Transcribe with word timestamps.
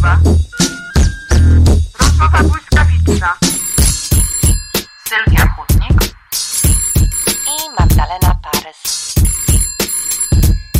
Rozmowa. 0.00 0.18
Rozmowa 2.00 2.42
błyskawiczna. 2.42 3.34
Sylwia 5.08 5.46
Chudnik. 5.46 6.14
i 7.46 7.80
Magdalena 7.80 8.40
Parys. 8.42 9.14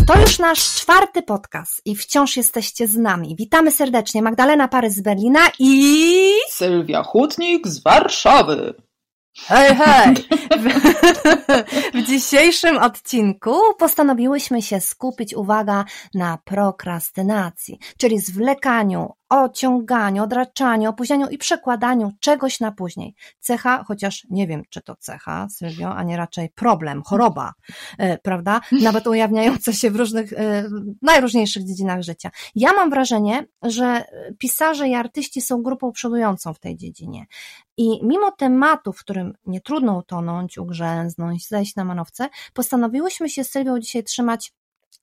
To 0.07 0.21
już 0.21 0.39
nasz 0.39 0.75
czwarty 0.75 1.23
podcast 1.23 1.83
i 1.85 1.97
wciąż 1.97 2.37
jesteście 2.37 2.87
z 2.87 2.97
nami. 2.97 3.37
Witamy 3.37 3.71
serdecznie. 3.71 4.23
Magdalena 4.23 4.69
Parys 4.69 4.95
z 4.95 5.01
Berlina 5.01 5.41
i... 5.59 6.33
Sylwia 6.51 7.03
Hutnik 7.03 7.69
z 7.69 7.83
Warszawy. 7.83 8.75
Hej, 9.49 9.77
hej! 9.77 10.15
W, 10.59 10.69
w 11.95 12.07
dzisiejszym 12.07 12.79
odcinku 12.79 13.61
postanowiłyśmy 13.79 14.63
się 14.63 14.81
skupić, 14.81 15.35
uwaga, 15.35 15.85
na 16.15 16.39
prokrastynacji, 16.45 17.79
czyli 17.99 18.19
zwlekaniu, 18.19 19.13
ociąganiu, 19.31 20.23
odraczaniu, 20.23 20.91
opóźnianiu 20.91 21.29
i 21.29 21.39
przekładaniu 21.39 22.13
czegoś 22.21 22.61
na 22.61 22.73
później. 22.73 23.15
Cecha, 23.39 23.85
chociaż 23.85 24.27
nie 24.31 24.47
wiem, 24.47 24.63
czy 24.71 24.81
to 24.81 24.97
cecha, 24.97 25.49
Sylwio, 25.49 25.95
a 25.95 26.03
nie 26.03 26.17
raczej 26.17 26.49
problem, 26.49 27.03
choroba, 27.03 27.53
e, 27.99 28.19
prawda? 28.19 28.61
Nawet 28.83 29.07
ujawniająca 29.07 29.73
się 29.73 29.91
w 29.91 29.97
różnych, 29.97 30.33
e, 30.33 30.69
najróżniejszych 31.03 31.65
dziedzinach 31.65 32.03
życia. 32.03 32.31
Ja 32.55 32.73
mam 32.73 32.91
wrażenie, 32.91 33.47
że 33.63 34.05
pisarze 34.39 34.89
i 34.89 34.95
artyści 34.95 35.41
są 35.41 35.63
grupą 35.63 35.93
przodującą 35.93 36.55
w 36.55 36.59
tej 36.59 36.77
dziedzinie. 36.77 37.27
I 37.77 38.07
mimo 38.07 38.31
tematu, 38.31 38.93
w 38.93 39.01
którym 39.01 39.33
nie 39.47 39.61
trudno 39.61 39.97
utonąć, 39.97 40.59
ugrzęznąć, 40.59 41.49
zejść 41.49 41.77
na 41.77 41.85
manowce, 41.85 42.29
postanowiłyśmy 42.55 43.29
się 43.29 43.45
z 43.45 43.51
Sylwią 43.51 43.79
dzisiaj 43.79 44.05
trzymać 44.05 44.53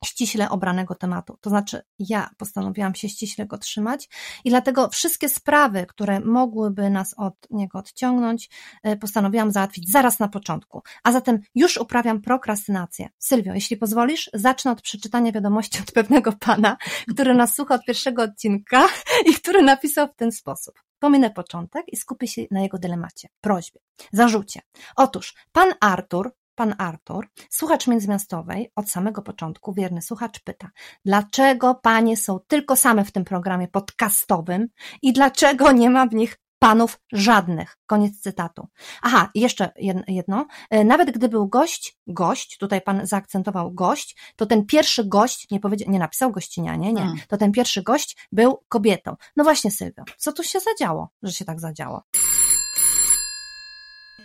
ściśle 0.06 0.50
obranego 0.50 0.96
tematu. 0.96 1.38
To 1.42 1.50
znaczy, 1.50 1.82
ja 2.00 2.30
postanowiłam 2.38 2.96
się 2.96 3.10
ściśle 3.10 3.46
go 3.46 3.58
trzymać 3.58 4.10
i 4.44 4.50
dlatego 4.50 4.90
wszystkie 4.90 5.30
sprawy, 5.30 5.86
które 5.86 6.20
mogłyby 6.20 6.90
nas 6.90 7.14
od 7.18 7.34
niego 7.50 7.80
odciągnąć, 7.80 8.50
e, 8.84 8.98
postanowiłam 8.98 9.52
załatwić 9.52 9.92
zaraz 9.92 10.20
na 10.20 10.28
początku. 10.28 10.82
A 11.04 11.12
zatem 11.12 11.40
już 11.56 11.78
uprawiam 11.78 12.22
prokrastynację. 12.22 13.10
Sylwio, 13.18 13.54
jeśli 13.54 13.78
pozwolisz, 13.78 14.30
zacznę 14.34 14.72
od 14.72 14.82
przeczytania 14.82 15.32
wiadomości 15.32 15.80
od 15.82 15.92
pewnego 15.92 16.34
pana, 16.34 16.78
który 17.10 17.36
nas 17.36 17.56
słucha 17.56 17.76
od 17.76 17.86
pierwszego 17.86 18.24
odcinka 18.24 18.88
i 19.26 19.34
który 19.34 19.62
napisał 19.62 20.08
w 20.08 20.16
ten 20.16 20.32
sposób. 20.32 20.74
Pominę 21.00 21.30
początek 21.30 21.84
i 21.88 21.98
skupię 21.98 22.28
się 22.28 22.42
na 22.52 22.62
jego 22.62 22.78
dylemacie, 22.78 23.30
prośbie, 23.42 23.80
zarzucie. 24.12 24.62
Otóż, 24.96 25.36
pan 25.52 25.74
Artur 25.82 26.32
Pan 26.58 26.76
Artur, 26.78 27.28
słuchacz 27.50 27.88
międzymiastowej, 27.88 28.72
od 28.76 28.90
samego 28.90 29.22
początku, 29.22 29.74
wierny 29.74 30.02
słuchacz, 30.02 30.40
pyta, 30.40 30.70
dlaczego 31.06 31.76
panie 31.76 32.18
są 32.18 32.40
tylko 32.48 32.76
same 32.76 33.06
w 33.06 33.12
tym 33.12 33.26
programie 33.26 33.68
podcastowym 33.68 34.68
i 35.02 35.14
dlaczego 35.14 35.72
nie 35.72 35.90
ma 35.90 36.08
w 36.08 36.14
nich 36.14 36.38
panów 36.60 37.00
żadnych. 37.12 37.78
Koniec 37.86 38.20
cytatu. 38.20 38.68
Aha, 39.02 39.30
jeszcze 39.36 39.72
jedno. 40.08 40.48
E, 40.70 40.84
nawet 40.84 41.12
gdy 41.12 41.30
był 41.30 41.48
gość, 41.48 41.98
gość, 42.08 42.58
tutaj 42.58 42.82
pan 42.82 43.06
zaakcentował 43.08 43.72
gość, 43.72 44.18
to 44.36 44.46
ten 44.46 44.66
pierwszy 44.66 45.06
gość, 45.06 45.52
nie, 45.52 45.60
powiedział, 45.60 45.92
nie 45.92 46.00
napisał 46.00 46.32
gościnianie, 46.32 46.94
nie, 46.94 47.02
hmm. 47.02 47.20
to 47.28 47.38
ten 47.38 47.52
pierwszy 47.52 47.84
gość 47.84 48.28
był 48.32 48.64
kobietą. 48.70 49.16
No 49.36 49.44
właśnie, 49.44 49.72
Sylwio, 49.72 50.04
co 50.18 50.34
tu 50.34 50.44
się 50.44 50.60
zadziało, 50.60 51.10
że 51.24 51.32
się 51.32 51.46
tak 51.46 51.60
zadziało? 51.60 52.04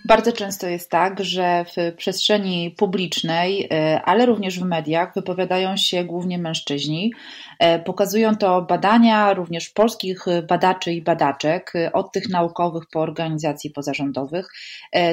Bardzo 0.05 0.33
często 0.33 0.69
jest 0.69 0.91
tak, 0.91 1.25
że 1.25 1.65
w 1.65 1.97
przestrzeni 1.97 2.75
publicznej, 2.79 3.69
e, 3.71 4.03
ale 4.05 4.27
również 4.27 4.61
w 4.61 4.65
mediach 4.65 5.15
wypowiadają 5.15 5.77
się 5.77 6.05
głównie 6.05 6.39
mężczyźni. 6.39 7.13
E, 7.59 7.79
pokazują 7.79 8.37
to 8.37 8.63
badania 8.63 9.35
również 9.35 9.69
polskich 9.71 10.25
badaczy 10.49 10.93
i 10.93 11.03
badaczek, 11.03 11.73
e, 11.75 11.93
od 11.93 12.13
tych 12.13 12.29
naukowych 12.29 12.85
po 12.93 13.01
organizacji 13.01 13.71
pozarządowych. 13.71 14.49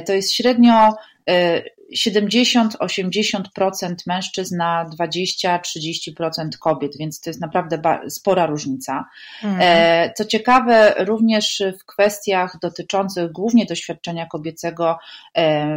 To 0.06 0.14
jest 0.14 0.34
średnio 0.34 0.94
70-80% 1.96 3.96
mężczyzn 4.08 4.58
na 4.58 4.90
20-30% 5.00 6.50
kobiet, 6.60 6.92
więc 7.00 7.22
to 7.22 7.30
jest 7.30 7.42
naprawdę 7.42 7.82
spora 8.10 8.46
różnica. 8.46 9.06
Mhm. 9.44 10.12
Co 10.18 10.26
ciekawe, 10.26 10.96
również 10.98 11.64
w 11.80 11.86
kwestiach 11.86 12.58
dotyczących 12.62 13.32
głównie 13.32 13.66
doświadczenia 13.66 14.26
kobiecego, 14.26 14.98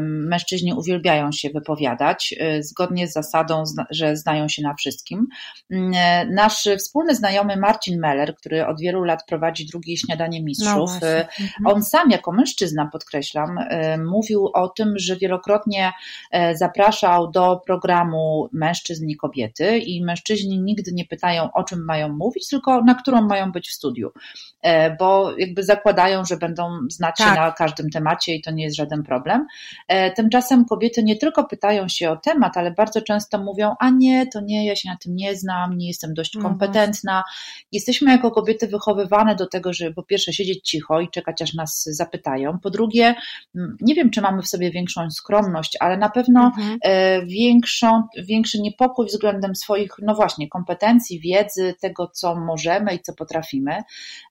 mężczyźni 0.02 0.74
uwielbiają 0.74 1.32
się 1.32 1.50
wypowiadać, 1.50 2.34
e, 2.38 2.62
zgodnie 2.62 3.08
z 3.08 3.12
zasadą, 3.12 3.64
że 3.90 4.16
znają 4.16 4.48
się 4.48 4.62
na 4.62 4.74
wszystkim. 4.74 5.26
Mm, 5.70 5.92
e, 5.94 6.26
nasz 6.26 6.68
wspólny 6.78 7.14
znajomy 7.14 7.56
Marcin 7.56 8.00
Meller, 8.00 8.36
który 8.36 8.66
od 8.66 8.80
wielu 8.80 9.04
lat 9.04 9.24
prowadzi 9.28 9.66
drugie 9.66 9.96
śniadanie 9.96 10.42
mistrzów, 10.42 10.90
no 11.02 11.08
mhm. 11.08 11.26
on 11.64 11.84
sam 11.84 12.10
jako 12.10 12.32
mężczyzna, 12.32 12.88
podkreślam, 12.92 13.58
mówił 14.12 14.50
o 14.54 14.68
tym, 14.68 14.94
że 14.96 15.16
wielokrotnie 15.16 15.41
E, 16.30 16.56
zapraszał 16.56 17.30
do 17.30 17.60
programu 17.66 18.48
mężczyzn 18.52 19.08
i 19.08 19.16
kobiety 19.16 19.78
i 19.78 20.04
mężczyźni 20.04 20.60
nigdy 20.60 20.92
nie 20.92 21.04
pytają, 21.04 21.52
o 21.52 21.64
czym 21.64 21.84
mają 21.84 22.08
mówić, 22.08 22.48
tylko 22.48 22.82
na 22.82 22.94
którą 22.94 23.22
mają 23.22 23.52
być 23.52 23.68
w 23.68 23.72
studiu, 23.72 24.12
e, 24.62 24.96
bo 24.96 25.38
jakby 25.38 25.62
zakładają, 25.62 26.24
że 26.24 26.36
będą 26.36 26.78
znać 26.90 27.14
tak. 27.18 27.28
się 27.28 27.40
na 27.40 27.52
każdym 27.52 27.90
temacie 27.90 28.34
i 28.34 28.42
to 28.42 28.50
nie 28.50 28.64
jest 28.64 28.76
żaden 28.76 29.02
problem. 29.02 29.46
E, 29.88 30.10
tymczasem 30.10 30.64
kobiety 30.64 31.02
nie 31.02 31.16
tylko 31.16 31.44
pytają 31.44 31.88
się 31.88 32.10
o 32.10 32.16
temat, 32.16 32.56
ale 32.56 32.70
bardzo 32.70 33.02
często 33.02 33.38
mówią, 33.38 33.74
a 33.80 33.90
nie, 33.90 34.26
to 34.26 34.40
nie, 34.40 34.66
ja 34.66 34.76
się 34.76 34.88
na 34.88 34.96
tym 34.96 35.16
nie 35.16 35.36
znam, 35.36 35.78
nie 35.78 35.88
jestem 35.88 36.14
dość 36.14 36.36
mhm. 36.36 36.54
kompetentna. 36.54 37.24
Jesteśmy 37.72 38.10
jako 38.10 38.30
kobiety 38.30 38.66
wychowywane 38.66 39.36
do 39.36 39.46
tego, 39.46 39.72
żeby 39.72 39.94
po 39.94 40.02
pierwsze 40.02 40.32
siedzieć 40.32 40.70
cicho 40.70 41.00
i 41.00 41.10
czekać, 41.10 41.42
aż 41.42 41.54
nas 41.54 41.84
zapytają. 41.84 42.58
Po 42.58 42.70
drugie, 42.70 43.14
nie 43.80 43.94
wiem, 43.94 44.10
czy 44.10 44.20
mamy 44.20 44.42
w 44.42 44.48
sobie 44.48 44.70
większą 44.70 45.10
skromność, 45.32 45.76
ale 45.80 45.96
na 45.96 46.08
pewno 46.08 46.44
mhm. 46.44 46.78
E, 46.82 47.26
większą, 47.26 48.02
większy 48.18 48.60
niepokój 48.60 49.06
względem 49.06 49.54
swoich, 49.54 49.90
no 50.02 50.14
właśnie, 50.14 50.48
kompetencji, 50.48 51.20
wiedzy, 51.20 51.74
tego, 51.80 52.06
co 52.06 52.34
możemy 52.34 52.94
i 52.94 53.00
co 53.00 53.12
potrafimy. 53.14 53.82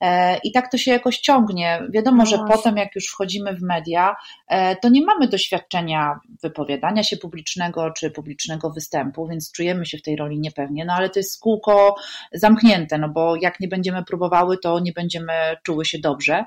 E, 0.01 0.37
I 0.37 0.51
tak 0.51 0.71
to 0.71 0.77
się 0.77 0.91
jakoś 0.91 1.19
ciągnie. 1.19 1.81
Wiadomo, 1.93 2.17
no 2.17 2.25
że 2.25 2.37
potem, 2.47 2.77
jak 2.77 2.95
już 2.95 3.07
wchodzimy 3.07 3.55
w 3.55 3.61
media, 3.61 4.15
e, 4.47 4.75
to 4.75 4.89
nie 4.89 5.05
mamy 5.05 5.27
doświadczenia 5.27 6.19
wypowiadania 6.43 7.03
się 7.03 7.17
publicznego 7.17 7.91
czy 7.91 8.11
publicznego 8.11 8.69
występu, 8.69 9.27
więc 9.27 9.51
czujemy 9.51 9.85
się 9.85 9.97
w 9.97 10.01
tej 10.01 10.15
roli 10.15 10.39
niepewnie, 10.39 10.85
no 10.85 10.93
ale 10.93 11.09
to 11.09 11.19
jest 11.19 11.41
kółko 11.41 11.95
zamknięte, 12.33 12.97
no 12.97 13.09
bo 13.09 13.35
jak 13.35 13.59
nie 13.59 13.67
będziemy 13.67 14.03
próbowały, 14.03 14.57
to 14.57 14.79
nie 14.79 14.91
będziemy 14.93 15.33
czuły 15.63 15.85
się 15.85 15.99
dobrze. 15.99 16.45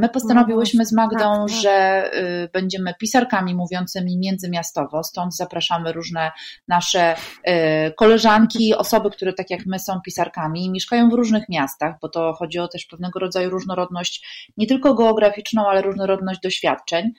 My 0.00 0.08
postanowiłyśmy 0.08 0.86
z 0.86 0.92
Magdą, 0.92 1.18
tak, 1.18 1.48
tak. 1.48 1.48
że 1.48 2.10
y, 2.44 2.48
będziemy 2.52 2.94
pisarkami 3.00 3.54
mówiącymi 3.54 4.18
między 4.18 4.44
międzymiastowo, 4.44 5.04
stąd 5.04 5.36
zapraszamy 5.36 5.92
różne 5.92 6.30
nasze 6.68 7.16
e, 7.44 7.92
koleżanki, 7.92 8.74
osoby, 8.74 9.10
które 9.10 9.32
tak 9.32 9.50
jak 9.50 9.66
my 9.66 9.78
są 9.78 10.00
pisarkami, 10.00 10.70
mieszkają 10.70 11.10
w 11.10 11.12
różnych 11.12 11.48
miastach, 11.48 11.94
bo 12.02 12.08
to 12.08 12.32
chodzi 12.32 12.58
o 12.58 12.68
też 12.68 12.86
pewnego 12.86 13.18
rodzaju 13.18 13.50
różnorodność, 13.50 14.48
nie 14.56 14.66
tylko 14.66 14.94
geograficzną, 14.94 15.68
ale 15.68 15.82
różnorodność 15.82 16.40
doświadczeń. 16.40 17.12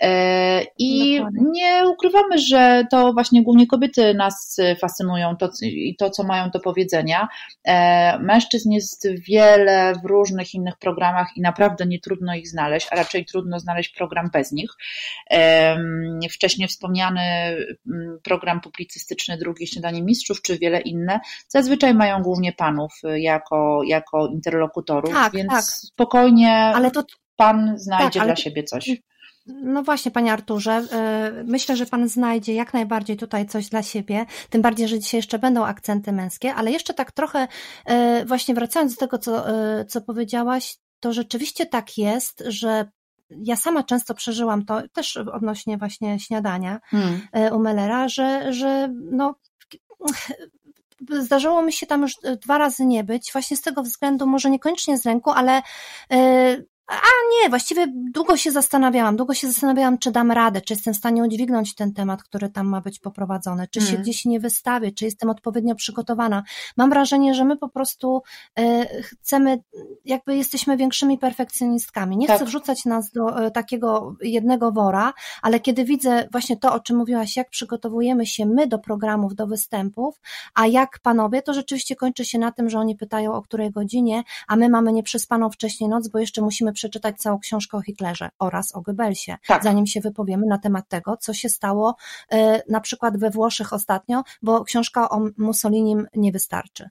E, 0.00 0.62
I 0.78 1.16
Dokładnie. 1.16 1.40
nie 1.52 1.88
ukrywamy, 1.88 2.38
że 2.38 2.84
to 2.90 3.12
właśnie 3.12 3.42
głównie 3.42 3.66
kobiety 3.66 4.14
nas 4.14 4.56
fascynują 4.80 5.36
to, 5.36 5.50
i 5.62 5.96
to, 5.96 6.10
co 6.10 6.22
mają 6.22 6.50
do 6.50 6.60
powiedzenia. 6.60 7.28
E, 7.64 8.18
mężczyzn 8.18 8.70
jest 8.70 9.08
wiele 9.28 9.94
w 10.04 10.06
różnych 10.06 10.54
innych 10.54 10.78
programach 10.78 11.28
i 11.36 11.40
naprawdę 11.40 11.86
nie 11.86 12.00
trudno 12.00 12.34
ich 12.34 12.48
znaleźć, 12.48 12.88
a 12.90 12.96
raczej 12.96 13.24
trudno 13.24 13.60
znaleźć 13.60 13.94
program 13.94 14.30
bez 14.32 14.52
nich. 14.52 14.70
Wcześniej 16.30 16.68
wspomniany 16.68 17.20
mm, 17.20 18.18
program 18.22 18.60
publicystyczny 18.60 19.36
Drugie 19.36 19.66
Śniadanie 19.66 20.02
Mistrzów, 20.02 20.42
czy 20.42 20.58
wiele 20.58 20.80
inne, 20.80 21.20
zazwyczaj 21.48 21.94
mają 21.94 22.22
głównie 22.22 22.52
panów 22.52 22.92
jako, 23.14 23.80
jako 23.86 24.26
interlokutorów, 24.26 25.14
tak, 25.14 25.32
więc 25.32 25.50
tak. 25.50 25.64
spokojnie 25.64 26.54
Ale 26.54 26.90
to... 26.90 27.04
pan 27.36 27.78
znajdzie 27.78 28.20
tak, 28.20 28.22
ale... 28.22 28.26
dla 28.26 28.36
siebie 28.36 28.62
coś. 28.62 28.90
No 29.46 29.82
właśnie, 29.82 30.10
panie 30.10 30.32
Arturze, 30.32 30.82
y, 31.40 31.44
myślę, 31.44 31.76
że 31.76 31.86
pan 31.86 32.08
znajdzie 32.08 32.54
jak 32.54 32.74
najbardziej 32.74 33.16
tutaj 33.16 33.46
coś 33.46 33.68
dla 33.68 33.82
siebie, 33.82 34.26
tym 34.50 34.62
bardziej, 34.62 34.88
że 34.88 34.98
dzisiaj 34.98 35.18
jeszcze 35.18 35.38
będą 35.38 35.64
akcenty 35.64 36.12
męskie, 36.12 36.54
ale 36.54 36.70
jeszcze 36.70 36.94
tak 36.94 37.12
trochę 37.12 37.48
y, 37.90 38.24
właśnie 38.24 38.54
wracając 38.54 38.94
do 38.94 39.00
tego, 39.00 39.18
co, 39.18 39.50
y, 39.80 39.84
co 39.84 40.00
powiedziałaś, 40.00 40.76
to 41.00 41.12
rzeczywiście 41.12 41.66
tak 41.66 41.98
jest, 41.98 42.42
że 42.46 42.90
ja 43.30 43.56
sama 43.56 43.82
często 43.82 44.14
przeżyłam 44.14 44.64
to, 44.64 44.82
też 44.92 45.16
odnośnie 45.16 45.78
właśnie 45.78 46.20
śniadania 46.20 46.80
hmm. 46.84 47.20
u 47.52 47.58
Mellera, 47.58 48.08
że, 48.08 48.52
że 48.52 48.88
no 49.10 49.34
zdarzyło 51.20 51.62
mi 51.62 51.72
się 51.72 51.86
tam 51.86 52.02
już 52.02 52.12
dwa 52.42 52.58
razy 52.58 52.86
nie 52.86 53.04
być, 53.04 53.32
właśnie 53.32 53.56
z 53.56 53.60
tego 53.60 53.82
względu, 53.82 54.26
może 54.26 54.50
niekoniecznie 54.50 54.98
z 54.98 55.06
ręku, 55.06 55.30
ale 55.30 55.62
A 56.90 57.10
nie, 57.32 57.48
właściwie 57.48 57.86
długo 58.14 58.36
się 58.36 58.50
zastanawiałam, 58.50 59.16
długo 59.16 59.34
się 59.34 59.48
zastanawiałam, 59.48 59.98
czy 59.98 60.10
dam 60.10 60.32
radę, 60.32 60.60
czy 60.60 60.74
jestem 60.74 60.94
w 60.94 60.96
stanie 60.96 61.22
udźwignąć 61.22 61.74
ten 61.74 61.92
temat, 61.92 62.22
który 62.22 62.48
tam 62.48 62.66
ma 62.66 62.80
być 62.80 62.98
poprowadzony, 62.98 63.68
czy 63.70 63.80
się 63.80 63.90
mm. 63.90 64.02
gdzieś 64.02 64.24
nie 64.24 64.40
wystawię, 64.40 64.92
czy 64.92 65.04
jestem 65.04 65.30
odpowiednio 65.30 65.74
przygotowana. 65.74 66.42
Mam 66.76 66.90
wrażenie, 66.90 67.34
że 67.34 67.44
my 67.44 67.56
po 67.56 67.68
prostu 67.68 68.22
y, 68.60 68.62
chcemy, 69.02 69.62
jakby 70.04 70.36
jesteśmy 70.36 70.76
większymi 70.76 71.18
perfekcjonistkami. 71.18 72.16
Nie 72.16 72.26
tak. 72.26 72.36
chcę 72.36 72.44
wrzucać 72.44 72.84
nas 72.84 73.10
do 73.10 73.46
y, 73.46 73.50
takiego 73.50 74.14
jednego 74.22 74.72
wora, 74.72 75.12
ale 75.42 75.60
kiedy 75.60 75.84
widzę 75.84 76.28
właśnie 76.32 76.56
to, 76.56 76.72
o 76.72 76.80
czym 76.80 76.96
mówiłaś, 76.96 77.36
jak 77.36 77.50
przygotowujemy 77.50 78.26
się 78.26 78.46
my 78.46 78.66
do 78.66 78.78
programów, 78.78 79.34
do 79.34 79.46
występów, 79.46 80.20
a 80.54 80.66
jak 80.66 80.98
panowie, 81.02 81.42
to 81.42 81.54
rzeczywiście 81.54 81.96
kończy 81.96 82.24
się 82.24 82.38
na 82.38 82.52
tym, 82.52 82.70
że 82.70 82.78
oni 82.78 82.96
pytają 82.96 83.32
o 83.32 83.42
której 83.42 83.70
godzinie, 83.70 84.22
a 84.48 84.56
my 84.56 84.68
mamy 84.68 84.92
nieprzespaną 84.92 85.50
wcześniej 85.50 85.90
noc, 85.90 86.08
bo 86.08 86.18
jeszcze 86.18 86.42
musimy 86.42 86.72
przeczytać 86.80 87.16
całą 87.18 87.38
książkę 87.38 87.76
o 87.76 87.80
Hitlerze 87.80 88.28
oraz 88.38 88.74
o 88.74 88.80
Goebbelsie, 88.80 89.36
tak. 89.46 89.64
zanim 89.64 89.86
się 89.86 90.00
wypowiemy 90.00 90.46
na 90.46 90.58
temat 90.58 90.88
tego, 90.88 91.16
co 91.16 91.34
się 91.34 91.48
stało 91.48 91.96
y, 92.32 92.36
na 92.68 92.80
przykład 92.80 93.18
we 93.18 93.30
Włoszech 93.30 93.72
ostatnio, 93.72 94.22
bo 94.42 94.64
książka 94.64 95.08
o 95.08 95.20
Mussolinim 95.38 96.06
nie 96.16 96.32
wystarczy. 96.32 96.88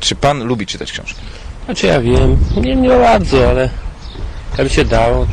Czy 0.00 0.14
pan 0.14 0.44
lubi 0.44 0.66
czytać 0.66 0.92
książki? 0.92 1.20
Znaczy 1.64 1.86
ja 1.86 2.00
wiem, 2.00 2.36
nie, 2.56 2.76
nie 2.76 2.88
bardzo, 2.88 3.48
ale 3.50 3.70
jakby 4.58 4.74
się 4.74 4.84
dało, 4.84 5.26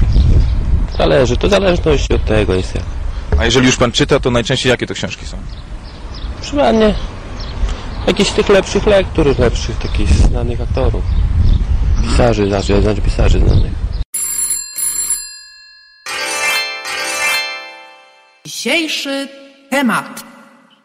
to 0.92 0.98
zależy, 0.98 1.38
to 1.38 1.50
zależności 1.50 2.14
od 2.14 2.26
tego 2.26 2.54
jest 2.54 2.76
jak. 2.76 2.86
A 3.40 3.46
jeżeli 3.46 3.66
już 3.66 3.78
pan 3.78 3.92
czyta, 3.92 4.20
to 4.20 4.32
najczęściej 4.32 4.70
jakie 4.70 4.88
to 4.88 4.94
książki 4.94 5.26
są? 5.26 5.38
Przynajmniej 6.42 6.94
jakichś 8.08 8.32
tych 8.32 8.50
lepszych 8.50 8.86
lektur, 8.86 9.40
lepszych 9.40 9.78
takich 9.78 10.10
znanych 10.10 10.62
aktorów. 10.62 11.04
Pisarzy, 12.04 12.48
znaczy, 12.48 12.82
znaczy 12.82 13.02
pisarzy 13.02 13.40
znanych. 13.40 13.72
Dzisiejszy 18.46 19.28
temat. 19.70 20.24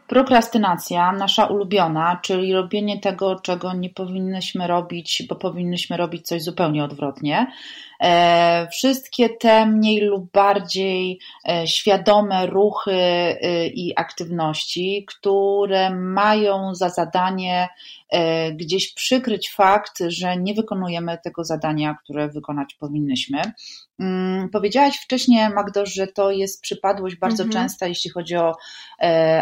Prokrastynacja, 0.07 1.13
nasza 1.13 1.47
ulubiona, 1.47 2.21
czyli 2.23 2.53
robienie 2.53 3.01
tego, 3.01 3.41
czego 3.41 3.73
nie 3.73 3.91
powinnyśmy 3.91 4.67
robić, 4.67 5.23
bo 5.29 5.35
powinnyśmy 5.35 5.97
robić 5.97 6.27
coś 6.27 6.43
zupełnie 6.43 6.85
odwrotnie. 6.85 7.47
E, 8.01 8.69
wszystkie 8.73 9.29
te 9.29 9.67
mniej 9.67 10.01
lub 10.01 10.33
bardziej 10.33 11.19
e, 11.49 11.67
świadome 11.67 12.47
ruchy 12.47 12.93
e, 12.93 13.67
i 13.67 13.93
aktywności, 13.97 15.05
które 15.09 15.91
mają 15.91 16.75
za 16.75 16.89
zadanie 16.89 17.69
gdzieś 18.55 18.95
przykryć 18.95 19.51
fakt, 19.51 19.99
że 20.09 20.37
nie 20.37 20.55
wykonujemy 20.55 21.19
tego 21.25 21.45
zadania, 21.45 21.97
które 22.05 22.29
wykonać 22.29 22.75
powinnyśmy. 22.75 23.43
Mm, 23.99 24.49
powiedziałaś 24.51 24.97
wcześniej, 24.97 25.49
Magdo, 25.49 25.87
że 25.87 26.07
to 26.07 26.31
jest 26.31 26.63
przypadłość 26.63 27.17
bardzo 27.17 27.43
mhm. 27.43 27.63
częsta, 27.63 27.87
jeśli 27.87 28.11
chodzi 28.11 28.37
o 28.37 28.51
e, 28.51 28.55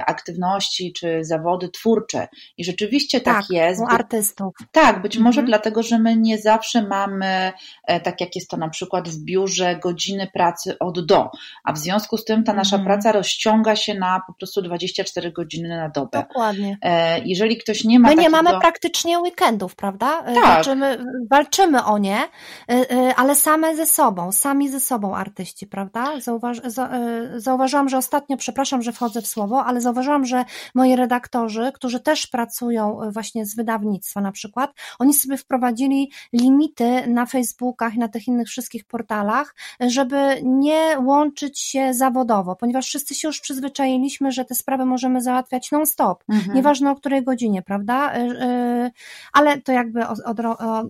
aktywności 0.06 0.92
czy 0.92 1.24
zawody 1.24 1.68
twórcze. 1.68 2.28
I 2.56 2.64
rzeczywiście 2.64 3.20
tak, 3.20 3.36
tak 3.36 3.50
jest. 3.50 3.80
U 3.80 3.86
artystów. 3.88 4.54
Tak, 4.72 5.02
być 5.02 5.18
może 5.18 5.40
mhm. 5.40 5.46
dlatego, 5.46 5.82
że 5.82 5.98
my 5.98 6.16
nie 6.16 6.38
zawsze 6.38 6.82
mamy, 6.82 7.52
e, 7.86 8.00
tak 8.00 8.20
jak 8.20 8.36
jest 8.36 8.50
to 8.50 8.56
na 8.56 8.68
przykład 8.68 9.08
w 9.08 9.24
biurze, 9.24 9.76
godziny 9.76 10.28
pracy 10.34 10.78
od 10.78 11.06
do. 11.06 11.30
A 11.64 11.72
w 11.72 11.78
związku 11.78 12.16
z 12.16 12.24
tym 12.24 12.44
ta 12.44 12.52
nasza 12.52 12.76
mhm. 12.76 12.86
praca 12.86 13.12
rozciąga 13.12 13.76
się 13.76 13.94
na 13.94 14.20
po 14.26 14.34
prostu 14.34 14.62
24 14.62 15.32
godziny 15.32 15.68
na 15.68 15.88
dobę. 15.88 16.18
Dokładnie. 16.28 16.78
E, 16.82 17.20
jeżeli 17.24 17.56
ktoś 17.56 17.84
nie 17.84 18.00
ma. 18.00 18.08
My 18.08 18.14
nie 18.14 18.30
mamy 18.30 18.50
praktycznie 18.60 19.18
weekendów, 19.18 19.76
prawda? 19.76 20.20
E, 20.20 20.34
tak. 20.34 20.44
Walczymy, 20.44 21.04
walczymy 21.30 21.84
o 21.84 21.98
nie, 21.98 22.18
e, 22.18 22.28
e, 22.68 23.14
ale 23.14 23.34
same 23.34 23.76
ze 23.76 23.86
sobą 23.86 24.32
sami 24.32 24.68
ze 24.68 24.80
sobą 24.80 25.16
artyści, 25.16 25.66
prawda? 25.66 26.20
Zauważ, 26.20 26.60
za, 26.64 26.88
e, 26.88 27.40
zauważyłam, 27.40 27.88
że 27.88 27.98
ostatnio, 27.98 28.36
przepraszam, 28.36 28.82
że 28.82 28.92
wchodzę 28.92 29.22
w 29.22 29.26
słowo, 29.26 29.49
ale 29.56 29.80
zauważyłam, 29.80 30.24
że 30.24 30.44
moi 30.74 30.96
redaktorzy, 30.96 31.72
którzy 31.74 32.00
też 32.00 32.26
pracują 32.26 33.02
e, 33.02 33.10
właśnie 33.10 33.46
z 33.46 33.56
wydawnictwa 33.56 34.20
na 34.20 34.32
przykład, 34.32 34.70
oni 34.98 35.14
sobie 35.14 35.36
wprowadzili 35.36 36.10
limity 36.32 37.06
na 37.06 37.26
Facebookach 37.26 37.94
i 37.94 37.98
na 37.98 38.08
tych 38.08 38.28
innych 38.28 38.48
wszystkich 38.48 38.84
portalach, 38.84 39.54
żeby 39.80 40.40
nie 40.42 40.96
łączyć 41.04 41.60
się 41.60 41.94
zawodowo, 41.94 42.56
ponieważ 42.56 42.86
wszyscy 42.86 43.14
się 43.14 43.28
już 43.28 43.40
przyzwyczailiśmy, 43.40 44.32
że 44.32 44.44
te 44.44 44.54
sprawy 44.54 44.84
możemy 44.84 45.22
załatwiać 45.22 45.70
non-stop, 45.70 46.24
mhm. 46.28 46.56
nieważne 46.56 46.90
o 46.90 46.96
której 46.96 47.24
godzinie, 47.24 47.62
prawda? 47.62 48.12
E, 48.12 48.90
ale 49.32 49.60
to 49.60 49.72
jakby 49.72 50.00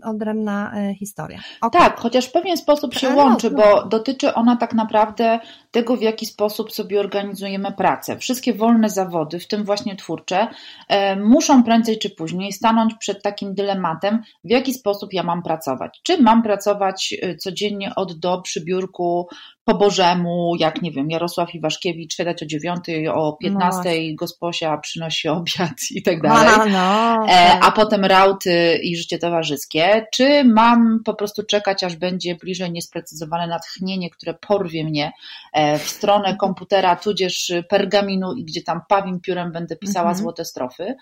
odrębna 0.04 0.72
historia. 0.98 1.40
Okay. 1.60 1.80
Tak, 1.80 2.00
chociaż 2.00 2.26
w 2.26 2.32
pewien 2.32 2.56
sposób 2.56 2.94
się 2.94 3.14
łączy, 3.14 3.50
no, 3.50 3.56
bo 3.56 3.84
dotyczy 3.84 4.34
ona 4.34 4.56
tak 4.56 4.74
naprawdę 4.74 5.40
tego, 5.70 5.96
w 5.96 6.02
jaki 6.02 6.26
sposób 6.26 6.72
sobie 6.72 7.00
organizujemy 7.00 7.72
pracę. 7.72 8.18
Wszystkie 8.18 8.49
wolne 8.54 8.90
zawody, 8.90 9.38
w 9.38 9.48
tym 9.48 9.64
właśnie 9.64 9.96
twórcze, 9.96 10.48
e, 10.88 11.16
muszą 11.16 11.62
prędzej 11.62 11.98
czy 11.98 12.10
później 12.10 12.52
stanąć 12.52 12.94
przed 12.94 13.22
takim 13.22 13.54
dylematem, 13.54 14.22
w 14.44 14.50
jaki 14.50 14.74
sposób 14.74 15.12
ja 15.12 15.22
mam 15.22 15.42
pracować. 15.42 16.00
Czy 16.02 16.22
mam 16.22 16.42
pracować 16.42 17.14
e, 17.22 17.36
codziennie 17.36 17.94
od 17.94 18.18
do 18.18 18.40
przy 18.42 18.64
biurku 18.64 19.28
po 19.64 19.74
Bożemu, 19.74 20.54
jak 20.58 20.82
nie 20.82 20.90
wiem, 20.90 21.10
Jarosław 21.10 21.54
Iwaszkiewicz 21.54 22.14
siadać 22.14 22.42
o 22.42 22.46
dziewiątej, 22.46 23.08
o 23.08 23.36
piętnastej 23.42 24.10
no 24.10 24.16
gosposia 24.16 24.78
przynosi 24.78 25.28
obiad 25.28 25.72
i 25.90 26.02
tak 26.02 26.22
dalej, 26.22 26.54
a, 26.54 26.66
no, 26.66 27.26
e, 27.28 27.60
a 27.62 27.70
potem 27.70 28.04
rauty 28.04 28.78
i 28.82 28.96
życie 28.96 29.18
towarzyskie, 29.18 30.06
czy 30.12 30.44
mam 30.44 31.00
po 31.04 31.14
prostu 31.14 31.42
czekać, 31.42 31.84
aż 31.84 31.96
będzie 31.96 32.34
bliżej 32.34 32.72
niesprecyzowane 32.72 33.46
natchnienie, 33.46 34.10
które 34.10 34.34
porwie 34.34 34.84
mnie 34.84 35.12
e, 35.52 35.78
w 35.78 35.88
stronę 35.88 36.36
komputera, 36.36 36.96
tudzież 36.96 37.52
pergaminu 37.68 38.32
i 38.34 38.44
gdzie 38.44 38.62
tam 38.62 38.80
pawim 38.88 39.20
piórem 39.20 39.52
będę 39.52 39.76
pisała 39.76 40.08
mhm. 40.08 40.16
złote 40.16 40.44
strofy? 40.44 40.94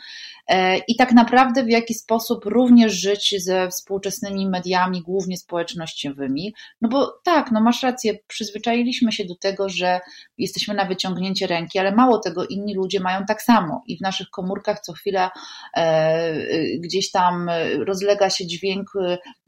E, 0.48 0.78
i 0.78 0.96
tak 0.96 1.12
naprawdę 1.12 1.64
w 1.64 1.70
jaki 1.70 1.94
sposób 1.94 2.44
również 2.44 2.92
żyć 2.92 3.34
ze 3.38 3.68
współczesnymi 3.68 4.48
mediami, 4.48 5.02
głównie 5.02 5.36
społecznościowymi, 5.36 6.54
no 6.80 6.88
bo 6.88 7.20
tak, 7.24 7.50
no 7.52 7.60
masz 7.60 7.82
rację, 7.82 8.18
przyzwyczajenie 8.26 8.47
przyzwyczailiśmy 8.48 9.12
się 9.12 9.24
do 9.24 9.34
tego, 9.34 9.68
że 9.68 10.00
jesteśmy 10.38 10.74
na 10.74 10.84
wyciągnięcie 10.84 11.46
ręki, 11.46 11.78
ale 11.78 11.92
mało 11.92 12.18
tego, 12.18 12.46
inni 12.46 12.74
ludzie 12.74 13.00
mają 13.00 13.24
tak 13.24 13.42
samo 13.42 13.82
i 13.86 13.98
w 13.98 14.00
naszych 14.00 14.30
komórkach 14.30 14.80
co 14.80 14.92
chwilę 14.92 15.30
e, 15.76 16.32
gdzieś 16.78 17.10
tam 17.10 17.50
rozlega 17.86 18.30
się 18.30 18.46
dźwięk 18.46 18.90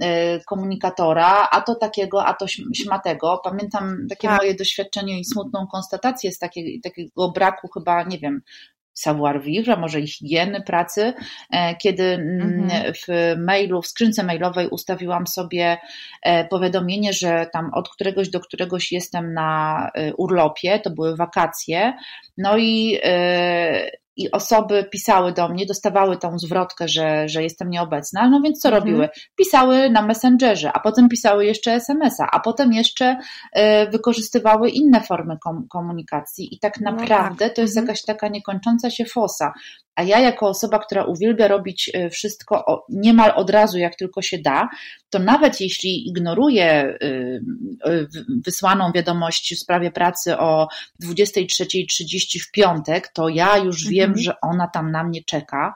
e, 0.02 0.40
komunikatora, 0.40 1.48
a 1.50 1.60
to 1.60 1.74
takiego, 1.74 2.26
a 2.26 2.34
to 2.34 2.46
śmatego. 2.74 3.40
Pamiętam 3.44 4.06
takie 4.08 4.28
tak. 4.28 4.38
moje 4.38 4.54
doświadczenie 4.54 5.20
i 5.20 5.24
smutną 5.24 5.66
konstatację 5.66 6.32
z 6.32 6.38
takiego, 6.38 6.68
takiego 6.82 7.30
braku 7.30 7.68
chyba, 7.68 8.02
nie 8.02 8.18
wiem, 8.18 8.40
savoir-vivre, 9.00 9.76
może 9.76 10.00
i 10.00 10.08
higieny 10.08 10.62
pracy, 10.62 11.12
e, 11.50 11.76
kiedy 11.76 12.04
mhm. 12.04 12.92
w 12.94 13.34
mailu, 13.38 13.82
w 13.82 13.86
skrzynce 13.86 14.22
mailowej 14.22 14.68
ustawiłam 14.68 15.26
sobie 15.26 15.78
e, 16.22 16.44
powiadomienie, 16.44 17.12
że 17.12 17.46
tam 17.52 17.70
od 17.74 17.88
któregoś 17.88 18.28
do 18.28 18.40
któregoś 18.40 18.92
jestem 18.92 19.34
na 19.34 19.90
e, 19.94 20.14
urlopie, 20.14 20.78
to 20.78 20.90
były 20.90 21.16
wakacje, 21.16 21.92
no 22.38 22.58
i 22.58 22.98
i 24.20 24.30
osoby 24.30 24.84
pisały 24.84 25.32
do 25.32 25.48
mnie, 25.48 25.66
dostawały 25.66 26.16
tą 26.16 26.38
zwrotkę, 26.38 26.88
że, 26.88 27.28
że 27.28 27.42
jestem 27.42 27.70
nieobecna, 27.70 28.28
no 28.28 28.40
więc 28.40 28.60
co 28.60 28.68
mhm. 28.68 28.84
robiły? 28.84 29.08
Pisały 29.36 29.90
na 29.90 30.02
Messengerze, 30.02 30.72
a 30.72 30.80
potem 30.80 31.08
pisały 31.08 31.46
jeszcze 31.46 31.72
SMS-a, 31.72 32.26
a 32.32 32.40
potem 32.40 32.72
jeszcze 32.72 33.16
y, 33.56 33.60
wykorzystywały 33.90 34.70
inne 34.70 35.00
formy 35.00 35.38
kom 35.38 35.68
komunikacji 35.68 36.54
i 36.54 36.58
tak 36.58 36.80
naprawdę 36.80 37.44
no 37.44 37.48
tak. 37.48 37.56
to 37.56 37.62
jest 37.62 37.76
mhm. 37.76 37.86
jakaś 37.86 38.04
taka 38.04 38.28
niekończąca 38.28 38.90
się 38.90 39.04
fosa. 39.04 39.52
A 39.96 40.02
ja, 40.02 40.18
jako 40.18 40.48
osoba, 40.48 40.78
która 40.78 41.04
uwielbia 41.04 41.48
robić 41.48 41.90
e, 41.94 42.10
wszystko 42.10 42.84
niemal 42.88 43.32
od 43.36 43.50
razu, 43.50 43.78
jak 43.78 43.96
tylko 43.96 44.22
się 44.22 44.38
da, 44.38 44.68
to 45.10 45.18
nawet 45.18 45.60
jeśli 45.60 46.08
ignoruję 46.08 46.98
wysłaną 48.44 48.92
wiadomość 48.94 49.54
w 49.54 49.58
sprawie 49.58 49.90
pracy 49.90 50.38
o 50.38 50.68
23.30 51.04 52.38
w 52.40 52.50
piątek, 52.50 53.08
to 53.08 53.28
ja 53.28 53.58
już 53.58 53.88
wiem, 53.88 54.09
mhm. 54.10 54.24
że 54.24 54.40
ona 54.40 54.68
tam 54.68 54.90
na 54.90 55.04
mnie 55.04 55.24
czeka 55.24 55.74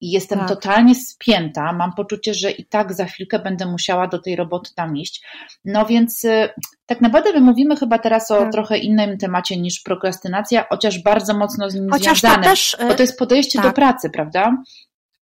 i 0.00 0.10
jestem 0.10 0.38
tak. 0.38 0.48
totalnie 0.48 0.94
spięta. 0.94 1.72
Mam 1.72 1.92
poczucie, 1.92 2.34
że 2.34 2.50
i 2.50 2.66
tak 2.66 2.92
za 2.92 3.04
chwilkę 3.04 3.38
będę 3.38 3.66
musiała 3.66 4.08
do 4.08 4.18
tej 4.18 4.36
roboty 4.36 4.70
tam 4.74 4.96
iść. 4.96 5.26
No 5.64 5.86
więc 5.86 6.24
y, 6.24 6.48
tak 6.86 7.00
naprawdę 7.00 7.32
my 7.32 7.40
mówimy 7.40 7.76
chyba 7.76 7.98
teraz 7.98 8.30
o 8.30 8.38
tak. 8.38 8.52
trochę 8.52 8.78
innym 8.78 9.18
temacie 9.18 9.56
niż 9.56 9.80
prokrastynacja, 9.80 10.66
chociaż 10.68 11.02
bardzo 11.02 11.34
mocno 11.34 11.70
z 11.70 11.74
nim 11.74 11.90
chociaż 11.90 12.20
związane. 12.20 12.42
To 12.42 12.50
też, 12.50 12.76
bo 12.88 12.94
to 12.94 13.02
jest 13.02 13.18
podejście 13.18 13.58
tak. 13.58 13.68
do 13.68 13.72
pracy, 13.72 14.10
prawda? 14.10 14.56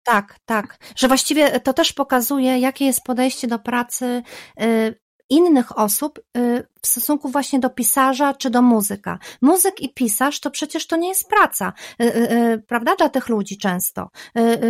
Tak, 0.04 0.36
tak. 0.46 0.78
Że 0.96 1.08
właściwie 1.08 1.60
to 1.60 1.74
też 1.74 1.94
pokazuje, 1.94 2.60
jakie 2.60 2.86
jest 2.86 3.04
podejście 3.04 3.48
do 3.48 3.60
pracy 3.60 4.24
y, 4.62 5.00
innych 5.30 5.78
osób 5.78 6.20
y, 6.38 6.68
w 6.82 6.88
stosunku 6.88 7.30
właśnie 7.30 7.60
do 7.60 7.70
pisarza 7.70 8.34
czy 8.34 8.50
do 8.50 8.62
muzyka. 8.62 9.20
Muzyk 9.42 9.82
i 9.82 9.94
pisarz 9.94 10.40
to 10.40 10.52
przecież 10.52 10.88
to 10.88 10.96
nie 10.96 11.08
jest 11.08 11.30
praca, 11.30 11.74
y, 12.02 12.06
y, 12.06 12.32
y, 12.32 12.64
prawda, 12.68 12.96
dla 12.96 13.10
tych 13.10 13.30
ludzi 13.30 13.58
często. 13.58 14.10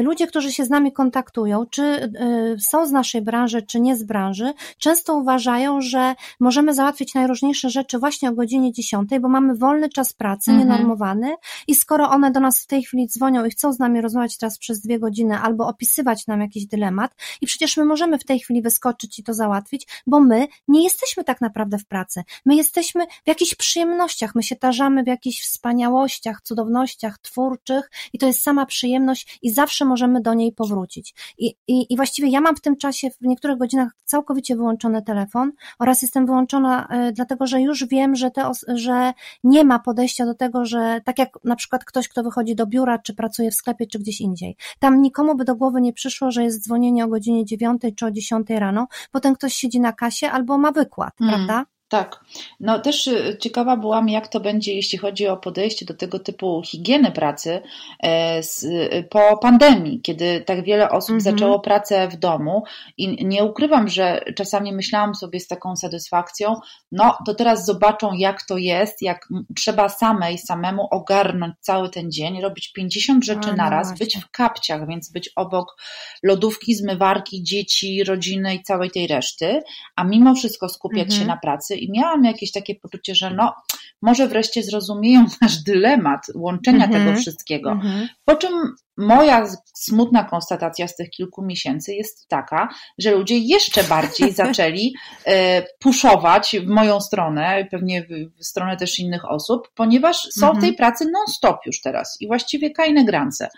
Ludzie, 0.03 0.27
którzy 0.27 0.51
się 0.51 0.65
z 0.65 0.69
nami 0.69 0.91
kontaktują, 0.91 1.65
czy 1.65 2.11
są 2.59 2.85
z 2.85 2.91
naszej 2.91 3.21
branży, 3.21 3.61
czy 3.61 3.79
nie 3.79 3.95
z 3.95 4.03
branży, 4.03 4.53
często 4.77 5.15
uważają, 5.15 5.81
że 5.81 6.15
możemy 6.39 6.73
załatwić 6.73 7.13
najróżniejsze 7.13 7.69
rzeczy 7.69 7.99
właśnie 7.99 8.29
o 8.29 8.33
godzinie 8.33 8.73
10, 8.73 9.09
bo 9.21 9.29
mamy 9.29 9.55
wolny 9.55 9.89
czas 9.89 10.13
pracy, 10.13 10.51
mhm. 10.51 10.69
nienormowany 10.69 11.35
i 11.67 11.75
skoro 11.75 12.09
one 12.09 12.31
do 12.31 12.39
nas 12.39 12.63
w 12.63 12.67
tej 12.67 12.83
chwili 12.83 13.07
dzwonią 13.07 13.45
i 13.45 13.49
chcą 13.49 13.73
z 13.73 13.79
nami 13.79 14.01
rozmawiać 14.01 14.37
teraz 14.37 14.57
przez 14.57 14.81
dwie 14.81 14.99
godziny 14.99 15.39
albo 15.39 15.67
opisywać 15.67 16.27
nam 16.27 16.41
jakiś 16.41 16.65
dylemat 16.65 17.15
i 17.41 17.45
przecież 17.45 17.77
my 17.77 17.85
możemy 17.85 18.17
w 18.17 18.23
tej 18.23 18.39
chwili 18.39 18.61
wyskoczyć 18.61 19.19
i 19.19 19.23
to 19.23 19.33
załatwić, 19.33 19.87
bo 20.07 20.19
my 20.19 20.47
nie 20.67 20.83
jesteśmy 20.83 21.23
tak 21.23 21.41
naprawdę 21.41 21.77
w 21.77 21.85
pracy. 21.85 21.98
My 22.45 22.55
jesteśmy 22.55 23.05
w 23.07 23.27
jakichś 23.27 23.55
przyjemnościach, 23.55 24.35
my 24.35 24.43
się 24.43 24.55
tarzamy 24.55 25.03
w 25.03 25.07
jakichś 25.07 25.41
wspaniałościach, 25.41 26.41
cudownościach 26.41 27.19
twórczych 27.19 27.91
i 28.13 28.19
to 28.19 28.27
jest 28.27 28.41
sama 28.41 28.65
przyjemność 28.65 29.39
i 29.41 29.51
zawsze 29.51 29.85
możemy 29.85 30.21
do 30.21 30.33
niej 30.33 30.51
powrócić. 30.51 31.15
I, 31.37 31.55
i, 31.67 31.93
i 31.93 31.95
właściwie 31.95 32.29
ja 32.29 32.41
mam 32.41 32.55
w 32.55 32.61
tym 32.61 32.77
czasie 32.77 33.09
w 33.09 33.21
niektórych 33.21 33.57
godzinach 33.57 33.91
całkowicie 34.05 34.55
wyłączony 34.55 35.01
telefon 35.01 35.51
oraz 35.79 36.01
jestem 36.01 36.25
wyłączona 36.25 36.87
y, 37.09 37.11
dlatego, 37.11 37.47
że 37.47 37.61
już 37.61 37.85
wiem, 37.85 38.15
że, 38.15 38.31
te, 38.31 38.51
że 38.67 39.13
nie 39.43 39.63
ma 39.63 39.79
podejścia 39.79 40.25
do 40.25 40.35
tego, 40.35 40.65
że 40.65 41.01
tak 41.05 41.19
jak 41.19 41.29
na 41.43 41.55
przykład 41.55 41.85
ktoś, 41.85 42.07
kto 42.07 42.23
wychodzi 42.23 42.55
do 42.55 42.67
biura, 42.67 42.99
czy 42.99 43.15
pracuje 43.15 43.51
w 43.51 43.55
sklepie, 43.55 43.87
czy 43.87 43.99
gdzieś 43.99 44.21
indziej. 44.21 44.55
Tam 44.79 45.01
nikomu 45.01 45.35
by 45.35 45.45
do 45.45 45.55
głowy 45.55 45.81
nie 45.81 45.93
przyszło, 45.93 46.31
że 46.31 46.43
jest 46.43 46.63
dzwonienie 46.63 47.05
o 47.05 47.07
godzinie 47.07 47.45
dziewiątej 47.45 47.95
czy 47.95 48.05
o 48.05 48.11
dziesiątej 48.11 48.59
rano, 48.59 48.87
bo 49.13 49.19
ten 49.19 49.35
ktoś 49.35 49.53
siedzi 49.53 49.79
na 49.79 49.93
kasie 49.93 50.31
albo 50.31 50.57
ma 50.57 50.71
wykład, 50.71 51.21
mm. 51.21 51.33
prawda? 51.33 51.65
Tak. 51.89 52.19
No 52.59 52.79
też 52.79 53.07
y, 53.07 53.37
ciekawa 53.39 53.77
byłam, 53.77 54.09
jak 54.09 54.27
to 54.27 54.39
będzie, 54.39 54.73
jeśli 54.73 54.97
chodzi 54.97 55.27
o 55.27 55.37
podejście 55.37 55.85
do 55.85 55.93
tego 55.93 56.19
typu 56.19 56.61
higieny 56.65 57.11
pracy 57.11 57.61
e, 58.03 58.41
y, 58.63 59.07
po 59.09 59.37
pandemii, 59.37 60.01
kiedy 60.01 60.41
tak 60.41 60.63
wiele 60.63 60.89
osób 60.89 61.15
mhm. 61.15 61.21
zaczęło 61.21 61.59
pracę 61.59 62.07
w 62.07 62.17
domu 62.17 62.63
i 62.97 63.25
nie 63.25 63.43
ukrywam, 63.43 63.87
że 63.87 64.21
czasami 64.35 64.73
myślałam 64.73 65.15
sobie 65.15 65.39
z 65.39 65.47
taką 65.47 65.75
satysfakcją, 65.75 66.55
no 66.91 67.17
to 67.25 67.35
teraz 67.35 67.65
zobaczą, 67.65 68.13
jak 68.13 68.43
to 68.43 68.57
jest, 68.57 69.01
jak 69.01 69.27
trzeba 69.55 69.89
samej, 69.89 70.37
samemu 70.37 70.87
ogarnąć 70.91 71.53
cały 71.59 71.89
ten 71.89 72.11
dzień, 72.11 72.41
robić 72.41 72.71
50 72.73 73.25
rzeczy 73.25 73.49
no 73.49 73.55
naraz, 73.55 73.99
być 73.99 74.17
w 74.17 74.31
kapciach, 74.31 74.87
więc 74.87 75.11
być 75.11 75.29
obok 75.35 75.75
lodówki, 76.23 76.75
zmywarki, 76.75 77.43
dzieci, 77.43 78.03
rodziny 78.03 78.55
i 78.55 78.63
całej 78.63 78.91
tej 78.91 79.07
reszty, 79.07 79.61
a 79.95 80.03
mimo 80.03 80.35
wszystko 80.35 80.69
skupiać 80.69 81.07
mhm. 81.07 81.21
się 81.21 81.27
na 81.27 81.37
pracy 81.37 81.78
i 81.79 81.91
miałam 81.91 82.25
jakieś 82.25 82.51
takie 82.51 82.75
poczucie, 82.75 83.15
że 83.15 83.33
no, 83.33 83.55
może 84.01 84.27
wreszcie 84.27 84.63
zrozumieją 84.63 85.25
nasz 85.41 85.57
dylemat 85.63 86.27
łączenia 86.35 86.85
mm 86.85 86.89
-hmm. 86.89 87.05
tego 87.05 87.19
wszystkiego. 87.21 87.71
Mm 87.71 87.87
-hmm. 87.87 88.07
Po 88.25 88.35
czym 88.35 88.51
moja 88.99 89.47
smutna 89.73 90.23
konstatacja 90.23 90.87
z 90.87 90.95
tych 90.95 91.09
kilku 91.09 91.41
miesięcy 91.41 91.93
jest 91.93 92.27
taka, 92.27 92.69
że 92.97 93.11
ludzie 93.11 93.37
jeszcze 93.37 93.83
bardziej 93.83 94.31
zaczęli 94.43 94.93
e, 95.25 95.63
puszować 95.79 96.55
w 96.65 96.67
moją 96.67 97.01
stronę, 97.01 97.67
pewnie 97.71 98.07
w 98.39 98.45
stronę 98.45 98.77
też 98.77 98.99
innych 98.99 99.31
osób, 99.31 99.71
ponieważ 99.75 100.17
są 100.17 100.47
-hmm. 100.47 100.57
w 100.57 100.61
tej 100.61 100.73
pracy 100.73 101.05
non-stop 101.05 101.65
już 101.65 101.81
teraz 101.81 102.17
i 102.19 102.27
właściwie 102.27 102.71
kajne 102.71 103.05
grance. 103.05 103.49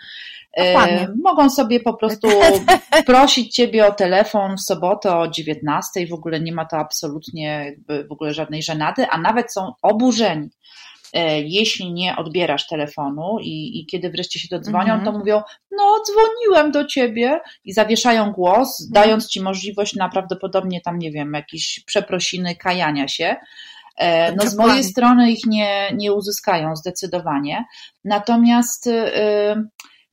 E, 0.56 1.08
mogą 1.22 1.50
sobie 1.50 1.80
po 1.80 1.94
prostu 1.94 2.28
prosić 3.06 3.54
Ciebie 3.54 3.86
o 3.86 3.92
telefon 3.92 4.56
w 4.56 4.60
sobotę 4.60 5.16
o 5.16 5.28
19, 5.28 6.06
w 6.06 6.12
ogóle 6.12 6.40
nie 6.40 6.52
ma 6.52 6.64
to 6.64 6.76
absolutnie 6.76 7.76
w 8.08 8.12
ogóle 8.12 8.34
żadnej 8.34 8.62
żenady, 8.62 9.06
a 9.10 9.18
nawet 9.18 9.52
są 9.52 9.72
oburzeni 9.82 10.50
jeśli 11.44 11.92
nie 11.92 12.16
odbierasz 12.16 12.66
telefonu 12.66 13.38
i, 13.40 13.80
i 13.80 13.86
kiedy 13.86 14.10
wreszcie 14.10 14.38
się 14.38 14.48
dodzwonią, 14.50 14.94
mhm. 14.94 15.04
to 15.04 15.18
mówią, 15.18 15.42
no 15.70 16.00
dzwoniłem 16.06 16.72
do 16.72 16.84
ciebie 16.84 17.40
i 17.64 17.72
zawieszają 17.72 18.32
głos, 18.32 18.80
mhm. 18.80 18.92
dając 18.92 19.28
ci 19.28 19.40
możliwość 19.40 19.94
na 19.94 20.08
prawdopodobnie 20.08 20.80
tam, 20.80 20.98
nie 20.98 21.10
wiem, 21.10 21.32
jakieś 21.32 21.82
przeprosiny, 21.86 22.56
kajania 22.56 23.08
się. 23.08 23.36
E, 23.96 24.32
no 24.32 24.46
z 24.46 24.56
mojej 24.56 24.84
strony 24.84 25.30
ich 25.30 25.46
nie, 25.46 25.92
nie 25.94 26.12
uzyskają 26.12 26.76
zdecydowanie. 26.76 27.64
Natomiast 28.04 28.86
yy, 28.86 29.68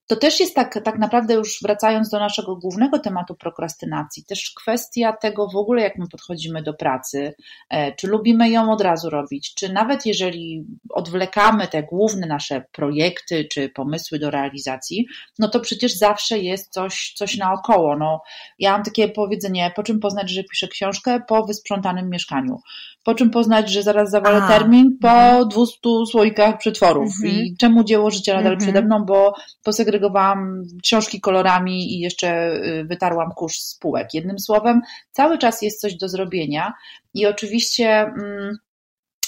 to 0.09 0.15
też 0.15 0.39
jest 0.39 0.55
tak, 0.55 0.79
tak 0.83 0.99
naprawdę 0.99 1.33
już 1.33 1.59
wracając 1.63 2.09
do 2.09 2.19
naszego 2.19 2.55
głównego 2.55 2.99
tematu 2.99 3.35
prokrastynacji, 3.35 4.25
też 4.25 4.53
kwestia 4.57 5.13
tego 5.13 5.47
w 5.47 5.55
ogóle, 5.55 5.81
jak 5.81 5.97
my 5.97 6.07
podchodzimy 6.11 6.63
do 6.63 6.73
pracy, 6.73 7.33
e, 7.69 7.95
czy 7.95 8.07
lubimy 8.07 8.49
ją 8.49 8.71
od 8.71 8.81
razu 8.81 9.09
robić, 9.09 9.53
czy 9.55 9.73
nawet 9.73 10.05
jeżeli 10.05 10.65
odwlekamy 10.89 11.67
te 11.67 11.83
główne 11.83 12.27
nasze 12.27 12.65
projekty, 12.71 13.45
czy 13.51 13.69
pomysły 13.69 14.19
do 14.19 14.31
realizacji, 14.31 15.07
no 15.39 15.49
to 15.49 15.59
przecież 15.59 15.93
zawsze 15.93 16.39
jest 16.39 16.73
coś, 16.73 17.13
coś 17.17 17.37
naokoło. 17.37 17.97
No, 17.97 18.21
ja 18.59 18.71
mam 18.71 18.83
takie 18.83 19.09
powiedzenie, 19.09 19.71
po 19.75 19.83
czym 19.83 19.99
poznać, 19.99 20.29
że 20.29 20.43
piszę 20.43 20.67
książkę? 20.67 21.21
Po 21.27 21.45
wysprzątanym 21.45 22.09
mieszkaniu. 22.09 22.57
Po 23.03 23.15
czym 23.15 23.29
poznać, 23.29 23.71
że 23.71 23.83
zaraz 23.83 24.11
zawalę 24.11 24.41
termin? 24.47 24.97
Po 25.01 25.45
200 25.45 25.79
słoikach 26.11 26.57
przetworów. 26.57 27.11
Mhm. 27.23 27.45
I 27.45 27.55
czemu 27.57 27.83
dzieło 27.83 28.11
życia 28.11 28.33
nadal 28.33 28.53
mhm. 28.53 28.59
przede 28.59 28.85
mną? 28.85 29.05
Bo 29.05 29.33
posegregowałam 29.63 30.09
segregowałam 30.09 30.63
książki 30.83 31.21
kolorami 31.21 31.93
i 31.93 31.99
jeszcze 31.99 32.53
y, 32.53 32.85
wytarłam 32.85 33.31
kurz 33.35 33.59
z 33.59 33.75
półek. 33.75 34.13
Jednym 34.13 34.39
słowem, 34.39 34.81
cały 35.11 35.37
czas 35.37 35.61
jest 35.61 35.81
coś 35.81 35.95
do 35.95 36.09
zrobienia 36.09 36.73
i 37.13 37.25
oczywiście. 37.25 37.99
Mm, 37.99 38.57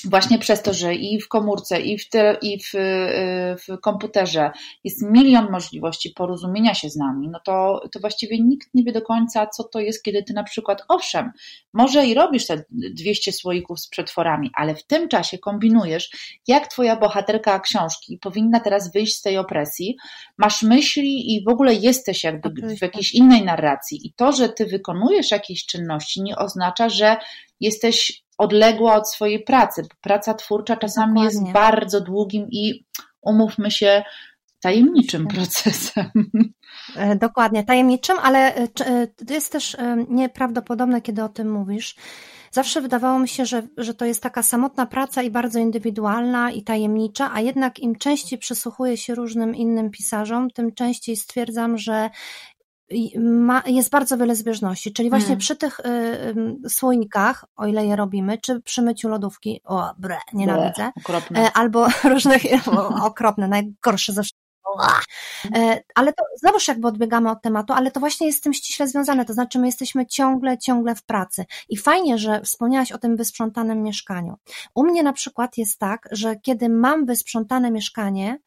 właśnie 0.06 0.40
przez 0.40 0.62
to, 0.62 0.74
że 0.74 0.96
i 0.96 1.22
w 1.22 1.28
komórce, 1.28 1.82
i 1.82 1.98
w, 1.98 2.10
te, 2.10 2.38
i 2.42 2.60
w, 2.60 2.76
y, 2.76 3.56
w 3.58 3.80
komputerze 3.82 4.52
jest 4.84 5.02
milion 5.02 5.52
możliwości 5.52 6.10
porozumienia 6.10 6.74
się 6.74 6.90
z 6.90 6.96
nami, 6.96 7.30
no 7.30 7.40
to, 7.46 7.82
to 7.92 8.00
właściwie 8.00 8.40
nikt 8.40 8.70
nie 8.74 8.84
wie 8.84 8.92
do 8.92 9.02
końca, 9.02 9.48
co 9.48 9.64
to 9.64 9.80
jest, 9.80 10.04
kiedy 10.04 10.24
ty 10.24 10.34
na 10.34 10.44
przykład, 10.44 10.84
owszem, 10.88 11.32
może 11.74 12.06
i 12.06 12.14
robisz 12.14 12.48
te 12.48 12.64
200 12.70 13.32
słoików 13.32 13.80
z 13.80 13.90
przetworami, 13.90 14.52
ale 14.56 14.76
w 14.76 14.84
tym 14.84 15.08
czasie 15.08 15.38
kombinujesz, 15.38 16.10
jak 16.48 16.68
twoja 16.68 16.96
bohaterka 16.96 17.60
książki 17.60 18.18
powinna 18.18 18.60
teraz 18.60 18.92
wyjść 18.92 19.16
z 19.16 19.22
tej 19.22 19.38
opresji, 19.38 19.98
masz 20.38 20.64
myśli 20.64 21.36
i 21.36 21.44
w 21.44 21.48
ogóle 21.48 21.74
jesteś 21.74 22.24
jakby 22.24 22.76
w 22.76 22.82
jakiejś 22.82 23.14
innej 23.14 23.44
narracji. 23.44 24.08
I 24.08 24.14
to, 24.14 24.32
że 24.32 24.50
ty 24.50 24.66
wykonujesz 24.66 25.32
jakieś 25.32 25.66
czynności 25.66 26.22
nie 26.22 26.36
oznacza, 26.36 26.90
że 26.90 27.18
jesteś 27.62 28.24
odległa 28.38 28.96
od 28.96 29.10
swojej 29.10 29.44
pracy. 29.44 29.88
Praca 30.02 30.34
twórcza 30.34 30.78
czasami 30.78 31.14
Dokładnie. 31.14 31.40
jest 31.40 31.54
bardzo 31.54 32.02
długim 32.02 32.48
i 32.52 32.86
umówmy 33.22 33.72
się, 33.72 34.04
tajemniczym 34.62 35.28
procesem. 35.28 36.12
E, 36.96 37.16
dokładnie, 37.16 37.64
tajemniczym, 37.64 38.18
ale 38.22 38.56
e, 38.56 38.68
e, 38.86 39.08
to 39.28 39.34
jest 39.34 39.52
też 39.52 39.78
nieprawdopodobne, 40.10 41.02
kiedy 41.02 41.24
o 41.24 41.30
tym 41.30 41.52
mówisz. 41.52 41.96
Zawsze 42.52 42.82
wydawało 42.82 43.20
mi 43.20 43.28
się, 43.28 43.46
że, 43.46 43.64
że 43.78 43.94
to 43.94 44.06
jest 44.06 44.24
taka 44.24 44.44
samotna 44.44 44.86
praca 44.86 45.24
i 45.24 45.30
bardzo 45.30 45.60
indywidualna 45.60 46.52
i 46.52 46.64
tajemnicza, 46.64 47.32
a 47.34 47.42
jednak 47.42 47.80
im 47.80 47.96
częściej 47.96 48.40
przysłuchuję 48.40 48.98
się 48.98 49.16
różnym 49.16 49.56
innym 49.56 49.90
pisarzom, 49.90 50.50
tym 50.50 50.74
częściej 50.74 51.16
stwierdzam, 51.16 51.78
że 51.78 52.10
ma, 53.20 53.64
jest 53.66 53.90
bardzo 53.90 54.18
wiele 54.18 54.36
zbieżności, 54.36 54.94
czyli 54.94 55.10
właśnie 55.10 55.28
hmm. 55.28 55.40
przy 55.40 55.56
tych 55.56 55.80
y, 55.80 55.84
y, 56.66 56.70
słoikach, 56.70 57.46
o 57.56 57.66
ile 57.66 57.86
je 57.86 57.96
robimy, 57.96 58.38
czy 58.38 58.62
przy 58.62 58.82
myciu 58.82 59.10
lodówki, 59.10 59.62
o 59.66 59.94
bre, 59.98 60.18
nienawidzę, 60.34 60.92
bre, 61.32 61.52
albo 61.54 61.88
różnych, 62.14 62.44
o, 62.68 63.06
okropne, 63.06 63.48
najgorsze 63.48 64.14
ze 64.14 64.24
wszystkich. 64.24 64.42
E, 65.56 65.84
ale 65.96 66.14
to 66.14 66.24
znowuż 66.40 66.68
jakby 66.68 66.88
odbiegamy 66.88 67.32
od 67.32 67.42
tematu, 67.42 67.74
ale 67.74 67.92
to 67.92 68.00
właśnie 68.00 68.28
jest 68.28 68.40
z 68.40 68.42
tym 68.42 68.54
ściśle 68.54 68.88
związane, 68.88 69.26
to 69.26 69.34
znaczy 69.34 69.60
my 69.60 69.66
jesteśmy 69.66 70.06
ciągle, 70.06 70.58
ciągle 70.58 70.96
w 70.96 71.04
pracy. 71.04 71.46
I 71.70 71.78
fajnie, 71.78 72.18
że 72.18 72.42
wspomniałaś 72.42 72.92
o 72.92 72.98
tym 72.98 73.18
wysprzątanym 73.18 73.84
mieszkaniu. 73.84 74.36
U 74.76 74.84
mnie 74.84 75.04
na 75.04 75.14
przykład 75.14 75.58
jest 75.58 75.80
tak, 75.80 76.10
że 76.12 76.36
kiedy 76.36 76.70
mam 76.70 77.06
wysprzątane 77.06 77.72
mieszkanie, 77.72 78.40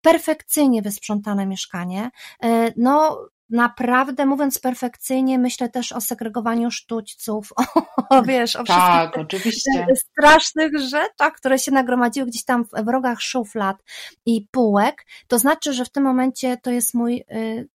perfekcyjnie 0.00 0.82
wysprzątane 0.82 1.46
mieszkanie, 1.46 2.10
e, 2.42 2.72
no 2.76 3.18
naprawdę, 3.52 4.26
mówiąc 4.26 4.58
perfekcyjnie, 4.58 5.38
myślę 5.38 5.68
też 5.68 5.92
o 5.92 6.00
segregowaniu 6.00 6.70
sztućców, 6.70 7.52
o, 8.10 8.22
wiesz, 8.22 8.56
o 8.56 8.64
tak, 8.64 9.10
wszystkich 9.10 9.22
oczywiście. 9.22 9.86
strasznych 9.96 10.78
rzeczach, 10.78 11.32
które 11.36 11.58
się 11.58 11.72
nagromadziły 11.72 12.26
gdzieś 12.26 12.44
tam 12.44 12.64
w 12.64 12.88
rogach 12.88 13.20
szuflad 13.20 13.76
i 14.26 14.46
półek. 14.50 15.06
To 15.26 15.38
znaczy, 15.38 15.72
że 15.72 15.84
w 15.84 15.90
tym 15.90 16.04
momencie 16.04 16.56
to 16.62 16.70
jest 16.70 16.94
mój 16.94 17.24
y, 17.32 17.68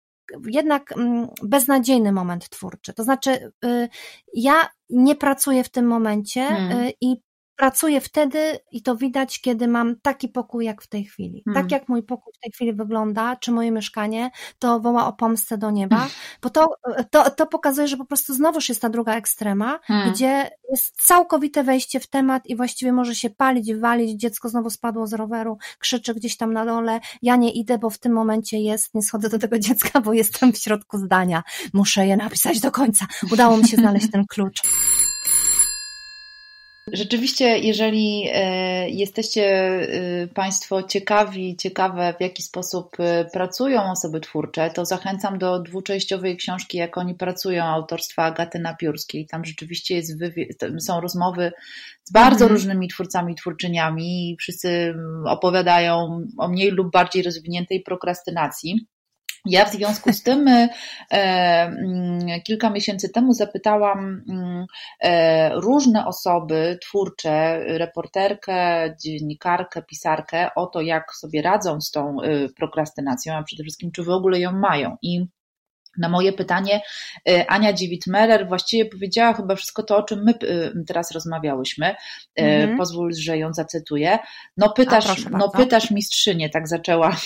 jednak 0.47 0.93
mm, 0.93 1.29
beznadziejny 1.43 2.13
moment 2.13 2.49
twórczy. 2.49 2.93
To 2.93 3.05
znaczy, 3.05 3.53
y, 3.65 3.89
ja 4.35 4.69
nie 4.91 5.17
pracuję 5.17 5.65
w 5.65 5.71
tym 5.71 5.87
momencie 5.87 6.47
hmm. 6.47 6.79
y, 6.79 6.93
i 7.01 7.17
pracuję 7.57 8.01
wtedy 8.01 8.59
i 8.71 8.83
to 8.83 8.97
widać, 8.97 9.41
kiedy 9.41 9.69
mam 9.69 9.97
taki 10.01 10.29
pokój 10.29 10.65
jak 10.65 10.83
w 10.83 10.87
tej 10.87 11.05
chwili. 11.05 11.43
Hmm. 11.45 11.63
Tak 11.63 11.73
jak 11.73 11.89
mój 11.89 12.03
pokój 12.03 12.33
w 12.37 12.39
tej 12.39 12.53
chwili 12.53 12.73
wygląda, 12.73 13.37
czy 13.37 13.53
moje 13.53 13.71
mieszkanie, 13.71 14.31
to 14.59 14.81
woła 14.81 15.07
o 15.07 15.13
pomstę 15.13 15.59
do 15.59 15.71
nieba, 15.71 16.09
bo 16.43 16.51
to, 16.51 16.69
to, 17.11 17.31
to 17.31 17.47
pokazuje, 17.47 17.89
że 17.89 17.97
po 17.97 18.05
prostu 18.05 18.35
znowuż 18.35 18.69
jest 18.69 18.83
ta 18.83 18.89
druga 18.89 19.15
ekstrema, 19.15 19.79
Hmm. 19.83 20.13
gdzie 20.13 20.51
jest 20.71 21.07
całkowite 21.07 21.65
wejście 21.65 22.01
w 22.01 22.07
temat 22.07 22.47
i 22.47 22.57
właściwie 22.57 22.93
może 22.93 23.15
się 23.15 23.31
palić, 23.31 23.75
walić, 23.75 24.21
dziecko 24.21 24.49
znowu 24.49 24.71
spadło 24.71 25.07
z 25.07 25.13
roweru, 25.13 25.59
krzyczy 25.79 26.15
gdzieś 26.15 26.37
tam 26.37 26.53
na 26.53 26.67
dole, 26.67 27.01
ja 27.23 27.37
nie 27.37 27.53
idę, 27.53 27.79
bo 27.79 27.91
w 27.91 27.99
tym 27.99 28.13
momencie 28.13 28.59
jest, 28.59 28.95
nie 28.95 29.03
schodzę 29.03 29.29
do 29.29 29.39
tego 29.39 29.59
dziecka, 29.59 30.01
bo 30.01 30.13
jestem 30.13 30.53
w 30.53 30.59
środku 30.59 30.99
zdania, 30.99 31.43
muszę 31.73 32.07
je 32.07 32.17
napisać 32.17 32.61
do 32.61 32.71
końca. 32.71 33.07
Udało 33.33 33.57
mi 33.57 33.69
się 33.69 33.77
znaleźć 33.77 34.11
ten 34.11 34.27
klucz. 34.27 34.63
Rzeczywiście, 36.95 37.59
jeżeli 37.59 38.29
e, 38.33 38.91
jesteście 38.91 39.45
e, 39.45 40.27
Państwo 40.27 40.83
ciekawi, 40.83 41.57
ciekawe 41.57 42.15
w 42.19 42.23
jaki 42.23 42.43
sposób 42.43 42.97
e, 42.99 43.25
pracują 43.33 43.91
osoby 43.91 44.21
twórcze, 44.21 44.71
to 44.71 44.85
zachęcam 44.85 45.39
do 45.39 45.59
dwuczęściowej 45.59 46.37
książki, 46.37 46.79
jak 46.79 46.99
oni 46.99 47.15
pracują, 47.15 47.65
autorstwa 47.65 48.23
Agaty 48.25 48.59
Napiórskiej. 48.59 49.27
Tam 49.27 49.45
rzeczywiście 49.45 49.95
jest 49.95 50.13
są 50.79 51.01
rozmowy 51.01 51.53
z 52.05 52.13
bardzo 52.13 52.45
Mhm. 52.45 52.53
różnymi 52.53 52.89
twórcami 52.89 53.35
twórczyniami 53.35 54.31
i 54.31 54.37
wszyscy 54.37 54.69
mm, 54.69 55.27
opowiadają 55.27 56.21
o 56.39 56.49
mniej 56.49 56.71
lub 56.71 56.93
bardziej 56.93 57.23
rozwiniętej 57.23 57.83
prokrastynacji. 57.83 58.87
Ja 59.47 59.65
w 59.65 59.73
związku 59.73 60.13
z 60.13 60.23
tym 60.23 60.49
e, 60.49 60.69
mm, 61.11 62.41
kilka 62.45 62.71
miesięcy 62.71 63.09
temu 63.09 63.33
zapytałam 63.33 64.23
mm, 64.29 64.67
e, 65.01 65.61
różne 65.61 66.07
osoby 66.07 66.79
twórcze, 66.83 67.65
reporterkę, 67.79 68.89
dziennikarkę, 69.05 69.83
pisarkę 69.83 70.51
o 70.57 70.67
to, 70.67 70.81
jak 70.81 71.15
sobie 71.15 71.43
radzą 71.43 71.81
z 71.81 71.91
tą 71.91 72.17
e, 72.23 72.49
prokrastynacją, 72.49 73.35
a 73.35 73.43
przede 73.43 73.63
wszystkim, 73.63 73.91
czy 73.93 74.03
w 74.03 74.09
ogóle 74.09 74.41
ją 74.41 74.53
mają. 74.53 74.97
I 75.03 75.27
na 75.99 76.09
moje 76.09 76.33
pytanie 76.33 76.81
e, 77.29 77.51
Ania 77.51 77.73
Dziewit-Meller 77.73 78.49
właściwie 78.49 78.85
powiedziała 78.85 79.33
chyba 79.35 79.57
wszystko 79.57 79.83
to, 79.83 79.97
o 79.97 80.03
czym 80.03 80.25
my 80.25 80.33
e, 80.33 80.37
teraz 80.87 81.11
rozmawiałyśmy. 81.11 81.87
E, 81.87 81.95
Mhm. 82.65 82.79
Pozwól, 82.79 83.15
że 83.15 83.39
ją 83.39 83.53
zacytuję. 83.53 84.19
No 84.57 84.71
pytasz, 84.73 85.25
no 85.31 85.49
pytasz 85.51 85.91
mistrzynię, 85.91 86.51
tak 86.51 86.69
zaczęła 86.69 87.17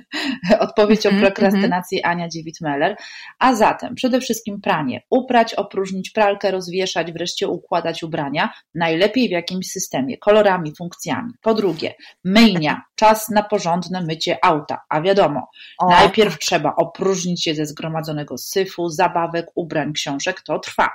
odpowiedź 0.60 1.06
o 1.06 1.10
Mhm, 1.10 1.22
prokrastynacji 1.32 2.02
Ania 2.02 2.28
Dziewit-Meller. 2.28 2.94
A 3.38 3.54
zatem 3.54 3.94
przede 3.94 4.20
wszystkim 4.20 4.60
pranie. 4.60 5.02
Uprać, 5.10 5.54
opróżnić 5.54 6.10
pralkę, 6.10 6.50
rozwieszać, 6.50 7.12
wreszcie 7.12 7.48
układać 7.48 8.02
ubrania. 8.02 8.52
Najlepiej 8.74 9.28
w 9.28 9.30
jakimś 9.30 9.66
systemie, 9.66 10.18
kolorami, 10.18 10.72
funkcjami. 10.78 11.32
Po 11.42 11.54
drugie, 11.54 11.94
myjnia. 12.24 12.82
Czas 12.96 13.28
na 13.28 13.42
porządne 13.42 14.00
mycie 14.00 14.38
auta. 14.44 14.80
A 14.88 15.00
wiadomo, 15.00 15.48
O, 15.78 15.88
Najpierw 15.88 16.38
trzeba 16.38 16.74
opróżnić 16.76 17.44
się 17.44 17.54
ze 17.54 17.66
syfu, 18.38 18.88
zabawek, 18.88 19.46
ubrań, 19.54 19.92
książek, 19.92 20.40
to 20.40 20.58
trwa. 20.58 20.90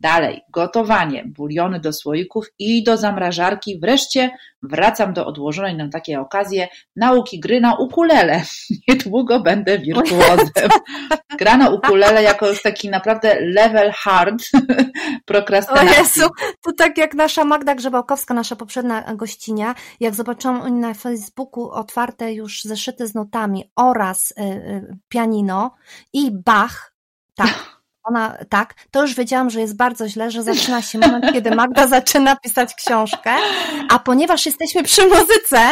Dalej, 0.00 0.40
gotowanie, 0.48 1.24
buliony 1.26 1.80
do 1.80 1.92
słoików 1.92 2.46
i 2.58 2.84
do 2.84 2.96
zamrażarki. 2.96 3.80
Wreszcie 3.80 4.30
wracam 4.62 5.12
do 5.12 5.26
odłożonej 5.26 5.76
na 5.76 5.88
takie 5.88 6.20
okazje 6.20 6.68
nauki 6.96 7.40
gry 7.40 7.60
na 7.60 7.74
ukulele. 7.74 8.42
Niedługo 8.88 9.40
będę 9.40 9.78
wirtuozem. 9.78 10.70
Gra 11.38 11.56
na 11.56 11.70
ukulele 11.70 12.22
jako 12.22 12.48
już 12.48 12.62
taki 12.62 12.90
naprawdę 12.90 13.36
level 13.40 13.92
hard 13.92 14.42
O 15.16 15.18
prokrastynacji. 15.24 15.98
Jezu, 15.98 16.30
to 16.62 16.72
tak 16.78 16.98
jak 16.98 17.14
nasza 17.14 17.44
Magda 17.44 17.74
Grzebałkowska, 17.74 18.34
nasza 18.34 18.56
poprzednia 18.56 19.14
gościnia, 19.14 19.74
jak 20.00 20.14
zobaczyłam 20.14 20.80
na 20.80 20.94
Facebooku 20.94 21.70
otwarte 21.70 22.32
już 22.32 22.62
zeszyty 22.62 23.06
z 23.06 23.14
notami 23.14 23.70
oraz 23.76 24.30
y, 24.30 24.42
y, 24.42 24.98
pianino 25.08 25.74
i 26.12 26.30
Bach, 26.30 26.94
tak, 27.34 27.48
ona, 28.06 28.36
tak, 28.48 28.74
to 28.90 29.02
już 29.02 29.14
wiedziałam, 29.14 29.50
że 29.50 29.60
jest 29.60 29.76
bardzo 29.76 30.08
źle, 30.08 30.30
że 30.30 30.42
zaczyna 30.42 30.82
się 30.82 30.98
moment, 30.98 31.32
kiedy 31.32 31.50
Magda 31.54 31.86
zaczyna 31.86 32.36
pisać 32.36 32.74
książkę, 32.74 33.30
a 33.90 33.98
ponieważ 33.98 34.46
jesteśmy 34.46 34.82
przy 34.82 35.02
muzyce, 35.08 35.70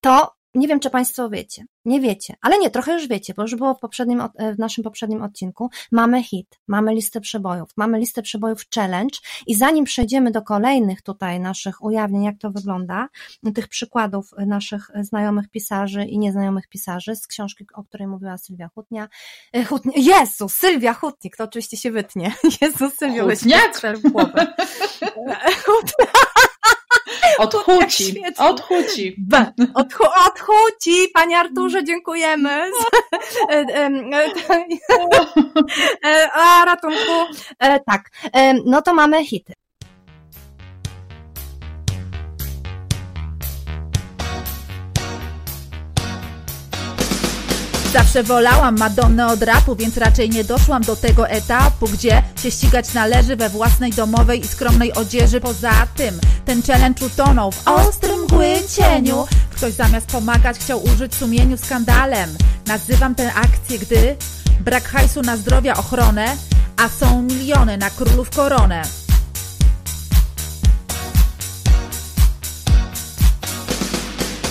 to 0.00 0.35
nie 0.56 0.68
wiem, 0.68 0.80
czy 0.80 0.90
Państwo 0.90 1.30
wiecie, 1.30 1.64
nie 1.84 2.00
wiecie, 2.00 2.34
ale 2.40 2.58
nie, 2.58 2.70
trochę 2.70 2.92
już 2.92 3.08
wiecie, 3.08 3.34
bo 3.36 3.42
już 3.42 3.54
było 3.54 3.74
w, 3.74 3.78
poprzednim, 3.80 4.20
od- 4.20 4.32
w 4.56 4.58
naszym 4.58 4.84
poprzednim 4.84 5.22
odcinku. 5.22 5.70
Mamy 5.92 6.22
hit, 6.22 6.58
mamy 6.68 6.94
listę 6.94 7.20
przebojów, 7.20 7.70
mamy 7.76 7.98
listę 7.98 8.22
przebojów 8.22 8.62
challenge 8.74 9.18
i 9.46 9.54
zanim 9.54 9.84
przejdziemy 9.84 10.30
do 10.30 10.42
kolejnych 10.42 11.02
tutaj 11.02 11.40
naszych 11.40 11.82
ujawnień, 11.84 12.24
jak 12.24 12.38
to 12.38 12.50
wygląda, 12.50 13.08
tych 13.54 13.68
przykładów 13.68 14.30
naszych 14.46 14.90
znajomych 15.00 15.48
pisarzy 15.50 16.04
i 16.04 16.18
nieznajomych 16.18 16.68
pisarzy 16.68 17.16
z 17.16 17.26
książki, 17.26 17.64
o 17.74 17.84
której 17.84 18.06
mówiła 18.08 18.38
Sylwia 18.38 18.68
Hutnia. 18.74 19.08
e, 19.52 19.64
Hutnia 19.64 19.92
Jezu, 19.96 20.48
Sylwia 20.48 20.94
Hutnik, 20.94 21.36
to 21.36 21.44
oczywiście 21.44 21.76
się 21.76 21.90
wytnie. 21.90 22.32
Jezu, 22.60 22.90
Sylwia 22.90 23.22
Hutniak? 23.22 23.80
w 23.96 24.10
głowę. 24.12 24.46
Hut- 25.66 25.92
Od 27.38 27.54
jak 27.54 27.62
huci, 27.64 28.04
świetnie. 28.04 28.46
od 28.46 28.60
huci. 28.60 29.14
B. 29.18 29.52
Odchu, 29.74 30.04
odchuci, 30.26 31.08
panie 31.14 31.38
Arturze, 31.38 31.84
dziękujemy. 31.84 32.50
E, 33.50 33.54
e, 33.54 33.86
e, 36.04 36.30
A 36.32 36.64
ratunku. 36.64 37.12
Tak, 37.86 38.10
no 38.64 38.82
to 38.82 38.94
mamy 38.94 39.24
hity. 39.24 39.52
Zawsze 47.92 48.22
wolałam 48.22 48.78
Madonnę 48.78 49.26
od 49.26 49.42
rapu, 49.42 49.76
więc 49.76 49.96
raczej 49.96 50.30
nie 50.30 50.44
doszłam 50.44 50.82
do 50.82 50.96
tego 50.96 51.28
etapu, 51.28 51.88
gdzie 51.88 52.22
się 52.42 52.50
ścigać 52.50 52.94
należy 52.94 53.36
we 53.36 53.48
własnej 53.48 53.92
domowej 53.92 54.40
i 54.40 54.48
skromnej 54.48 54.92
odzieży. 54.92 55.40
Poza 55.40 55.86
tym, 55.96 56.20
ten 56.44 56.62
challenge 56.62 57.06
utonął 57.06 57.52
w 57.52 57.68
ostrym 57.68 58.22
mgły 58.22 58.54
cieniu. 58.76 59.26
Ktoś 59.50 59.72
zamiast 59.72 60.06
pomagać 60.06 60.58
chciał 60.58 60.84
użyć 60.84 61.14
sumieniu 61.14 61.56
skandalem. 61.56 62.30
Nazywam 62.66 63.14
tę 63.14 63.34
akcję, 63.34 63.78
gdy 63.78 64.16
brak 64.60 64.88
hajsu 64.88 65.22
na 65.22 65.36
zdrowia 65.36 65.74
ochronę, 65.74 66.36
a 66.76 66.88
są 66.88 67.22
miliony 67.22 67.76
na 67.76 67.90
królów 67.90 68.30
koronę. 68.30 69.05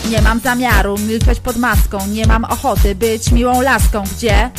Nie 0.09 0.21
mam 0.21 0.39
zamiaru 0.39 0.97
milczeć 0.97 1.39
pod 1.39 1.57
maską, 1.57 2.07
nie 2.07 2.27
mam 2.27 2.43
ochoty 2.43 2.95
być 2.95 3.31
miłą 3.31 3.61
laską, 3.61 4.03
gdzie 4.17 4.49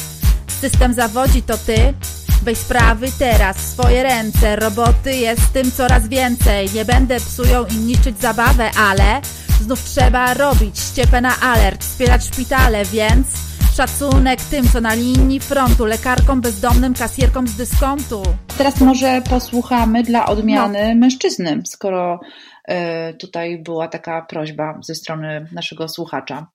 system 0.61 0.95
zawodzi 0.95 1.43
to 1.43 1.59
ty. 1.59 1.95
Weź 2.43 2.59
sprawy 2.59 3.07
teraz 3.19 3.57
w 3.57 3.61
swoje 3.61 4.03
ręce, 4.03 4.57
roboty 4.57 5.17
jest 5.17 5.53
tym 5.53 5.73
coraz 5.73 6.09
więcej. 6.09 6.69
Nie 6.75 6.85
będę 6.85 7.21
psują 7.21 7.65
i 7.67 7.77
niszczyć 7.77 8.21
zabawę, 8.21 8.71
ale 8.79 9.21
znów 9.61 9.85
trzeba 9.85 10.35
robić 10.35 10.79
ściepę 10.79 11.21
na 11.21 11.41
alert, 11.41 11.85
wspierać 11.85 12.25
szpitale, 12.25 12.85
więc 12.85 13.27
szacunek 13.77 14.41
tym, 14.41 14.69
co 14.69 14.81
na 14.81 14.95
linii 14.95 15.41
frontu, 15.41 15.85
lekarkom, 15.85 16.41
bezdomnym, 16.41 16.95
kasjerkom 16.95 17.49
z 17.49 17.55
dyskontu. 17.55 18.23
Teraz 18.59 18.81
może 18.81 19.23
posłuchamy 19.31 20.03
dla 20.03 20.27
odmiany 20.27 20.95
mężczyzny, 20.95 21.63
skoro 21.65 22.21
tutaj 23.19 23.59
była 23.59 23.89
taka 23.89 24.23
prośba 24.23 24.79
ze 24.83 24.95
strony 24.95 25.49
naszego 25.53 25.89
słuchacza. 25.89 26.47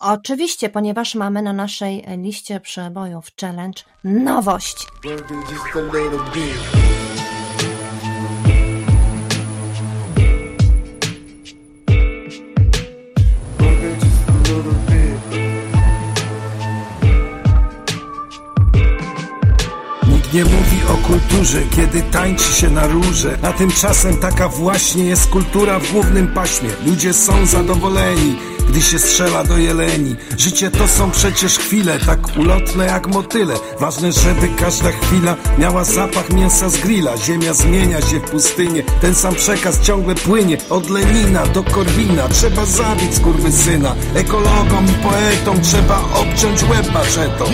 Oczywiście, 0.00 0.68
ponieważ 0.68 1.14
mamy 1.14 1.42
na 1.42 1.52
naszej 1.52 2.04
liście 2.16 2.60
przebojów 2.60 3.26
challenge 3.40 3.82
nowość. 4.04 4.86
Nie 20.34 20.44
mówi 20.44 20.80
o 20.88 21.06
kulturze, 21.06 21.62
kiedy 21.76 22.02
tańczy 22.02 22.52
się 22.52 22.70
na 22.70 22.86
róże 22.86 23.38
A 23.42 23.52
tymczasem 23.52 24.16
taka 24.16 24.48
właśnie 24.48 25.04
jest 25.04 25.30
kultura 25.30 25.78
w 25.78 25.92
głównym 25.92 26.28
paśmie. 26.28 26.68
Ludzie 26.86 27.12
są 27.12 27.46
zadowoleni, 27.46 28.36
gdy 28.68 28.82
się 28.82 28.98
strzela 28.98 29.44
do 29.44 29.58
jeleni. 29.58 30.16
Życie 30.38 30.70
to 30.70 30.88
są 30.88 31.10
przecież 31.10 31.58
chwile, 31.58 31.98
tak 32.06 32.18
ulotne 32.36 32.86
jak 32.86 33.06
motyle. 33.06 33.54
Ważne, 33.80 34.12
żeby 34.12 34.48
każda 34.58 34.90
chwila 34.90 35.36
miała 35.58 35.84
zapach 35.84 36.32
mięsa 36.32 36.68
z 36.68 36.76
grilla. 36.76 37.16
Ziemia 37.16 37.54
zmienia 37.54 38.00
się 38.00 38.20
w 38.20 38.30
pustynię, 38.30 38.82
ten 39.00 39.14
sam 39.14 39.34
przekaz 39.34 39.80
ciągle 39.80 40.14
płynie. 40.14 40.58
Od 40.70 40.90
Lenina 40.90 41.46
do 41.46 41.62
Korwina, 41.62 42.28
trzeba 42.28 42.64
zabić 42.64 43.14
skurwysyna. 43.14 43.94
Ekologom 44.14 44.86
i 44.86 45.02
poetom 45.02 45.60
trzeba 45.60 46.00
obciąć 46.14 46.62
łeb 46.62 46.92
maczetą 46.92 47.44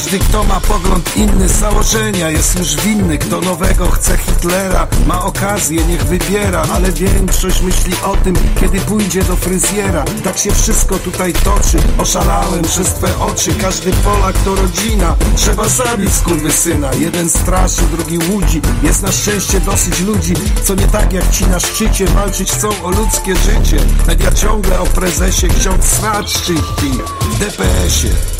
Każdy, 0.00 0.18
kto 0.18 0.44
ma 0.44 0.60
pogląd 0.60 1.16
inny 1.16 1.48
założenia 1.48 2.30
jest 2.30 2.58
już 2.58 2.76
winny. 2.76 3.18
Kto 3.18 3.40
nowego 3.40 3.90
chce 3.90 4.18
Hitlera, 4.18 4.86
ma 5.06 5.24
okazję, 5.24 5.84
niech 5.84 6.04
wybiera. 6.04 6.62
Ale 6.74 6.92
większość 6.92 7.62
myśli 7.62 7.92
o 8.04 8.16
tym, 8.16 8.34
kiedy 8.60 8.80
pójdzie 8.80 9.22
do 9.24 9.36
fryzjera. 9.36 10.04
Tak 10.24 10.38
się 10.38 10.52
wszystko 10.52 10.98
tutaj 10.98 11.32
toczy, 11.32 11.78
oszalałem 11.98 12.62
przez 12.62 12.86
twe 12.86 13.18
oczy. 13.18 13.54
Każdy 13.54 13.92
Polak 13.92 14.36
to 14.44 14.54
rodzina, 14.54 15.16
trzeba 15.36 15.68
zabić 15.68 16.14
skurwysyna. 16.14 16.90
Jeden 16.94 17.30
straszy, 17.30 17.82
drugi 17.82 18.18
łudzi, 18.18 18.60
jest 18.82 19.02
na 19.02 19.12
szczęście 19.12 19.60
dosyć 19.60 20.00
ludzi 20.00 20.34
Co 20.64 20.74
nie 20.74 20.86
tak 20.86 21.12
jak 21.12 21.30
ci 21.30 21.46
na 21.46 21.60
szczycie, 21.60 22.06
walczyć 22.06 22.52
chcą 22.52 22.68
o 22.82 22.90
ludzkie 22.90 23.36
życie. 23.36 23.76
Media 24.06 24.32
ciągle 24.32 24.80
o 24.80 24.86
prezesie, 24.86 25.48
ksiądz 25.48 25.84
sracz 25.84 26.32
czyści 26.32 26.92
w 27.30 27.38
DPS-ie 27.38 28.39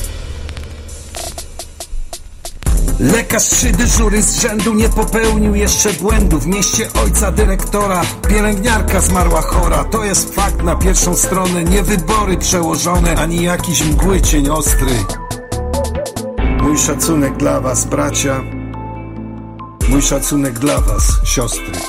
Lekarz 3.00 3.48
trzy 3.48 3.72
dyżury 3.72 4.22
z 4.22 4.40
rzędu 4.40 4.74
nie 4.74 4.88
popełnił 4.88 5.54
jeszcze 5.54 5.92
błędu 5.92 6.38
W 6.38 6.46
mieście 6.46 6.92
ojca 7.04 7.32
dyrektora 7.32 8.02
pielęgniarka 8.28 9.00
zmarła 9.00 9.40
chora. 9.40 9.84
To 9.84 10.04
jest 10.04 10.34
fakt. 10.34 10.62
Na 10.62 10.76
pierwszą 10.76 11.16
stronę 11.16 11.64
Nie 11.64 11.82
wybory 11.82 12.36
przełożone, 12.36 13.14
ani 13.16 13.42
jakiś 13.42 13.84
mgły 13.84 14.20
cień 14.20 14.48
ostry. 14.48 14.92
Mój 16.62 16.78
szacunek 16.78 17.36
dla 17.36 17.60
was 17.60 17.86
bracia. 17.86 18.44
Mój 19.88 20.02
szacunek 20.02 20.58
dla 20.58 20.80
was 20.80 21.02
siostry. 21.24 21.80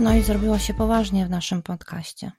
No 0.00 0.14
i 0.14 0.22
zrobiło 0.22 0.58
się 0.58 0.74
poważnie 0.74 1.26
w 1.26 1.30
naszym 1.30 1.62
podcaście. 1.62 2.32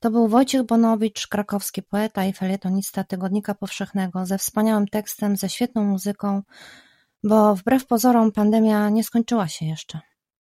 To 0.00 0.10
był 0.10 0.28
Wojciech 0.28 0.62
Bonowicz, 0.62 1.26
krakowski 1.26 1.82
poeta 1.82 2.24
i 2.24 2.32
felietonista 2.32 3.04
Tygodnika 3.04 3.54
Powszechnego, 3.54 4.26
ze 4.26 4.38
wspaniałym 4.38 4.88
tekstem, 4.88 5.36
ze 5.36 5.48
świetną 5.48 5.84
muzyką, 5.84 6.42
bo 7.24 7.54
wbrew 7.54 7.86
pozorom 7.86 8.32
pandemia 8.32 8.88
nie 8.88 9.04
skończyła 9.04 9.48
się 9.48 9.66
jeszcze. 9.66 10.00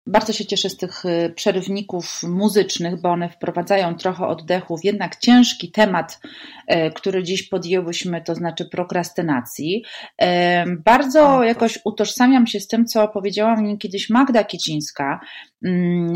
Bardzo 0.08 0.34
się 0.34 0.46
cieszę 0.46 0.70
z 0.70 0.78
tych 0.78 1.06
y, 1.06 1.34
przerywników 1.36 2.24
muzycznych, 2.24 3.02
bo 3.02 3.10
one 3.10 3.30
wprowadzają 3.30 3.96
trochę 3.96 4.28
oddechu 4.28 4.78
w 4.78 4.84
jednak 4.86 5.16
ciężki 5.16 5.72
temat, 5.72 6.20
e, 6.68 6.92
który 6.92 7.24
dziś 7.24 7.50
podjęłyśmy, 7.50 8.22
to 8.22 8.36
znaczy 8.36 8.66
prokrastynacji. 8.66 9.84
E, 10.22 10.66
Bardzo 10.86 11.44
jakoś 11.44 11.80
utożsamiam 11.86 12.48
się 12.48 12.60
z 12.60 12.68
tym, 12.68 12.86
co 12.86 13.08
powiedziała 13.08 13.56
mi 13.56 13.78
kiedyś 13.78 14.10
Magda 14.10 14.44
Kiecińska 14.44 15.20
mm, 15.66 16.14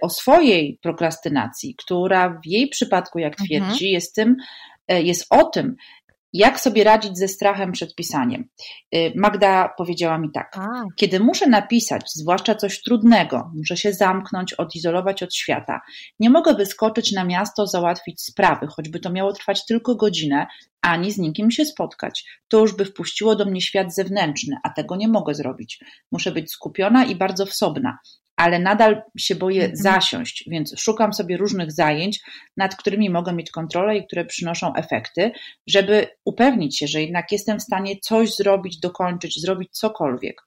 o 0.00 0.10
swojej 0.10 0.78
prokrastynacji, 0.82 1.74
która 1.78 2.30
w 2.30 2.46
jej 2.46 2.68
przypadku, 2.68 3.18
jak 3.18 3.32
Mhm. 3.32 3.46
twierdzi, 3.46 3.90
jest 3.90 4.14
tym, 4.14 4.36
jest 4.88 5.26
o 5.30 5.44
tym, 5.44 5.76
jak 6.38 6.60
sobie 6.60 6.84
radzić 6.84 7.18
ze 7.18 7.28
strachem 7.28 7.72
przed 7.72 7.94
pisaniem. 7.94 8.48
E, 8.92 9.18
Magda 9.20 9.74
powiedziała 9.78 10.18
mi 10.18 10.30
tak. 10.30 10.56
A, 10.58 10.82
Kiedy 10.96 11.20
muszę 11.20 11.46
napisać, 11.46 12.02
zwłaszcza 12.14 12.54
coś 12.54 12.82
trudnego, 12.82 13.50
muszę 13.56 13.76
się 13.76 13.92
zamknąć, 13.92 14.52
odizolować 14.54 15.22
od 15.22 15.34
świata. 15.34 15.80
Nie 16.20 16.30
mogę 16.30 16.54
wyskoczyć 16.54 17.12
na 17.12 17.24
miasto, 17.24 17.66
załatwić 17.66 18.22
sprawy, 18.22 18.66
choćby 18.66 19.00
to 19.00 19.10
miało 19.10 19.32
trwać 19.32 19.66
tylko 19.66 19.94
godzinę, 19.94 20.46
ani 20.82 21.12
z 21.12 21.18
nikim 21.18 21.50
się 21.50 21.64
spotkać. 21.64 22.24
To 22.48 22.58
już 22.58 22.76
by 22.76 22.84
wpuściło 22.84 23.36
do 23.36 23.44
mnie 23.44 23.60
świat 23.60 23.94
zewnętrzny, 23.94 24.56
a 24.62 24.70
tego 24.70 24.96
nie 24.96 25.08
mogę 25.08 25.34
zrobić. 25.34 25.80
Muszę 26.12 26.32
być 26.32 26.52
skupiona 26.52 27.04
i 27.04 27.16
bardzo 27.16 27.46
wsobna. 27.46 27.98
Ale 28.36 28.58
nadal 28.58 29.02
się 29.18 29.34
boję 29.34 29.62
Mhm. 29.62 29.76
zasiąść, 29.76 30.44
więc 30.50 30.74
szukam 30.80 31.12
sobie 31.12 31.36
różnych 31.36 31.72
zajęć, 31.72 32.20
nad 32.56 32.76
którymi 32.76 33.10
mogę 33.10 33.32
mieć 33.32 33.50
kontrolę 33.50 33.96
i 33.96 34.06
które 34.06 34.24
przynoszą 34.24 34.74
efekty, 34.74 35.30
żeby 35.66 36.06
upewnić 36.24 36.78
się, 36.78 36.86
że 36.86 37.00
jednak 37.00 37.32
jestem 37.32 37.58
w 37.58 37.62
stanie 37.62 37.94
coś 38.02 38.34
zrobić, 38.34 38.80
dokończyć, 38.80 39.40
zrobić 39.40 39.68
cokolwiek. 39.72 40.42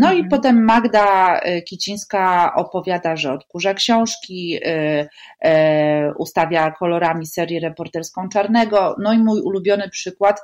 No 0.00 0.12
i 0.12 0.16
Mhm. 0.16 0.28
potem 0.28 0.64
Magda 0.64 1.38
e, 1.38 1.62
Kicińska 1.62 2.52
opowiada, 2.56 3.16
że 3.16 3.32
odkurza 3.32 3.74
książki, 3.74 4.58
e, 4.64 5.08
e, 5.44 6.12
ustawia 6.18 6.70
kolorami 6.70 7.26
serię 7.26 7.60
reporterską 7.60 8.28
Czarnego. 8.28 8.96
No 8.98 9.12
i 9.12 9.18
mój 9.18 9.40
ulubiony 9.40 9.88
przykład, 9.88 10.40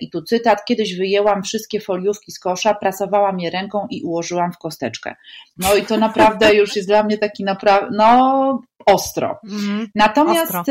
i 0.00 0.10
tu 0.10 0.22
cytat, 0.22 0.64
kiedyś 0.64 0.96
wyjęłam 0.96 1.42
wszystkie 1.42 1.80
foliówki 1.80 2.32
z 2.32 2.38
kosza, 2.38 2.74
prasowałam 2.74 3.40
je 3.40 3.50
ręką 3.50 3.86
i 3.90 4.02
ułożyłam 4.02 4.52
w 4.52 4.58
kosteczkę. 4.58 5.14
No 5.56 5.74
i 5.74 5.82
to 5.82 5.96
naprawdę 5.96 6.54
już 6.54 6.76
jest 6.76 6.88
dla 6.88 7.02
mnie 7.02 7.18
taki 7.18 7.44
naprawdę, 7.44 7.88
no 7.96 8.62
ostro. 8.86 9.38
mhm. 9.44 9.88
Natomiast 9.94 10.54
Ostro. 10.54 10.64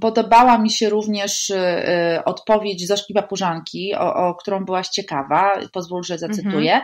Podobała 0.00 0.58
mi 0.58 0.70
się 0.70 0.88
również 0.88 1.50
y, 1.50 1.56
y, 1.56 2.24
odpowiedź 2.24 2.86
Zośki 2.86 3.14
Papużanki, 3.14 3.94
o, 3.94 4.14
o 4.14 4.34
którą 4.34 4.64
byłaś 4.64 4.88
ciekawa. 4.88 5.52
Pozwól, 5.72 6.04
że 6.04 6.18
zacytuję. 6.18 6.80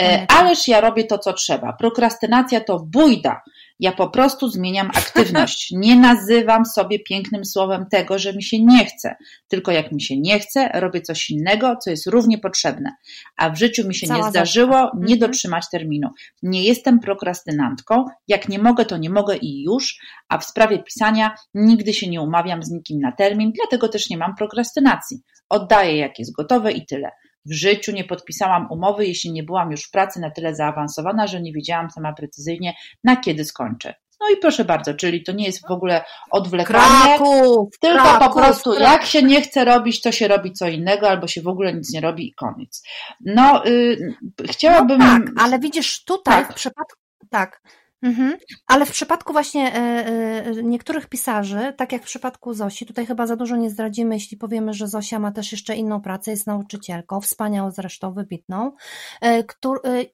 E. 0.00 0.26
Ależ 0.28 0.68
ja 0.68 0.80
robię 0.80 1.04
to, 1.04 1.18
co 1.18 1.32
trzeba. 1.32 1.72
Prokrastynacja 1.72 2.60
to 2.60 2.86
bójda. 2.86 3.42
Ja 3.80 3.92
po 3.92 4.10
prostu 4.10 4.48
zmieniam 4.48 4.90
aktywność. 4.94 5.70
Nie 5.76 5.96
nazywam 5.96 6.66
sobie 6.66 6.98
pięknym 6.98 7.44
słowem 7.44 7.86
tego, 7.90 8.18
że 8.18 8.32
mi 8.32 8.42
się 8.42 8.64
nie 8.64 8.84
chce. 8.84 9.16
Tylko 9.48 9.72
jak 9.72 9.92
mi 9.92 10.02
się 10.02 10.20
nie 10.20 10.40
chce, 10.40 10.70
robię 10.74 11.00
coś 11.00 11.30
innego, 11.30 11.76
co 11.76 11.90
jest 11.90 12.06
równie 12.06 12.38
potrzebne. 12.38 12.90
A 13.36 13.50
w 13.50 13.58
życiu 13.58 13.88
mi 13.88 13.94
się 13.94 14.06
Cała 14.06 14.24
nie 14.24 14.30
zdarzyło 14.30 14.76
nie 14.94 15.14
Mhm. 15.14 15.18
dotrzymać 15.18 15.64
terminu. 15.72 16.08
Nie 16.42 16.62
jestem 16.62 17.00
prokrastynantką. 17.00 18.04
Jak 18.28 18.48
nie 18.48 18.58
mogę, 18.58 18.84
to 18.84 18.96
nie 18.96 19.10
mogę 19.10 19.36
i 19.36 19.62
już. 19.62 19.98
A 20.28 20.38
w 20.38 20.44
sprawie 20.44 20.82
pisania 20.82 21.34
nigdy 21.54 21.94
się 21.94 22.10
nie 22.10 22.20
umawiam 22.20 22.62
z 22.62 22.70
nikim 22.70 23.00
na 23.00 23.12
termin, 23.12 23.52
dlatego 23.52 23.88
też 23.88 24.10
nie 24.10 24.18
mam 24.18 24.34
prokrastynacji. 24.36 25.18
Oddaję, 25.48 25.96
jak 25.96 26.18
jest 26.18 26.32
gotowe 26.32 26.72
i 26.72 26.86
tyle. 26.86 27.10
W 27.46 27.52
życiu 27.52 27.92
nie 27.92 28.04
podpisałam 28.04 28.66
umowy, 28.70 29.06
jeśli 29.06 29.32
nie 29.32 29.42
byłam 29.42 29.70
już 29.70 29.82
w 29.84 29.90
pracy 29.90 30.20
na 30.20 30.30
tyle 30.30 30.54
zaawansowana, 30.54 31.26
że 31.26 31.40
nie 31.42 31.52
wiedziałam 31.52 31.90
sama 31.90 32.12
precyzyjnie, 32.12 32.74
na 33.04 33.16
kiedy 33.16 33.44
skończę. 33.44 33.94
No 34.20 34.26
i 34.30 34.36
proszę 34.36 34.64
bardzo, 34.64 34.94
czyli 34.94 35.22
to 35.24 35.32
nie 35.32 35.46
jest 35.46 35.68
w 35.68 35.70
ogóle 35.70 36.04
odwlekanie, 36.30 36.78
Kraków! 37.18 37.78
tylko 37.80 38.02
Kraków, 38.02 38.28
po 38.28 38.34
prostu 38.40 38.70
Kraków. 38.70 38.88
jak 38.92 39.04
się 39.06 39.22
nie 39.22 39.42
chce 39.42 39.64
robić, 39.64 40.00
to 40.02 40.12
się 40.12 40.28
robi 40.28 40.52
co 40.52 40.68
innego, 40.68 41.10
albo 41.10 41.26
się 41.26 41.42
w 41.42 41.48
ogóle 41.48 41.74
nic 41.74 41.92
nie 41.94 42.00
robi 42.00 42.28
i 42.28 42.34
koniec. 42.34 42.82
No, 43.24 43.66
y, 43.66 44.14
chciałabym... 44.50 44.98
No 44.98 45.04
tak, 45.06 45.22
ale 45.40 45.58
widzisz 45.58 46.04
tutaj 46.04 46.34
Tak. 46.42 46.52
w 46.52 46.54
przypadku, 46.54 46.96
tak, 47.30 47.62
mhm. 48.02 48.36
ale 48.66 48.86
w 48.86 48.90
przypadku 48.90 49.32
właśnie 49.32 49.74
e, 49.74 49.76
e, 49.76 50.62
niektórych 50.62 51.06
pisarzy, 51.06 51.74
tak 51.76 51.92
jak 51.92 52.02
w 52.02 52.06
przypadku 52.06 52.54
Zosi, 52.54 52.86
tutaj 52.86 53.06
chyba 53.06 53.26
za 53.26 53.36
dużo 53.36 53.56
nie 53.56 53.70
zdradzimy, 53.70 54.14
jeśli 54.14 54.36
powiemy, 54.36 54.74
że 54.74 54.88
Zosia 54.88 55.18
ma 55.18 55.32
też 55.32 55.52
jeszcze 55.52 55.76
inną 55.76 56.00
pracę, 56.00 56.30
jest 56.30 56.46
nauczycielką, 56.46 57.20
wspaniałą 57.20 57.70
zresztą, 57.70 58.12
wybitną, 58.12 58.72
e, 59.22 59.44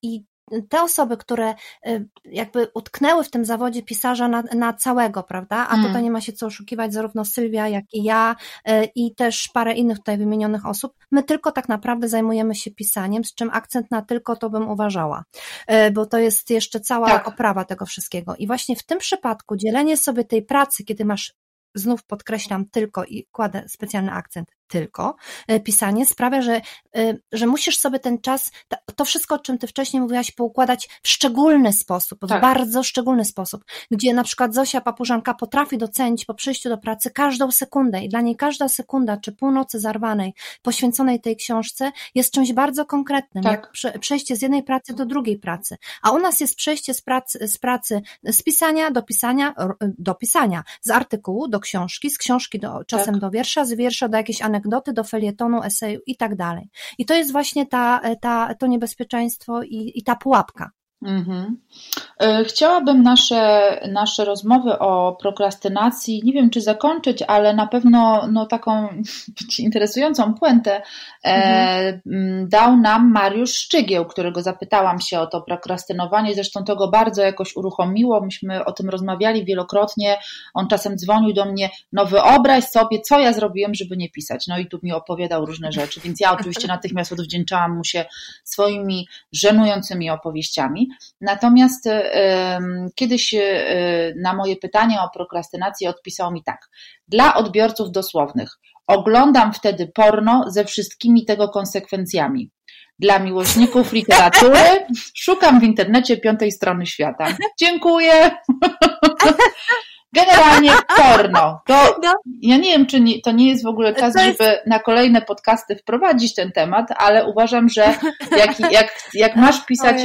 i 0.03 0.25
te 0.69 0.83
osoby, 0.83 1.17
które 1.17 1.55
e, 1.87 2.05
jakby 2.25 2.69
utknęły 2.75 3.25
w 3.25 3.31
tym 3.31 3.45
zawodzie 3.45 3.83
pisarza 3.83 4.29
na, 4.29 4.43
na 4.43 4.73
całego, 4.73 5.23
prawda? 5.23 5.57
A 5.69 5.75
Mm. 5.75 5.87
tutaj 5.87 6.03
nie 6.03 6.11
ma 6.11 6.21
się 6.21 6.33
co 6.33 6.47
oszukiwać, 6.47 6.93
zarówno 6.93 7.25
Sylwia, 7.25 7.69
jak 7.69 7.85
i 7.93 8.03
ja 8.03 8.37
e, 8.65 8.85
i 8.85 9.15
też 9.15 9.49
parę 9.55 9.75
innych 9.75 9.99
tutaj 9.99 10.19
wymienionych 10.19 10.67
osób. 10.67 10.93
My 11.11 11.23
tylko 11.23 11.53
tak 11.53 11.69
naprawdę 11.69 12.09
zajmujemy 12.09 12.55
się 12.55 12.71
pisaniem, 12.71 13.25
z 13.25 13.35
czym 13.35 13.51
akcent 13.53 13.91
na 13.91 14.03
tylko 14.03 14.37
to 14.37 14.51
bym 14.51 14.69
uważała, 14.71 15.25
e, 15.67 15.91
bo 15.91 16.07
to 16.07 16.19
jest 16.19 16.51
jeszcze 16.51 16.81
cała 16.81 17.07
Tak. 17.09 17.29
oprawa 17.29 17.65
tego 17.65 17.87
wszystkiego. 17.87 18.37
I 18.37 18.47
właśnie 18.47 18.77
w 18.77 18.87
tym 18.87 18.99
przypadku 18.99 19.57
dzielenie 19.57 19.97
sobie 19.97 20.25
tej 20.25 20.43
pracy, 20.43 20.85
kiedy 20.85 21.05
masz 21.05 21.35
znów 21.75 22.05
podkreślam 22.05 22.69
tylko 22.71 23.05
i 23.05 23.27
kładę 23.33 23.65
specjalny 23.69 24.13
akcent 24.13 24.49
tylko, 24.69 25.17
e, 25.49 25.61
pisanie 25.61 26.07
sprawia, 26.07 26.43
że, 26.43 26.61
e, 26.97 27.15
że 27.33 27.47
musisz 27.47 27.79
sobie 27.79 27.99
ten 27.99 28.21
czas, 28.21 28.51
to 28.97 29.05
wszystko, 29.05 29.35
o 29.35 29.39
czym 29.39 29.59
ty 29.59 29.67
wcześniej 29.67 30.01
mówiłaś, 30.01 30.31
poukładać 30.31 30.89
w 31.03 31.09
szczególny 31.09 31.73
sposób, 31.73 32.19
w 32.23 32.29
Tak. 32.29 32.43
bardzo 32.43 32.83
szczególny 32.83 33.25
sposób, 33.25 33.65
gdzie 33.91 34.15
na 34.15 34.25
przykład 34.25 34.55
Zosia 34.55 34.81
Papużanka 34.81 35.35
potrafi 35.35 35.79
docenić 35.79 36.25
po 36.25 36.35
przyjściu 36.35 36.69
do 36.69 36.79
pracy 36.79 37.11
każdą 37.11 37.51
sekundę 37.51 38.05
i 38.05 38.09
dla 38.09 38.21
niej 38.21 38.37
każda 38.37 38.69
sekunda, 38.69 39.17
czy 39.17 39.33
północy 39.33 39.81
zarwanej, 39.81 40.35
poświęconej 40.63 41.21
tej 41.21 41.37
książce 41.37 41.93
jest 42.15 42.33
czymś 42.33 42.53
bardzo 42.53 42.87
konkretnym, 42.87 43.45
Tak. 43.45 43.53
jak 43.53 43.71
prze, 43.71 43.99
przejście 43.99 44.37
z 44.37 44.43
jednej 44.43 44.63
pracy 44.63 44.95
do 44.95 45.07
drugiej 45.07 45.39
pracy, 45.39 45.77
a 46.03 46.11
u 46.11 46.19
nas 46.19 46.41
jest 46.41 46.57
przejście 46.57 46.95
z 46.95 47.01
pracy, 47.01 47.49
z 47.49 47.59
pracy 47.59 48.03
z 48.25 48.43
pisania 48.43 48.91
do 48.91 49.03
pisania, 49.03 49.55
do 49.99 50.15
pisania, 50.15 50.65
z 50.81 50.91
artykułu 50.91 51.49
do 51.49 51.61
książki, 51.61 52.11
z 52.11 52.19
książki 52.19 52.59
do, 52.59 52.85
czasem 52.87 53.15
Tak. 53.15 53.21
do 53.21 53.31
wiersza, 53.31 53.65
z 53.65 53.73
wiersza 53.73 54.09
do 54.09 54.17
jakiejś 54.17 54.43
anegdoty, 54.43 54.54
do 54.93 55.05
felietonu, 55.05 55.63
eseju 55.63 56.01
i 56.07 56.17
tak 56.17 56.37
dalej. 56.37 56.69
I 56.99 57.05
to 57.05 57.15
jest 57.15 57.33
właśnie 57.33 57.67
ta, 57.67 58.01
ta, 58.21 58.55
to 58.55 58.67
niebezpieczeństwo 58.67 59.63
i, 59.63 59.93
i 59.95 60.03
ta 60.03 60.17
pułapka. 60.17 60.71
Mhm. 61.05 61.57
E, 62.23 62.45
Chciałabym 62.45 63.03
nasze, 63.03 63.81
nasze 63.93 64.25
rozmowy 64.25 64.79
o 64.79 65.17
prokrastynacji, 65.21 66.23
nie 66.25 66.33
wiem 66.33 66.51
czy 66.51 66.61
zakończyć, 66.61 67.23
ale 67.23 67.55
na 67.55 67.67
pewno 67.67 68.29
no, 68.33 68.47
taką 68.47 68.89
interesującą 69.59 70.35
puentę 70.35 70.83
e, 71.25 72.01
m, 72.07 72.49
dał 72.49 72.77
nam 72.77 73.13
Mariusz 73.13 73.55
Szczygieł, 73.55 74.05
którego 74.05 74.43
zapytałam 74.43 75.01
się 75.01 75.21
o 75.21 75.27
to 75.27 75.41
prokrastynowanie. 75.41 76.35
Zresztą 76.35 76.65
to 76.65 76.77
go 76.77 76.89
bardzo 76.89 77.23
jakoś 77.23 77.57
uruchomiło. 77.57 78.21
Myśmy 78.21 78.65
o 78.65 78.73
tym 78.73 78.89
rozmawiali 78.89 79.45
wielokrotnie. 79.45 80.17
On 80.55 80.69
czasem 80.69 80.97
dzwonił 80.99 81.35
do 81.35 81.45
mnie, 81.45 81.71
no 81.93 82.07
wyobraź 82.07 82.65
sobie, 82.65 83.01
co 83.01 83.21
ja 83.21 83.33
zrobiłem, 83.33 83.75
żeby 83.75 83.97
nie 83.97 84.11
pisać. 84.11 84.47
No 84.47 84.59
i 84.59 84.67
tu 84.67 84.79
mi 84.83 84.93
opowiadał 84.93 85.47
różne 85.47 85.73
rzeczy, 85.73 86.01
więc 86.01 86.21
ja 86.21 86.33
oczywiście 86.33 86.69
natychmiast 86.77 87.13
odwdzięczałam 87.13 87.77
mu 87.77 87.85
się 87.85 88.05
swoimi 88.45 89.09
żenującymi 89.33 90.11
opowieściami. 90.11 90.89
Natomiast 91.21 91.87
em, 91.87 92.89
kiedyś 92.95 93.35
e, 93.35 94.13
na 94.23 94.35
moje 94.35 94.57
pytanie 94.57 95.01
o 95.03 95.11
prokrastynację 95.15 95.91
odpisał 95.91 96.33
mi 96.33 96.43
tak. 96.45 96.69
Dla 97.09 97.35
odbiorców 97.35 97.91
dosłownych. 97.91 98.51
Oglądam 98.87 99.53
wtedy 99.53 99.91
porno 99.95 100.45
ze 100.51 100.65
wszystkimi 100.65 101.25
tego 101.25 101.49
konsekwencjami. 101.49 102.51
Dla 102.99 103.19
miłośników 103.19 103.93
literatury 103.93 104.87
szukam 105.25 105.61
w 105.61 105.65
internecie 105.65 106.17
piątej 106.17 106.53
strony 106.53 106.87
świata. 106.87 107.27
Dziękuję. 107.61 108.31
Generalnie 110.15 110.73
porno. 111.03 111.61
To 111.67 111.97
No. 112.03 112.13
ja 112.43 112.57
nie 112.57 112.71
wiem, 112.73 112.87
czy 112.87 113.01
nie, 113.01 113.21
to 113.21 113.33
nie 113.33 113.49
jest 113.49 113.65
w 113.65 113.67
ogóle 113.67 113.95
czas, 113.95 114.15
jest- 114.15 114.39
żeby 114.41 114.57
na 114.67 114.79
kolejne 114.79 115.23
podcasty 115.23 115.77
wprowadzić 115.77 116.35
ten 116.35 116.53
temat, 116.53 116.87
ale 116.97 117.27
uważam, 117.27 117.69
że 117.69 117.95
jak, 118.37 118.73
jak, 118.73 118.99
jak 119.15 119.37
masz 119.45 119.65
pisać, 119.67 119.97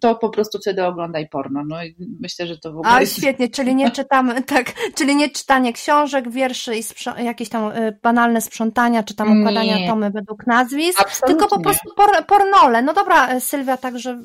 to 0.00 0.14
po 0.14 0.28
prostu 0.30 0.58
wtedy 0.58 0.84
oglądaj 0.84 1.28
porno. 1.28 1.62
No 1.68 1.84
i 1.84 1.94
myślę, 2.20 2.46
że 2.46 2.58
to 2.58 2.72
w 2.72 2.76
ogóle 2.78 2.92
A 2.94 3.00
jest... 3.00 3.16
świetnie, 3.16 3.48
czyli 3.48 3.74
nie 3.74 3.90
czytamy, 4.00 4.42
tak, 4.42 4.72
czyli 4.94 5.16
nie 5.16 5.30
czytanie 5.30 5.72
książek, 5.72 6.30
wierszy 6.30 6.76
i 6.76 6.82
jakieś 7.24 7.48
tam 7.48 7.72
y, 7.72 7.98
banalne 8.02 8.40
sprzątania, 8.40 9.02
czy 9.02 9.14
tam 9.14 9.40
układania 9.40 9.78
Nie. 9.78 9.88
tomy 9.88 10.10
według 10.10 10.46
nazwisk, 10.46 11.00
Absolutnie. 11.00 11.28
tylko 11.40 11.56
po 11.56 11.62
prostu 11.62 11.88
por, 11.96 12.26
pornole. 12.26 12.82
No 12.82 12.94
dobra, 12.94 13.34
y, 13.34 13.40
Sylwia, 13.40 13.76
także 13.76 14.18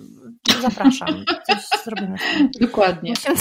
zapraszam, 0.62 1.25
coś 1.47 1.84
zrobimy. 1.84 2.17
Dokładnie. 2.62 3.13
Musimy- 3.30 3.36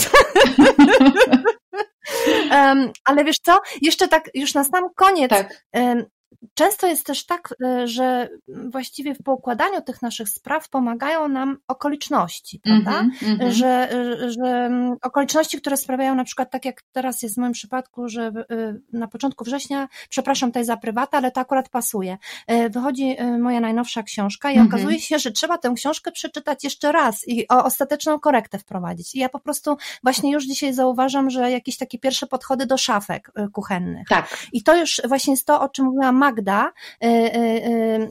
Em, 2.51 2.91
ale 3.05 3.23
wiesz 3.23 3.37
co, 3.43 3.59
jeszcze 3.81 4.07
tak 4.07 4.29
już 4.33 4.53
na 4.53 4.63
sam 4.63 4.89
koniec, 4.95 5.29
Tak. 5.29 5.65
em, 5.71 6.05
Często 6.53 6.87
jest 6.87 7.05
też 7.05 7.25
tak, 7.25 7.53
e, 7.63 7.87
że 7.87 8.29
właściwie 8.47 9.15
w 9.15 9.23
poukładaniu 9.23 9.81
tych 9.81 10.01
naszych 10.01 10.29
spraw 10.29 10.69
pomagają 10.69 11.27
nam 11.27 11.57
okoliczności, 11.67 12.59
prawda? 12.59 12.99
Mhm, 12.99 13.31
mhm. 13.31 13.51
że, 13.51 13.91
e, 13.91 14.31
że 14.31 14.45
mm, 14.45 14.95
okoliczności, 15.01 15.57
które 15.57 15.77
sprawiają 15.77 16.15
na 16.15 16.23
przykład 16.23 16.51
tak 16.51 16.65
jak 16.65 16.81
teraz 16.91 17.23
jest 17.23 17.35
w 17.35 17.37
moim 17.37 17.53
przypadku, 17.53 18.09
że 18.09 18.31
y, 18.51 18.81
na 18.93 19.07
początku 19.07 19.43
września, 19.43 19.87
przepraszam 20.09 20.49
tutaj 20.49 20.65
za 20.65 20.77
prywatę, 20.77 21.17
ale 21.17 21.31
to 21.31 21.41
akurat 21.41 21.69
pasuje. 21.69 22.17
Y, 22.51 22.69
Wychodzi 22.69 23.15
moja 23.39 23.59
najnowsza 23.59 24.03
książka 24.03 24.51
i 24.51 24.57
Mhm. 24.57 24.67
okazuje 24.67 24.99
się, 24.99 25.19
że 25.19 25.31
trzeba 25.31 25.57
tę 25.57 25.73
książkę 25.75 26.11
przeczytać 26.11 26.63
jeszcze 26.63 26.91
raz 26.91 27.27
i 27.27 27.47
o 27.47 27.63
ostateczną 27.63 28.19
korektę 28.19 28.59
wprowadzić. 28.59 29.15
I 29.15 29.19
ja 29.19 29.29
po 29.29 29.39
prostu 29.39 29.77
właśnie 30.03 30.31
już 30.31 30.45
dzisiaj 30.45 30.73
zauważam, 30.73 31.29
że 31.29 31.51
jakieś 31.51 31.77
takie 31.77 31.99
pierwsze 31.99 32.27
podchody 32.27 32.65
do 32.65 32.77
szafek 32.77 33.31
kuchennych. 33.53 34.07
Tak. 34.09 34.37
I 34.53 34.63
to 34.63 34.75
już 34.75 35.01
właśnie 35.07 35.33
jest 35.33 35.45
to, 35.45 35.61
o 35.61 35.69
czym 35.69 35.85
mówiła 35.85 36.11
Magda, 36.29 36.71
y, 37.03 37.07
y, 37.07 37.11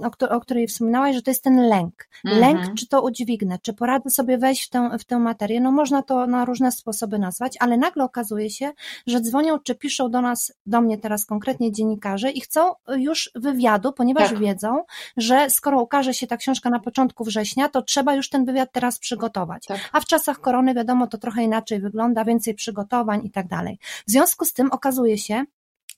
y, 0.02 0.06
o, 0.06 0.10
któ- 0.10 0.28
o 0.28 0.40
której 0.40 0.66
wspominałaś, 0.66 1.16
że 1.16 1.22
to 1.22 1.30
jest 1.30 1.44
ten 1.44 1.68
lęk. 1.68 2.08
Mhm. 2.24 2.40
Lęk, 2.40 2.74
czy 2.78 2.88
to 2.88 3.02
udźwignę, 3.02 3.58
czy 3.62 3.72
poradzę 3.72 4.10
sobie 4.10 4.38
wejść 4.38 4.66
w 4.66 4.70
tę, 4.70 4.90
w 4.98 5.04
tę 5.04 5.18
materię. 5.18 5.60
No 5.60 5.72
można 5.72 6.02
to 6.02 6.26
na 6.26 6.44
różne 6.44 6.72
sposoby 6.72 7.18
nazwać, 7.18 7.56
ale 7.60 7.76
nagle 7.76 8.04
okazuje 8.04 8.50
się, 8.50 8.72
że 9.06 9.20
dzwonią 9.20 9.58
czy 9.58 9.74
piszą 9.74 10.10
do 10.10 10.20
nas, 10.20 10.52
do 10.66 10.80
mnie 10.80 10.98
teraz 10.98 11.26
konkretnie 11.26 11.72
dziennikarze 11.72 12.30
i 12.30 12.40
chcą 12.40 12.72
już 12.96 13.30
wywiadu, 13.34 13.92
ponieważ 13.92 14.28
Tak. 14.30 14.38
wiedzą, 14.38 14.84
że 15.16 15.50
skoro 15.50 15.82
ukaże 15.82 16.14
się 16.14 16.26
ta 16.26 16.36
książka 16.36 16.70
na 16.70 16.80
początku 16.80 17.24
września, 17.24 17.68
to 17.68 17.82
trzeba 17.82 18.14
już 18.14 18.28
ten 18.28 18.44
wywiad 18.44 18.72
teraz 18.72 18.98
przygotować. 18.98 19.66
Tak. 19.66 19.78
A 19.92 20.00
w 20.00 20.04
czasach 20.04 20.40
korony 20.40 20.74
wiadomo, 20.74 21.06
to 21.06 21.18
trochę 21.18 21.42
inaczej 21.42 21.80
wygląda, 21.80 22.24
więcej 22.24 22.54
przygotowań 22.54 23.20
i 23.26 23.30
tak 23.30 23.48
dalej. 23.48 23.78
W 24.06 24.10
związku 24.10 24.44
z 24.44 24.52
tym 24.52 24.70
okazuje 24.72 25.18
się, 25.18 25.44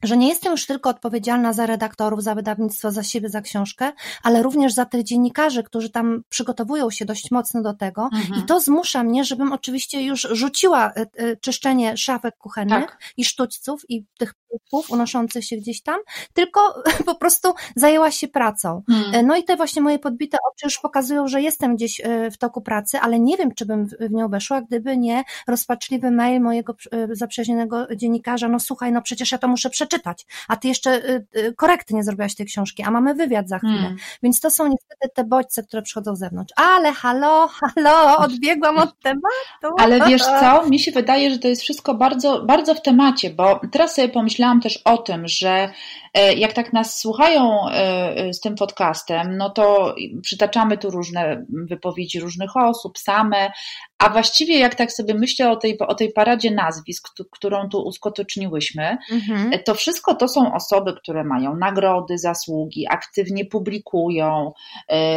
że 0.03 0.17
nie 0.17 0.29
jestem 0.29 0.53
już 0.53 0.67
tylko 0.67 0.91
odpowiedzialna 0.91 1.53
za 1.53 1.67
redaktorów, 1.67 2.23
za 2.23 2.35
wydawnictwo, 2.35 2.91
za 2.91 3.03
siebie, 3.03 3.29
za 3.29 3.41
książkę, 3.41 3.93
ale 4.23 4.43
również 4.43 4.73
za 4.73 4.85
tych 4.85 5.03
dziennikarzy, 5.03 5.63
którzy 5.63 5.91
tam 5.91 6.23
przygotowują 6.29 6.91
się 6.91 7.05
dość 7.05 7.31
mocno 7.31 7.63
do 7.63 7.75
tego. 7.75 8.09
Mhm. 8.13 8.41
I 8.41 8.47
to 8.47 8.61
zmusza 8.61 9.03
mnie, 9.03 9.25
żebym 9.25 9.53
oczywiście 9.53 10.03
już 10.03 10.29
rzuciła 10.31 10.93
e, 10.93 11.07
e, 11.17 11.37
czyszczenie 11.37 11.97
szafek 11.97 12.37
kuchennych 12.37 12.87
Tak. 12.87 12.99
i 13.17 13.25
sztućców 13.25 13.91
i 13.91 14.05
tych 14.19 14.35
pupów 14.51 14.91
unoszących 14.91 15.45
się 15.45 15.57
gdzieś 15.57 15.83
tam, 15.83 16.01
tylko 16.35 16.61
po 17.07 17.15
prostu 17.15 17.55
zajęła 17.77 18.11
się 18.11 18.29
pracą. 18.29 18.83
E, 19.13 19.23
No 19.23 19.37
i 19.37 19.45
te 19.45 19.57
właśnie 19.57 19.83
moje 19.83 19.99
podbite 19.99 20.39
oczy 20.53 20.67
już 20.67 20.79
pokazują, 20.79 21.29
że 21.29 21.43
jestem 21.43 21.77
gdzieś 21.77 22.01
e, 22.01 22.31
w 22.31 22.39
toku 22.39 22.61
pracy, 22.61 22.99
ale 23.01 23.21
nie 23.21 23.37
wiem, 23.37 23.55
czy 23.55 23.67
bym 23.67 23.87
w 23.87 24.11
nią 24.11 24.29
weszła, 24.29 24.61
gdyby 24.61 24.97
nie 24.97 25.25
rozpaczliwy 25.49 26.11
mail 26.11 26.41
mojego 26.41 26.75
e, 26.91 27.15
zaprzyjaźnionego 27.15 27.87
dziennikarza, 27.97 28.49
no 28.49 28.61
słuchaj, 28.61 28.93
no 28.93 29.03
przecież 29.03 29.33
ja 29.33 29.39
to 29.39 29.49
muszę 29.49 29.71
przeczytać, 29.71 30.27
a 30.49 30.57
ty 30.57 30.69
jeszcze 30.69 30.91
e, 31.35 31.53
korekty 31.53 31.95
nie 31.95 32.05
zrobiłaś 32.05 32.35
tej 32.35 32.47
książki, 32.47 32.83
a 32.83 32.91
mamy 32.91 33.15
wywiad 33.15 33.49
za 33.49 33.59
chwilę. 33.59 33.79
Hmm. 33.79 33.97
Więc 34.23 34.41
to 34.41 34.51
są 34.51 34.67
niestety 34.67 35.09
te 35.15 35.25
bodźce, 35.25 35.63
które 35.63 35.83
przychodzą 35.83 36.17
z 36.17 36.19
zewnątrz. 36.19 36.53
Ale 36.57 36.93
halo, 36.93 37.49
halo, 37.49 38.17
odbiegłam 38.17 38.79
od 38.79 39.01
tematu. 39.03 39.77
Ale 39.79 40.09
wiesz 40.09 40.23
co, 40.23 40.67
mi 40.67 40.81
się 40.81 40.93
wydaje, 40.93 41.31
że 41.31 41.39
to 41.39 41.49
jest 41.49 41.63
wszystko 41.63 41.95
bardzo, 41.95 42.45
bardzo 42.45 42.75
w 42.75 42.83
temacie, 42.83 43.31
bo 43.31 43.61
teraz 43.73 43.95
sobie 43.95 44.09
pomyślałam 44.41 44.61
też 44.61 44.77
o 44.85 44.99
tym, 44.99 45.29
że 45.29 45.71
e, 46.15 46.35
jak 46.35 46.53
tak 46.53 46.73
nas 46.73 47.01
słuchają 47.01 47.69
e, 47.69 47.73
e, 48.17 48.33
z 48.35 48.41
tym 48.41 48.55
podcastem, 48.55 49.37
no 49.37 49.51
to 49.51 49.95
przytaczamy 50.23 50.79
tu 50.79 50.91
różne 50.91 51.45
wypowiedzi 51.69 52.21
różnych 52.21 52.57
osób, 52.57 52.99
same, 52.99 53.51
a 53.99 54.09
właściwie 54.11 54.59
jak 54.59 54.75
tak 54.75 54.93
sobie 54.93 55.15
myślę 55.15 55.51
o 55.51 55.57
tej, 55.57 55.79
o 55.79 55.95
tej 55.95 56.13
paradzie 56.13 56.51
nazwisk, 56.51 57.09
któ- 57.13 57.25
którą 57.31 57.69
tu 57.69 57.79
uskuteczniłyśmy, 57.83 58.97
Mhm. 59.13 59.51
to 59.65 59.75
wszystko 59.75 60.15
to 60.15 60.29
są 60.29 60.55
osoby, 60.55 60.95
które 61.03 61.25
mają 61.25 61.57
nagrody, 61.57 62.19
zasługi, 62.19 62.87
aktywnie 62.91 63.45
publikują, 63.45 64.53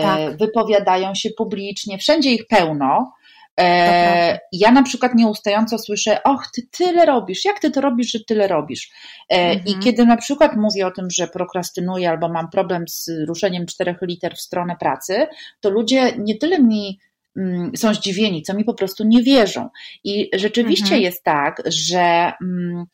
Tak. 0.02 0.38
wypowiadają 0.38 1.16
się 1.16 1.30
publicznie, 1.38 1.98
wszędzie 1.98 2.32
ich 2.32 2.48
pełno. 2.48 3.12
E, 3.60 4.40
ja 4.52 4.72
na 4.72 4.84
przykład 4.84 5.16
nieustająco 5.16 5.78
słyszę, 5.80 6.24
och, 6.24 6.48
ty 6.56 6.62
tyle 6.72 7.06
robisz, 7.06 7.46
jak 7.46 7.60
ty 7.60 7.72
to 7.72 7.82
robisz, 7.82 8.12
że 8.12 8.20
tyle 8.28 8.48
robisz? 8.48 8.92
E, 9.30 9.36
Mhm. 9.36 9.66
I 9.66 9.80
kiedy 9.84 10.06
na 10.06 10.18
przykład 10.18 10.56
mówię 10.56 10.88
o 10.88 10.92
tym, 10.92 11.08
że 11.12 11.28
prokrastynuję 11.28 12.10
albo 12.10 12.30
mam 12.30 12.50
problem 12.50 12.88
z 12.88 13.10
ruszeniem 13.28 13.66
czterech 13.66 13.98
liter 14.02 14.36
w 14.36 14.42
stronę 14.42 14.76
pracy, 14.80 15.28
to 15.60 15.70
ludzie 15.70 16.12
nie 16.18 16.38
tyle 16.38 16.60
mi 16.60 17.00
mm, 17.38 17.72
są 17.78 17.94
zdziwieni, 17.94 18.42
co 18.42 18.54
mi 18.54 18.64
po 18.64 18.74
prostu 18.74 19.04
nie 19.08 19.24
wierzą. 19.24 19.70
I 20.04 20.30
rzeczywiście 20.36 20.84
Mhm. 20.86 21.02
jest 21.02 21.24
tak, 21.24 21.62
że 21.66 22.32
mm, 22.44 22.86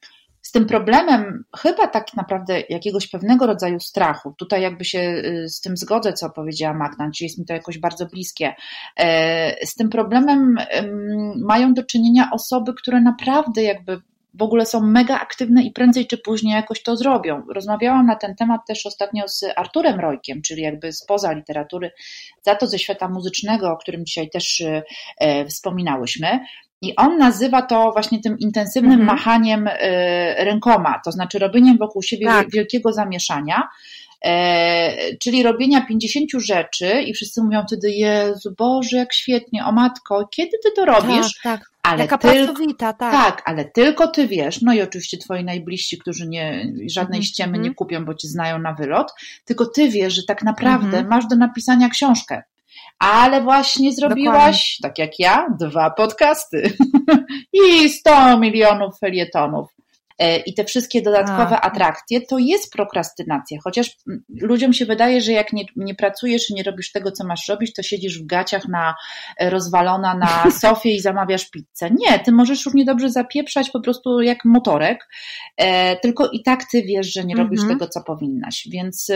z 0.50 0.52
tym 0.52 0.66
problemem 0.66 1.44
chyba 1.58 1.88
tak 1.88 2.14
naprawdę 2.14 2.64
jakiegoś 2.70 3.08
pewnego 3.08 3.48
rodzaju 3.48 3.80
strachu, 3.80 4.34
tutaj 4.38 4.62
jakby 4.62 4.86
się 4.86 5.00
y, 5.00 5.50
z 5.50 5.62
tym 5.62 5.78
zgodzę, 5.78 6.14
co 6.14 6.30
powiedziała 6.30 6.74
Magna, 6.74 7.12
czyli 7.16 7.26
jest 7.26 7.40
mi 7.40 7.46
to 7.46 7.54
jakoś 7.54 7.78
bardzo 7.78 8.06
bliskie, 8.06 8.54
e, 9.00 9.66
z 9.66 9.76
tym 9.76 9.90
problemem 9.90 10.56
em, 10.70 11.34
mają 11.46 11.74
do 11.74 11.84
czynienia 11.84 12.30
osoby, 12.34 12.74
które 12.74 13.02
naprawdę 13.02 13.64
jakby 13.64 14.02
w 14.34 14.42
ogóle 14.42 14.66
są 14.66 14.82
mega 14.82 15.20
aktywne 15.20 15.64
i 15.64 15.72
prędzej 15.72 16.08
czy 16.08 16.18
później 16.18 16.54
jakoś 16.54 16.84
to 16.84 16.98
zrobią. 16.98 17.44
Rozmawiałam 17.54 18.06
na 18.06 18.16
ten 18.16 18.36
temat 18.36 18.62
też 18.68 18.86
ostatnio 18.86 19.28
z 19.28 19.44
Arturem 19.56 20.00
Rojkiem, 20.00 20.42
czyli 20.42 20.62
jakby 20.62 20.94
spoza 20.94 21.32
literatury, 21.32 21.92
za 22.42 22.56
to 22.56 22.68
ze 22.68 22.80
świata 22.80 23.10
muzycznego, 23.10 23.72
o 23.72 23.78
którym 23.78 24.06
dzisiaj 24.06 24.30
też 24.30 24.62
y, 24.62 24.84
e, 25.20 25.46
wspominałyśmy. 25.46 26.40
I 26.82 26.96
on 26.96 27.18
nazywa 27.18 27.62
to 27.62 27.92
właśnie 27.92 28.22
tym 28.22 28.40
intensywnym 28.40 28.92
Mhm. 29.02 29.08
machaniem 29.08 29.68
y, 29.68 29.74
rękoma, 30.38 31.02
to 31.06 31.12
znaczy 31.12 31.40
robieniem 31.40 31.78
wokół 31.78 32.04
siebie 32.04 32.26
Tak. 32.26 32.52
wielkiego 32.52 32.94
zamieszania. 32.94 33.68
E, 34.26 35.18
czyli 35.18 35.44
robienia 35.44 35.86
50 35.86 36.30
rzeczy 36.42 37.02
i 37.02 37.14
wszyscy 37.14 37.44
mówią 37.44 37.64
wtedy, 37.68 37.92
Jezu, 37.92 38.54
Boże, 38.58 38.98
jak 38.98 39.14
świetnie, 39.14 39.66
o 39.66 39.72
matko, 39.72 40.28
kiedy 40.32 40.58
ty 40.64 40.70
to 40.76 40.86
robisz? 40.86 41.34
Tak, 41.44 41.60
tak. 41.60 41.70
Ale 41.84 42.00
Jaka 42.02 42.18
tylko, 42.18 42.54
tak. 42.78 42.98
tak, 43.00 43.42
ale 43.46 43.66
tylko 43.66 44.08
ty 44.08 44.28
wiesz, 44.28 44.62
no 44.62 44.74
i 44.74 44.82
oczywiście 44.82 45.18
twoi 45.18 45.44
najbliżsi, 45.44 45.98
którzy 45.98 46.28
nie, 46.28 46.74
żadnej 46.88 47.18
Mhm, 47.18 47.24
ściemy 47.24 47.48
mhm. 47.50 47.64
nie 47.64 47.74
kupią, 47.76 48.06
bo 48.06 48.14
cię 48.14 48.28
znają 48.28 48.60
na 48.60 48.74
wylot, 48.74 49.12
tylko 49.46 49.66
ty 49.66 49.90
wiesz, 49.90 50.14
że 50.14 50.22
tak 50.28 50.44
naprawdę 50.44 50.88
Mhm. 50.88 51.08
masz 51.08 51.28
do 51.28 51.36
napisania 51.36 51.90
książkę. 51.90 52.44
Ale 53.00 53.42
właśnie 53.42 53.92
zrobiłaś, 53.94 54.78
tak 54.82 54.98
jak 54.98 55.20
ja, 55.20 55.48
dwa 55.60 55.90
podcasty 55.90 56.74
i 57.64 57.90
100 57.90 58.40
milionów 58.40 59.00
felietonów. 59.00 59.70
E, 60.20 60.38
i 60.40 60.54
te 60.54 60.64
wszystkie 60.64 61.02
dodatkowe 61.02 61.56
A. 61.58 61.62
atrakcje, 61.62 62.22
to 62.22 62.38
jest 62.38 62.74
prokrastynacja. 62.74 63.58
Chociaż 63.64 63.98
mm, 64.08 64.24
ludziom 64.42 64.74
się 64.74 64.86
wydaje, 64.86 65.22
że 65.22 65.32
jak 65.32 65.54
nie, 65.54 65.64
nie 65.76 65.96
pracujesz 65.96 66.50
i 66.50 66.54
nie 66.54 66.64
robisz 66.64 66.92
tego, 66.92 67.12
co 67.12 67.28
masz 67.28 67.48
robić, 67.48 67.74
to 67.74 67.84
siedzisz 67.84 68.20
w 68.22 68.26
gaciach 68.26 68.68
na 68.68 68.96
e, 69.38 69.50
rozwalona 69.50 70.16
na 70.18 70.52
sofie 70.62 70.96
i 70.96 71.00
zamawiasz 71.00 71.50
pizzę. 71.50 71.90
Nie, 72.00 72.20
ty 72.20 72.32
możesz 72.32 72.66
równie 72.66 72.86
dobrze 72.86 73.10
zapieprzać 73.10 73.70
po 73.70 73.82
prostu 73.82 74.22
jak 74.22 74.46
motorek, 74.46 75.08
e, 75.58 75.96
tylko 75.96 76.30
i 76.32 76.44
tak 76.44 76.64
ty 76.72 76.82
wiesz, 76.84 77.14
że 77.14 77.24
nie 77.24 77.36
robisz 77.36 77.60
Mhm. 77.62 77.80
tego, 77.80 77.90
co 77.92 78.04
powinnaś. 78.04 78.68
Więc, 78.72 79.08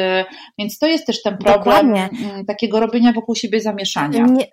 więc 0.58 0.78
to 0.78 0.88
jest 0.88 1.06
też 1.08 1.22
ten 1.22 1.38
problem 1.38 1.64
Dokładnie. 1.64 2.10
mm, 2.30 2.46
takiego 2.46 2.80
robienia 2.80 3.14
wokół 3.14 3.36
siebie 3.36 3.62
zamieszania. 3.62 4.26
Nie, 4.26 4.46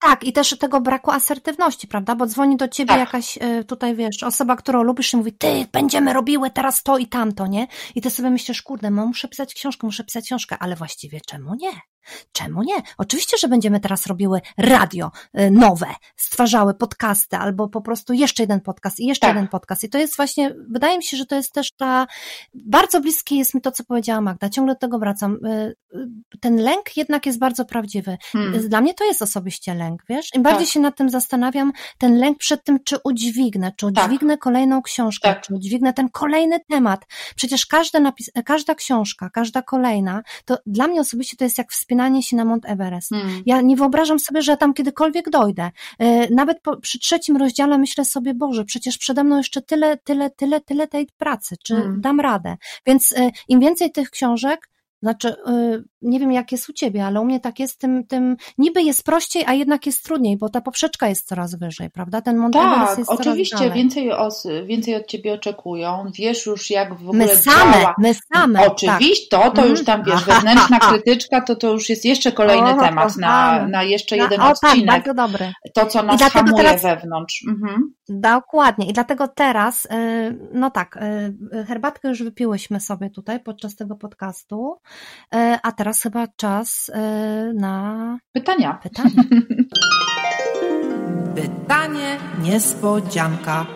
tak, 0.00 0.24
i 0.24 0.32
też 0.32 0.58
tego 0.58 0.80
braku 0.80 1.10
asertywności, 1.10 1.88
prawda? 1.88 2.14
Bo 2.14 2.26
dzwoni 2.26 2.56
do 2.56 2.68
ciebie 2.68 2.88
Tak. 2.88 2.98
jakaś 3.00 3.38
e, 3.40 3.64
tutaj, 3.64 3.96
wiesz, 3.96 4.22
osoba, 4.22 4.56
którą 4.56 4.82
lubisz 4.82 5.12
i 5.12 5.16
mówi, 5.16 5.32
ty, 5.32 5.66
będziemy 5.72 6.12
robiły 6.12 6.50
teraz 6.50 6.82
to 6.82 6.98
i 6.98 7.06
tamto, 7.06 7.46
nie? 7.46 7.66
I 7.94 8.00
ty 8.00 8.10
sobie 8.10 8.30
myślisz, 8.30 8.62
kurde, 8.62 8.90
no 8.90 9.06
muszę 9.06 9.28
pisać 9.28 9.54
książkę, 9.54 9.86
muszę 9.86 10.04
pisać 10.04 10.24
książkę, 10.24 10.56
ale 10.60 10.76
właściwie 10.76 11.20
czemu 11.20 11.54
nie? 11.54 11.70
Czemu 12.32 12.62
nie? 12.62 12.74
Oczywiście, 12.98 13.36
że 13.38 13.48
będziemy 13.48 13.80
teraz 13.80 14.06
robiły 14.06 14.40
radio 14.58 15.10
e, 15.32 15.50
nowe, 15.50 15.86
stwarzały 16.16 16.74
podcasty, 16.74 17.36
albo 17.36 17.68
po 17.68 17.80
prostu 17.80 18.12
jeszcze 18.12 18.42
jeden 18.42 18.60
podcast 18.60 19.00
i 19.00 19.06
jeszcze 19.06 19.26
Tak. 19.26 19.36
jeden 19.36 19.48
podcast. 19.48 19.84
I 19.84 19.88
to 19.88 19.98
jest 19.98 20.16
właśnie, 20.16 20.54
wydaje 20.70 20.96
mi 20.96 21.04
się, 21.04 21.16
że 21.16 21.26
to 21.26 21.34
jest 21.36 21.52
też 21.52 21.72
ta, 21.76 22.06
bardzo 22.54 23.00
bliskie 23.00 23.36
jest 23.36 23.54
mi 23.54 23.60
to, 23.60 23.72
co 23.72 23.84
powiedziała 23.84 24.20
Magda, 24.20 24.48
ciągle 24.50 24.74
do 24.74 24.78
tego 24.80 24.98
wracam. 24.98 25.38
E, 25.46 25.72
Ten 26.40 26.56
lęk 26.56 26.96
jednak 26.96 27.26
jest 27.26 27.38
bardzo 27.38 27.64
prawdziwy. 27.64 28.16
Hmm. 28.32 28.68
Dla 28.68 28.80
mnie 28.80 28.94
to 28.94 29.04
jest 29.04 29.22
osobiście 29.22 29.74
lęk, 29.74 29.87
wiesz? 30.08 30.28
Im 30.34 30.42
bardziej 30.42 30.66
Tak. 30.66 30.72
się 30.72 30.80
nad 30.80 30.96
tym 30.96 31.10
zastanawiam, 31.10 31.72
ten 31.98 32.18
lęk 32.18 32.38
przed 32.38 32.64
tym, 32.64 32.78
czy 32.84 32.96
udźwignę, 33.04 33.72
czy 33.76 33.92
Tak. 33.92 34.04
udźwignę 34.04 34.38
kolejną 34.38 34.82
książkę, 34.82 35.28
Tak. 35.28 35.40
czy 35.42 35.54
udźwignę 35.54 35.92
ten 35.92 36.08
kolejny 36.08 36.60
temat. 36.70 37.06
Przecież 37.36 37.66
każde 37.66 38.00
napis, 38.00 38.30
każda 38.44 38.74
książka, 38.74 39.30
każda 39.30 39.62
kolejna, 39.62 40.22
to 40.44 40.58
dla 40.66 40.86
mnie 40.86 41.00
osobiście 41.00 41.36
to 41.36 41.44
jest 41.44 41.58
jak 41.58 41.72
wspinanie 41.72 42.22
się 42.22 42.36
na 42.36 42.44
Mount 42.44 42.64
Everest. 42.66 43.10
Hmm. 43.10 43.42
Ja 43.46 43.60
nie 43.60 43.76
wyobrażam 43.76 44.18
sobie, 44.18 44.42
że 44.42 44.56
tam 44.56 44.74
kiedykolwiek 44.74 45.30
dojdę. 45.30 45.70
E, 45.98 46.34
Nawet 46.34 46.60
po, 46.62 46.76
przy 46.76 46.98
trzecim 46.98 47.36
rozdziale 47.36 47.78
myślę 47.78 48.04
sobie, 48.04 48.34
Boże, 48.34 48.64
przecież 48.64 48.98
przede 48.98 49.24
mną 49.24 49.36
jeszcze 49.36 49.62
tyle, 49.62 49.96
tyle, 49.96 50.30
tyle, 50.30 50.60
tyle 50.60 50.88
tej 50.88 51.08
pracy, 51.18 51.56
czy 51.64 51.74
Mm. 51.76 52.00
dam 52.00 52.20
radę. 52.20 52.56
Więc 52.86 53.12
e, 53.16 53.30
im 53.48 53.60
więcej 53.60 53.92
tych 53.92 54.10
książek, 54.10 54.68
znaczy, 55.02 55.28
e, 55.28 55.82
nie 56.02 56.20
wiem 56.20 56.32
jak 56.32 56.52
jest 56.52 56.68
u 56.68 56.72
ciebie, 56.72 57.04
ale 57.06 57.20
u 57.20 57.24
mnie 57.24 57.40
tak 57.40 57.58
jest, 57.58 57.78
tym, 57.78 58.06
tym 58.06 58.36
niby 58.58 58.82
jest 58.82 59.04
prościej, 59.04 59.44
a 59.46 59.52
jednak 59.52 59.86
jest 59.86 60.04
trudniej, 60.04 60.36
bo 60.36 60.48
ta 60.48 60.60
poprzeczka 60.60 61.08
jest 61.08 61.26
coraz 61.28 61.54
wyżej, 61.54 61.90
prawda? 61.90 62.20
Ten 62.22 62.36
Mount 62.36 62.54
Tak, 62.54 62.98
jest 62.98 63.10
oczywiście, 63.10 63.56
coraz 63.56 63.68
dalej. 63.68 63.82
więcej, 63.82 64.12
os, 64.12 64.46
więcej 64.66 64.94
od 64.96 65.06
ciebie 65.06 65.32
oczekują, 65.34 66.04
wiesz 66.14 66.46
już 66.46 66.70
jak 66.70 66.94
w 66.94 67.08
ogóle 67.08 67.26
My 67.26 67.36
same, 67.36 67.72
działa. 67.72 67.94
my 67.98 68.14
same. 68.34 68.58
tak. 68.58 68.72
Oczywiście, 68.72 69.26
to, 69.30 69.50
to 69.50 69.58
Mm. 69.62 69.70
już 69.70 69.84
tam 69.84 70.02
wiesz, 70.04 70.14
Aha. 70.14 70.32
wewnętrzna 70.34 70.78
krytyczka, 70.88 71.40
to 71.40 71.56
to 71.56 71.72
już 71.72 71.88
jest 71.88 72.04
jeszcze 72.04 72.32
kolejny 72.32 72.70
O, 72.74 72.80
temat 72.80 73.16
na, 73.16 73.66
na 73.68 73.82
jeszcze 73.82 74.16
Tak. 74.16 74.30
jeden 74.30 74.40
o 74.40 74.54
tak, 74.54 74.70
odcinek. 74.72 74.86
bardzo 74.86 75.14
dobry. 75.14 75.52
To, 75.74 75.86
co 75.86 76.02
nas 76.02 76.22
hamuje 76.22 76.64
teraz- 76.64 76.82
wewnątrz. 76.82 77.44
Mhm. 77.48 77.94
Dokładnie. 78.08 78.86
I 78.86 78.92
dlatego 78.92 79.28
teraz, 79.28 79.84
y, 79.86 79.88
no 80.52 80.70
tak, 80.70 80.98
y, 81.60 81.64
herbatkę 81.64 82.08
już 82.08 82.22
wypiłyśmy 82.22 82.80
sobie 82.80 83.10
tutaj 83.10 83.40
podczas 83.40 83.76
tego 83.76 83.96
podcastu, 83.96 84.76
y, 85.34 85.38
a 85.62 85.72
teraz 85.72 85.87
chyba 85.92 86.26
czas 86.36 86.88
y, 86.88 86.92
na 87.54 88.18
Pytania. 88.32 88.80
pytanie. 88.82 89.10
Pytanie 91.34 92.16
niespodzianka. 92.42 93.66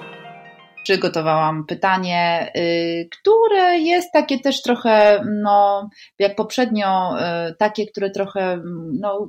Przygotowałam 0.85 1.67
pytanie, 1.67 2.53
y, 2.57 3.09
które 3.11 3.79
jest 3.79 4.13
takie 4.13 4.39
też 4.41 4.63
trochę, 4.63 5.25
no, 5.43 5.89
jak 6.19 6.37
poprzednio, 6.37 7.17
y, 7.19 7.55
takie, 7.59 7.87
które 7.87 8.11
trochę, 8.11 8.63
no, 9.01 9.29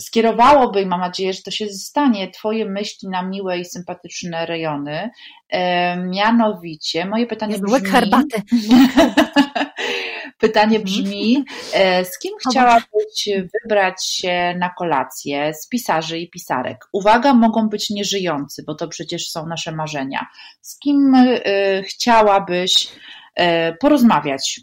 skierowałoby 0.00 0.82
i 0.82 0.86
mam 0.86 1.00
nadzieję, 1.00 1.32
że 1.32 1.42
to 1.42 1.50
się 1.50 1.68
stanie, 1.68 2.30
Twoje 2.30 2.70
myśli 2.70 3.08
na 3.08 3.22
miłe 3.22 3.58
i 3.58 3.64
sympatyczne 3.64 4.46
rejony. 4.46 5.10
E, 5.48 5.96
mianowicie, 5.96 7.06
moje 7.06 7.26
pytanie 7.26 7.52
Jest 7.52 7.64
brzmi... 7.64 7.74
łyk 7.74 7.88
herbaty. 7.88 8.42
Pytanie 10.38 10.80
brzmi, 10.80 11.44
e, 11.72 12.04
z 12.04 12.18
kim 12.18 12.32
chciałabyś 12.48 13.28
wybrać 13.54 14.06
się 14.06 14.54
na 14.58 14.70
kolację 14.78 15.54
z 15.54 15.68
pisarzy 15.68 16.18
i 16.18 16.30
pisarek? 16.30 16.84
Uwaga, 16.92 17.34
mogą 17.34 17.68
być 17.68 17.90
nieżyjący, 17.90 18.62
bo 18.66 18.74
to 18.74 18.88
przecież 18.88 19.30
są 19.30 19.46
nasze 19.46 19.72
marzenia. 19.72 20.26
Z 20.60 20.78
kim 20.78 21.14
e, 21.14 21.82
chciałabyś 21.82 22.88
e, 23.34 23.72
porozmawiać 23.72 24.60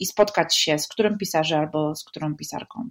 i 0.00 0.06
spotkać 0.06 0.56
się, 0.56 0.78
z 0.78 0.88
którym 0.88 1.18
pisarzem 1.18 1.60
albo 1.60 1.94
z 1.94 2.04
którą 2.04 2.36
pisarką? 2.36 2.88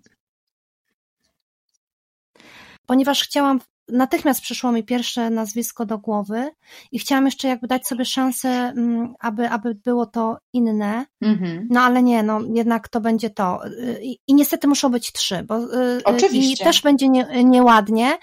Ponieważ 2.86 3.24
chciałam, 3.24 3.60
natychmiast 3.90 4.42
przyszło 4.42 4.72
mi 4.72 4.84
pierwsze 4.84 5.30
nazwisko 5.30 5.86
do 5.86 5.98
głowy 5.98 6.50
i 6.92 7.00
chciałam 7.00 7.26
jeszcze 7.26 7.48
jakby 7.48 7.68
dać 7.68 7.88
sobie 7.88 8.06
szansę, 8.06 8.50
mm, 8.50 9.14
aby, 9.20 9.50
aby 9.50 9.76
było 9.76 10.06
to 10.06 10.38
inne, 10.54 11.06
Mhm. 11.22 11.68
no 11.72 11.82
ale 11.82 12.04
nie, 12.04 12.24
no 12.24 12.40
jednak 12.54 12.90
to 12.90 13.02
będzie 13.02 13.30
to. 13.30 13.68
Y, 13.68 14.00
I, 14.04 14.20
i 14.28 14.34
niestety 14.34 14.68
muszą 14.68 14.90
być 14.90 15.12
trzy, 15.12 15.44
bo 15.44 15.58
y, 15.58 15.98
y, 16.00 16.04
Oczywiście. 16.04 16.64
i 16.64 16.66
też 16.66 16.82
będzie 16.82 17.10
nie, 17.10 17.44
nieładnie, 17.44 18.18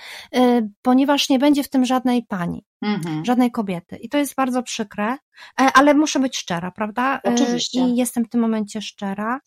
ponieważ 0.83 1.29
nie 1.29 1.39
będzie 1.39 1.63
w 1.63 1.71
tym 1.71 1.85
żadnej 1.85 2.23
pani. 2.27 2.65
Mhm. 2.83 3.25
żadnej 3.25 3.51
kobiety. 3.51 3.97
I 3.97 4.09
to 4.09 4.19
jest 4.19 4.35
bardzo 4.35 4.63
przykre, 4.63 5.13
e, 5.13 5.17
ale 5.57 5.95
muszę 5.95 6.19
być 6.21 6.37
szczera, 6.37 6.71
prawda? 6.71 7.21
Oczywiście. 7.25 7.81
I 7.81 7.97
jestem 7.97 8.25
w 8.25 8.29
tym 8.29 8.41
momencie 8.41 8.83
szczera. 8.83 9.41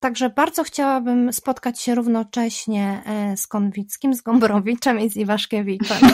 Także 0.00 0.30
bardzo 0.30 0.64
chciałabym 0.64 1.32
spotkać 1.32 1.80
się 1.80 1.94
równocześnie 1.94 3.02
e, 3.06 3.36
z 3.36 3.46
Konwickim, 3.46 4.14
z 4.14 4.22
Gombrowiczem 4.22 5.00
i 5.00 5.10
z 5.10 5.16
Iwaszkiewiczem. 5.16 5.98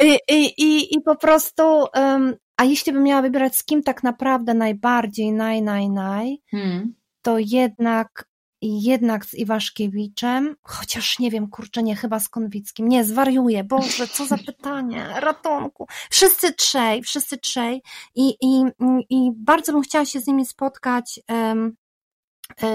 I, 0.00 0.18
i, 0.58 0.94
i, 0.94 1.00
po 1.00 1.16
prostu, 1.16 1.62
em, 1.94 2.34
a 2.56 2.64
jeśli 2.64 2.92
bym 2.92 3.02
miała 3.02 3.22
wybierać 3.22 3.56
z 3.56 3.64
kim 3.64 3.82
tak 3.82 4.02
naprawdę 4.02 4.54
najbardziej, 4.54 5.32
naj, 5.32 5.62
naj, 5.62 5.90
naj, 5.90 6.42
Hmm. 6.50 6.94
to 7.22 7.38
jednak 7.38 8.29
jednak 8.62 9.24
z 9.26 9.34
Iwaszkiewiczem, 9.34 10.56
chociaż 10.62 11.18
nie 11.18 11.30
wiem, 11.30 11.48
kurczę, 11.48 11.82
nie, 11.82 11.96
chyba 11.96 12.20
z 12.20 12.28
Konwickim. 12.28 12.88
Nie, 12.88 13.04
zwariuję, 13.04 13.64
Boże, 13.64 14.08
co 14.08 14.26
za 14.26 14.38
pytanie, 14.38 15.06
ratunku. 15.20 15.86
Wszyscy 16.10 16.52
trzej, 16.52 17.02
wszyscy 17.02 17.38
trzej 17.38 17.82
i, 18.14 18.36
i, 18.40 18.64
i 19.10 19.30
bardzo 19.36 19.72
bym 19.72 19.82
chciała 19.82 20.04
się 20.04 20.20
z 20.20 20.26
nimi 20.26 20.46
spotkać 20.46 21.20
e, 21.30 21.54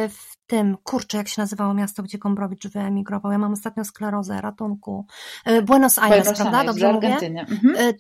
w 0.10 0.36
tym, 0.48 0.78
kurczę, 0.84 1.18
jak 1.18 1.28
się 1.28 1.42
nazywało 1.42 1.74
miasto, 1.74 2.04
gdzie 2.04 2.18
Gombrowicz 2.18 2.68
wyemigrował. 2.68 3.32
Ja 3.32 3.38
mam 3.38 3.54
ostatnio 3.54 3.86
sklerozę, 3.86 4.42
ratunku. 4.42 5.06
E, 5.46 5.62
Buenos 5.62 5.98
Aires, 5.98 6.24
Buenos 6.24 6.40
prawda? 6.40 6.58
Aires, 6.58 6.74
Dobrze 6.74 6.94
mówię? 6.94 7.18
Mhm. 7.40 7.94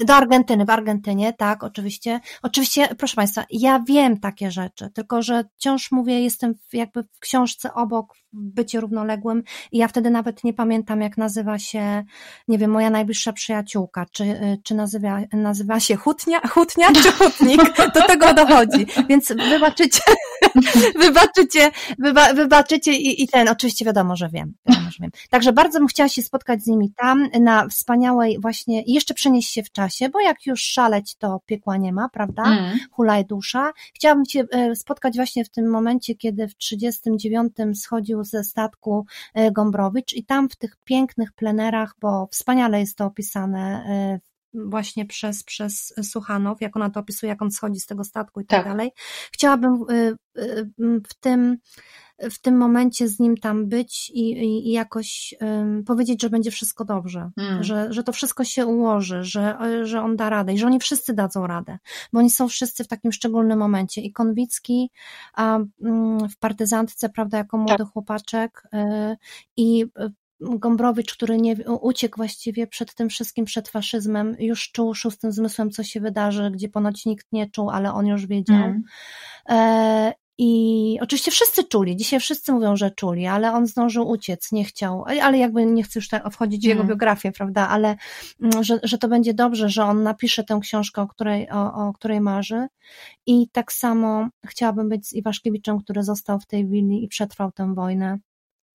Do 0.00 0.14
Argentyny, 0.14 0.64
w 0.64 0.70
Argentynie, 0.70 1.32
tak, 1.32 1.64
oczywiście. 1.64 2.20
Oczywiście, 2.42 2.88
proszę 2.98 3.16
Państwa, 3.16 3.44
ja 3.50 3.80
wiem 3.88 4.20
takie 4.20 4.50
rzeczy, 4.50 4.90
tylko 4.90 5.22
że 5.22 5.44
wciąż 5.56 5.90
mówię, 5.92 6.20
jestem 6.20 6.54
jakby 6.72 7.02
w 7.02 7.18
książce 7.20 7.74
obok, 7.74 8.14
bycie 8.32 8.80
równoległym 8.80 9.42
i 9.72 9.78
ja 9.78 9.88
wtedy 9.88 10.10
nawet 10.10 10.44
nie 10.44 10.54
pamiętam, 10.54 11.00
jak 11.00 11.18
nazywa 11.18 11.58
się, 11.58 12.04
nie 12.48 12.58
wiem, 12.58 12.70
moja 12.70 12.90
najbliższa 12.90 13.32
przyjaciółka, 13.32 14.06
czy, 14.12 14.24
y, 14.24 14.58
czy 14.64 14.74
nazywa, 14.74 15.20
nazywa 15.32 15.80
się 15.80 15.96
Hutnia, 15.96 16.40
Hutnia 16.40 16.92
czy 16.92 17.12
Hutnik, 17.12 17.76
do 17.94 18.02
tego 18.06 18.34
dochodzi, 18.34 18.86
więc 19.08 19.32
wybaczycie, 19.32 20.00
wybaczycie, 21.02 21.70
wyba, 21.98 22.32
wybaczycie 22.32 22.92
i, 22.92 23.22
i 23.22 23.28
ten, 23.28 23.48
oczywiście 23.48 23.84
wiadomo, 23.84 24.16
że 24.16 24.28
wiem, 24.28 24.54
wiadomo, 24.66 24.90
że 24.90 24.98
wiem. 25.00 25.10
Także 25.30 25.52
bardzo 25.52 25.78
bym 25.78 25.88
chciała 25.88 26.08
się 26.08 26.22
spotkać 26.22 26.62
z 26.62 26.66
nimi 26.66 26.92
tam, 26.96 27.28
na 27.40 27.68
wspaniałej 27.68 28.40
właśnie, 28.40 28.82
jeszcze 28.86 29.14
przenieść 29.14 29.52
się 29.52 29.62
w 29.62 29.72
czasie, 29.72 30.08
bo 30.08 30.20
jak 30.20 30.46
już 30.46 30.62
szaleć, 30.62 31.16
to 31.16 31.40
piekła 31.46 31.76
nie 31.76 31.92
ma, 31.92 32.08
prawda? 32.08 32.42
Mm. 32.42 32.78
Hulaj 32.90 33.24
dusza. 33.24 33.72
Chciałabym 33.94 34.24
się 34.24 34.44
e, 34.52 34.76
spotkać 34.76 35.16
właśnie 35.16 35.44
w 35.44 35.50
tym 35.50 35.70
momencie, 35.70 36.14
kiedy 36.14 36.48
w 36.48 36.56
39 36.56 37.52
schodził 37.74 38.19
ze 38.24 38.44
statku 38.44 39.06
e, 39.34 39.52
Gombrowicz 39.52 40.12
i 40.12 40.24
tam 40.24 40.48
w 40.48 40.56
tych 40.56 40.76
pięknych 40.84 41.32
plenerach, 41.32 41.94
bo 42.00 42.26
wspaniale 42.26 42.80
jest 42.80 42.96
to 42.96 43.06
opisane 43.06 43.84
e, 43.86 44.29
właśnie 44.54 45.06
przez, 45.06 45.44
przez 45.44 45.94
Suchanow, 46.02 46.60
jak 46.60 46.76
ona 46.76 46.90
to 46.90 47.00
opisuje, 47.00 47.30
jak 47.30 47.42
on 47.42 47.50
schodzi 47.50 47.80
z 47.80 47.86
tego 47.86 48.04
statku 48.04 48.40
i 48.40 48.46
tak, 48.46 48.58
Tak. 48.64 48.72
dalej. 48.72 48.90
Chciałabym 49.32 49.72
e, 49.72 49.94
e, 49.94 50.64
w 51.08 51.14
tym 51.20 51.56
w 52.30 52.40
tym 52.40 52.56
momencie 52.56 53.08
z 53.08 53.20
nim 53.20 53.36
tam 53.36 53.68
być 53.68 54.10
i, 54.10 54.30
i, 54.30 54.68
i 54.68 54.72
jakoś 54.72 55.34
powiedzieć, 55.86 56.22
że 56.22 56.30
będzie 56.30 56.50
wszystko 56.50 56.84
dobrze, 56.84 57.30
Mm. 57.36 57.64
że, 57.64 57.92
że 57.92 58.02
to 58.02 58.12
wszystko 58.12 58.44
się 58.44 58.66
ułoży, 58.66 59.24
że, 59.24 59.58
że 59.82 60.02
on 60.02 60.16
da 60.16 60.30
radę 60.30 60.52
i 60.52 60.58
że 60.58 60.66
oni 60.66 60.80
wszyscy 60.80 61.14
dadzą 61.14 61.46
radę, 61.46 61.78
bo 62.12 62.18
oni 62.18 62.30
są 62.30 62.48
wszyscy 62.48 62.84
w 62.84 62.88
takim 62.88 63.12
szczególnym 63.12 63.58
momencie. 63.58 64.00
I 64.00 64.12
Konwicki 64.12 64.90
a, 65.34 65.58
mm, 65.84 66.28
w 66.28 66.38
partyzantce, 66.38 67.08
prawda, 67.08 67.38
jako 67.38 67.58
młody 67.58 67.84
chłopaczek 67.84 68.62
y, 68.74 68.78
i 69.56 69.82
y, 69.84 70.12
Gombrowicz, 70.40 71.14
który 71.14 71.38
nie, 71.38 71.56
uciekł 71.80 72.16
właściwie 72.16 72.66
przed 72.66 72.94
tym 72.94 73.08
wszystkim, 73.08 73.44
przed 73.44 73.68
faszyzmem, 73.68 74.36
już 74.38 74.70
czuł 74.72 74.94
szóstym 74.94 75.32
zmysłem, 75.32 75.70
co 75.70 75.82
się 75.82 76.00
wydarzy, 76.00 76.50
gdzie 76.50 76.68
ponoć 76.68 77.06
nikt 77.06 77.26
nie 77.32 77.50
czuł, 77.50 77.70
ale 77.70 77.92
on 77.92 78.06
już 78.06 78.26
wiedział. 78.26 78.56
Mm. 78.56 78.82
E, 79.48 80.12
I 80.38 80.98
oczywiście 81.02 81.30
wszyscy 81.30 81.64
czuli, 81.64 81.96
dzisiaj 81.96 82.20
wszyscy 82.20 82.52
mówią, 82.52 82.76
że 82.76 82.90
czuli, 82.90 83.26
ale 83.26 83.52
on 83.52 83.66
zdążył 83.66 84.08
uciec, 84.08 84.52
nie 84.52 84.64
chciał, 84.64 85.04
ale 85.22 85.38
jakby 85.38 85.66
nie 85.66 85.82
chcę 85.82 85.98
już 85.98 86.08
tak 86.08 86.32
wchodzić 86.32 86.62
w 86.62 86.68
jego 86.68 86.80
Mm. 86.80 86.88
biografię, 86.88 87.32
prawda, 87.32 87.68
ale 87.68 87.96
mm, 88.42 88.64
że, 88.64 88.80
że 88.82 88.98
to 88.98 89.08
będzie 89.08 89.34
dobrze, 89.34 89.68
że 89.68 89.84
on 89.84 90.02
napisze 90.02 90.44
tę 90.44 90.58
książkę, 90.62 91.02
o 91.02 91.06
której, 91.06 91.50
o, 91.50 91.74
o 91.74 91.92
której 91.92 92.20
marzy 92.20 92.66
i 93.26 93.48
tak 93.52 93.72
samo 93.72 94.28
chciałabym 94.46 94.88
być 94.88 95.08
z 95.08 95.12
Iwaszkiewiczem, 95.12 95.78
który 95.78 96.02
został 96.02 96.40
w 96.40 96.46
tej 96.46 96.68
willi 96.68 97.04
i 97.04 97.08
przetrwał 97.08 97.52
tę 97.52 97.74
wojnę, 97.74 98.18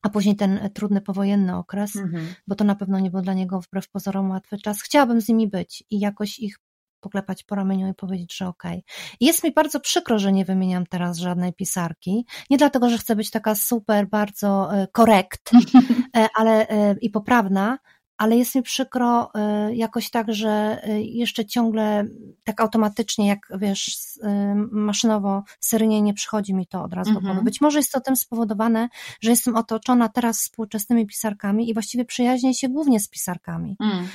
a 0.05 0.09
później 0.09 0.35
ten 0.35 0.69
trudny 0.73 1.01
powojenny 1.01 1.55
okres, 1.55 1.95
Mhm. 1.95 2.27
bo 2.47 2.55
to 2.55 2.63
na 2.63 2.75
pewno 2.75 2.99
nie 2.99 3.11
był 3.11 3.21
dla 3.21 3.33
niego 3.33 3.61
wbrew 3.61 3.89
pozorom 3.89 4.29
łatwy 4.29 4.57
czas. 4.57 4.81
Chciałabym 4.81 5.21
z 5.21 5.27
nimi 5.29 5.47
być 5.47 5.83
i 5.89 5.99
jakoś 5.99 6.39
ich 6.39 6.59
poklepać 6.99 7.43
po 7.43 7.55
ramieniu 7.55 7.87
i 7.89 7.93
powiedzieć, 7.93 8.37
że 8.37 8.47
okej. 8.47 8.83
I 9.19 9.25
Jest 9.25 9.43
mi 9.43 9.51
bardzo 9.51 9.79
przykro, 9.79 10.19
że 10.19 10.31
nie 10.31 10.45
wymieniam 10.45 10.85
teraz 10.85 11.17
żadnej 11.17 11.53
pisarki. 11.53 12.25
Nie 12.49 12.57
dlatego, 12.57 12.89
że 12.89 12.97
chcę 12.97 13.15
być 13.15 13.31
taka 13.31 13.55
super, 13.55 14.07
bardzo 14.09 14.75
e, 14.77 14.87
korekt, 14.87 15.51
e, 16.17 16.27
ale 16.35 16.67
e, 16.69 16.95
i 17.01 17.09
poprawna, 17.09 17.77
ale 18.17 18.37
jest 18.37 18.55
mi 18.55 18.61
przykro 18.61 19.33
e, 19.33 19.75
jakoś 19.75 20.09
tak, 20.09 20.33
że 20.33 20.81
e, 20.83 21.01
jeszcze 21.01 21.45
ciągle 21.45 22.05
tak 22.43 22.61
automatycznie, 22.61 23.27
jak 23.27 23.47
wiesz, 23.57 23.97
e, 24.23 24.55
maszynowo, 24.71 25.43
seryjnie 25.59 26.01
nie 26.01 26.13
przychodzi 26.13 26.53
mi 26.53 26.67
to 26.67 26.83
od 26.83 26.93
razu 26.93 27.11
do 27.11 27.17
Mhm. 27.17 27.35
głowy. 27.35 27.45
Być 27.45 27.61
może 27.61 27.79
jest 27.79 27.91
to 27.91 28.01
tym 28.01 28.15
spowodowane, 28.15 28.89
że 29.21 29.29
jestem 29.29 29.55
otoczona 29.55 30.09
teraz 30.09 30.39
współczesnymi 30.39 31.07
pisarkami 31.07 31.69
i 31.69 31.73
właściwie 31.73 32.05
przyjaźnię 32.05 32.53
się 32.53 32.69
głównie 32.69 32.99
z 32.99 33.09
pisarkami. 33.09 33.77
Mm. 33.79 34.05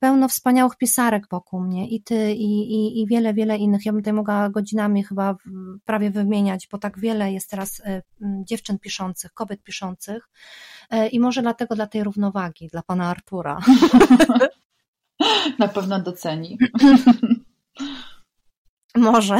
Pełno 0.00 0.28
wspaniałych 0.28 0.76
pisarek 0.76 1.26
wokół 1.30 1.60
mnie 1.60 1.88
i 1.88 2.02
ty, 2.02 2.32
i, 2.32 2.72
i, 2.72 3.02
i 3.02 3.06
wiele, 3.06 3.34
wiele 3.34 3.56
innych. 3.56 3.86
Ja 3.86 3.92
bym 3.92 4.00
tutaj 4.00 4.12
mogła 4.12 4.50
godzinami 4.50 5.04
chyba 5.04 5.36
prawie 5.84 6.10
wymieniać, 6.10 6.68
bo 6.72 6.78
tak 6.78 6.98
wiele 6.98 7.32
jest 7.32 7.50
teraz 7.50 7.82
dziewczyn 8.20 8.78
piszących, 8.78 9.32
kobiet 9.32 9.62
piszących 9.62 10.28
i 11.12 11.20
może 11.20 11.42
dlatego 11.42 11.74
dla 11.74 11.86
tej 11.86 12.04
równowagi, 12.04 12.68
dla 12.68 12.82
pana 12.82 13.10
Artura. 13.10 13.58
Na 15.58 15.68
pewno 15.68 16.00
doceni. 16.00 16.58
Może. 18.96 19.38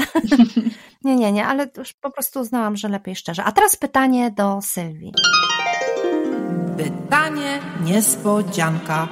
nie, 1.05 1.17
nie, 1.17 1.33
nie, 1.33 1.47
ale 1.47 1.71
już 1.77 1.93
po 1.93 2.11
prostu 2.11 2.41
uznałam, 2.41 2.77
że 2.77 2.89
lepiej 2.89 3.17
szczerze. 3.17 3.45
A 3.45 3.53
teraz 3.53 3.77
pytanie 3.77 4.31
do 4.31 4.63
Sylwii. 4.63 5.13
Pytanie 6.77 7.61
niespodzianka. 7.85 9.09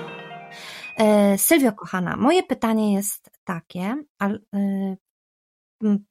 E, 0.99 1.39
Sylwio, 1.39 1.73
kochana, 1.73 2.17
moje 2.17 2.43
pytanie 2.43 2.95
jest 2.95 3.31
takie, 3.45 3.97
e, 4.23 4.29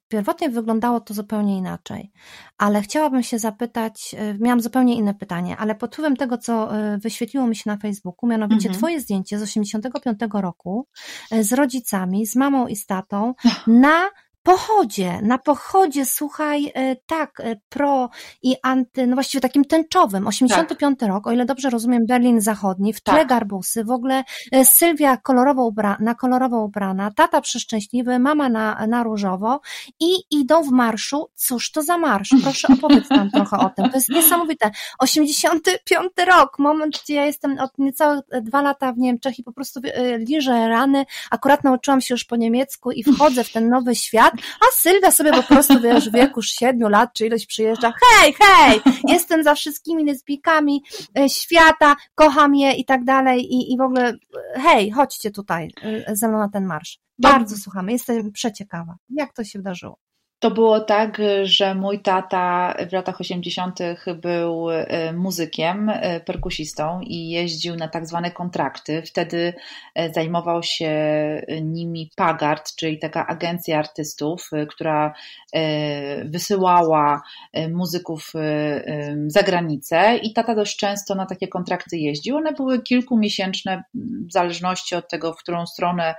pierwotnie 0.07 0.49
wyglądało 0.49 0.99
to 0.99 1.13
zupełnie 1.13 1.57
inaczej, 1.57 2.11
ale 2.57 2.81
chciałabym 2.81 3.23
się 3.23 3.39
zapytać, 3.39 4.15
e, 4.17 4.37
miałam 4.39 4.61
zupełnie 4.61 4.95
inne 4.95 5.13
pytanie, 5.13 5.57
ale 5.57 5.75
pod 5.75 5.93
wpływem 5.93 6.15
tego, 6.17 6.37
co 6.37 6.77
e, 6.77 6.97
wyświetliło 6.97 7.47
mi 7.47 7.55
się 7.55 7.63
na 7.65 7.77
Facebooku, 7.77 8.29
mianowicie 8.29 8.67
Mhm. 8.69 8.75
twoje 8.75 8.99
zdjęcie 9.01 9.39
z 9.39 9.41
85 9.41 10.19
roku 10.33 10.87
e, 11.31 11.43
z 11.43 11.53
rodzicami, 11.53 12.25
z 12.25 12.35
mamą 12.35 12.67
i 12.67 12.75
z 12.75 12.85
tatą 12.85 13.33
na 13.67 14.09
pochodzie, 14.43 15.19
na 15.21 15.37
pochodzie, 15.37 16.05
słuchaj, 16.05 16.71
e, 16.75 16.95
tak, 16.95 17.39
e, 17.39 17.55
pro 17.69 18.09
i 18.43 18.55
anty, 18.63 19.07
no 19.07 19.13
właściwie 19.15 19.41
takim 19.41 19.65
tęczowym, 19.65 20.27
85 20.27 21.01
rok, 21.01 21.27
o 21.27 21.31
ile 21.31 21.45
dobrze 21.45 21.69
rozumiem, 21.69 22.05
Berlin 22.07 22.41
Zachodni, 22.41 22.93
w 22.93 23.01
tle 23.01 23.13
Tak. 23.13 23.27
garbusy, 23.27 23.83
w 23.83 23.91
ogóle 23.91 24.23
e, 24.51 24.65
Sylwia 24.65 25.17
kolorowo 25.17 25.65
ubra, 25.65 25.97
na 25.99 26.15
kolorowo 26.15 26.63
ubrana, 26.63 27.11
tata 27.15 27.41
przeszczęśliwy, 27.41 28.19
mama 28.19 28.49
na, 28.49 28.87
na 28.87 29.03
różowo 29.03 29.59
i 29.99 30.15
idą 30.31 30.63
w 30.63 30.71
marszu. 30.71 31.27
Cóż 31.35 31.71
to 31.71 31.83
za 31.83 31.97
marsz? 31.97 32.29
Proszę 32.43 32.67
opowiedz 32.73 33.09
nam 33.09 33.31
trochę 33.31 33.57
o 33.57 33.69
tym. 33.69 33.89
To 33.89 33.97
jest 33.97 34.09
niesamowite. 34.09 34.71
85 34.99 36.11
rok, 36.27 36.59
moment, 36.59 37.01
gdzie 37.03 37.13
ja 37.15 37.25
jestem 37.25 37.59
od 37.59 37.71
niecałe 37.77 38.21
dwa 38.41 38.61
lata 38.61 38.93
w 38.93 38.97
Niemczech 38.97 39.39
i 39.39 39.43
po 39.43 39.53
prostu 39.53 39.79
liżę 40.17 40.67
rany. 40.69 41.05
Akurat 41.31 41.63
nauczyłam 41.63 42.01
się 42.01 42.13
już 42.13 42.23
po 42.23 42.35
niemiecku 42.35 42.91
i 42.91 43.03
wchodzę 43.03 43.43
w 43.43 43.51
ten 43.51 43.69
nowy 43.69 43.95
świat, 43.95 44.30
a 44.37 44.65
Sylwia 44.73 45.11
sobie 45.11 45.31
po 45.31 45.43
prostu, 45.43 45.81
wiesz, 45.81 46.09
w 46.09 46.13
wieku 46.13 46.41
siedmiu 46.41 46.89
lat 46.89 47.09
czy 47.13 47.25
ileś 47.25 47.45
przyjeżdża. 47.45 47.93
Hej, 48.01 48.35
hej! 48.41 48.81
Jestem 49.07 49.43
za 49.43 49.55
wszystkimi 49.55 50.05
lesbijkami 50.05 50.83
e, 51.19 51.29
świata, 51.29 51.95
kocham 52.15 52.55
je 52.55 52.73
i 52.73 52.85
tak 52.85 53.03
dalej 53.03 53.53
i, 53.53 53.73
i 53.73 53.77
w 53.77 53.81
ogóle 53.81 54.09
e, 54.55 54.59
hej, 54.59 54.91
chodźcie 54.91 55.31
tutaj 55.31 55.69
e, 55.81 56.15
ze 56.15 56.27
mną 56.27 56.37
na 56.37 56.49
ten 56.49 56.65
marsz. 56.65 56.99
Bardzo 57.17 57.57
słuchamy, 57.57 57.91
jestem 57.91 58.31
przeciekawa. 58.31 58.95
Jak 59.09 59.33
to 59.33 59.43
się 59.43 59.59
wydarzyło? 59.59 59.97
To 60.41 60.51
było 60.51 60.79
tak, 60.79 61.21
że 61.43 61.75
mój 61.75 61.99
tata 61.99 62.75
w 62.89 62.93
latach 62.93 63.21
80. 63.21 63.79
był 64.15 64.71
e, 64.71 65.13
muzykiem, 65.13 65.89
e, 65.89 66.19
perkusistą 66.19 66.99
i 67.01 67.29
jeździł 67.29 67.75
na 67.75 67.87
tak 67.87 68.07
zwane 68.07 68.31
kontrakty. 68.31 69.01
Wtedy 69.01 69.53
e, 69.95 70.13
zajmował 70.13 70.63
się 70.63 70.91
nimi 71.61 72.11
Pagard, 72.15 72.75
czyli 72.75 72.99
taka 72.99 73.27
agencja 73.27 73.79
artystów, 73.79 74.49
która 74.69 75.13
wysyłała 76.25 77.21
muzyków 77.69 78.33
za 79.27 79.43
granicę 79.43 80.17
i 80.17 80.33
tata 80.33 80.55
dość 80.55 80.77
często 80.77 81.15
na 81.15 81.25
takie 81.25 81.47
kontrakty 81.47 81.97
jeździł. 81.97 82.37
One 82.37 82.53
były 82.53 82.81
kilkumiesięczne, 82.81 83.83
w 84.29 84.31
zależności 84.31 84.95
od 84.95 85.09
tego, 85.09 85.33
w 85.33 85.37
którą 85.37 85.65
stronę 85.65 86.15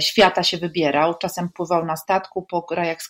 świata 0.00 0.42
się 0.42 0.58
wybierał. 0.58 1.14
Czasem 1.18 1.48
pływał 1.48 1.84
na 1.84 1.96
statku 1.96 2.46
po 2.50 2.62
krajach 2.62 3.02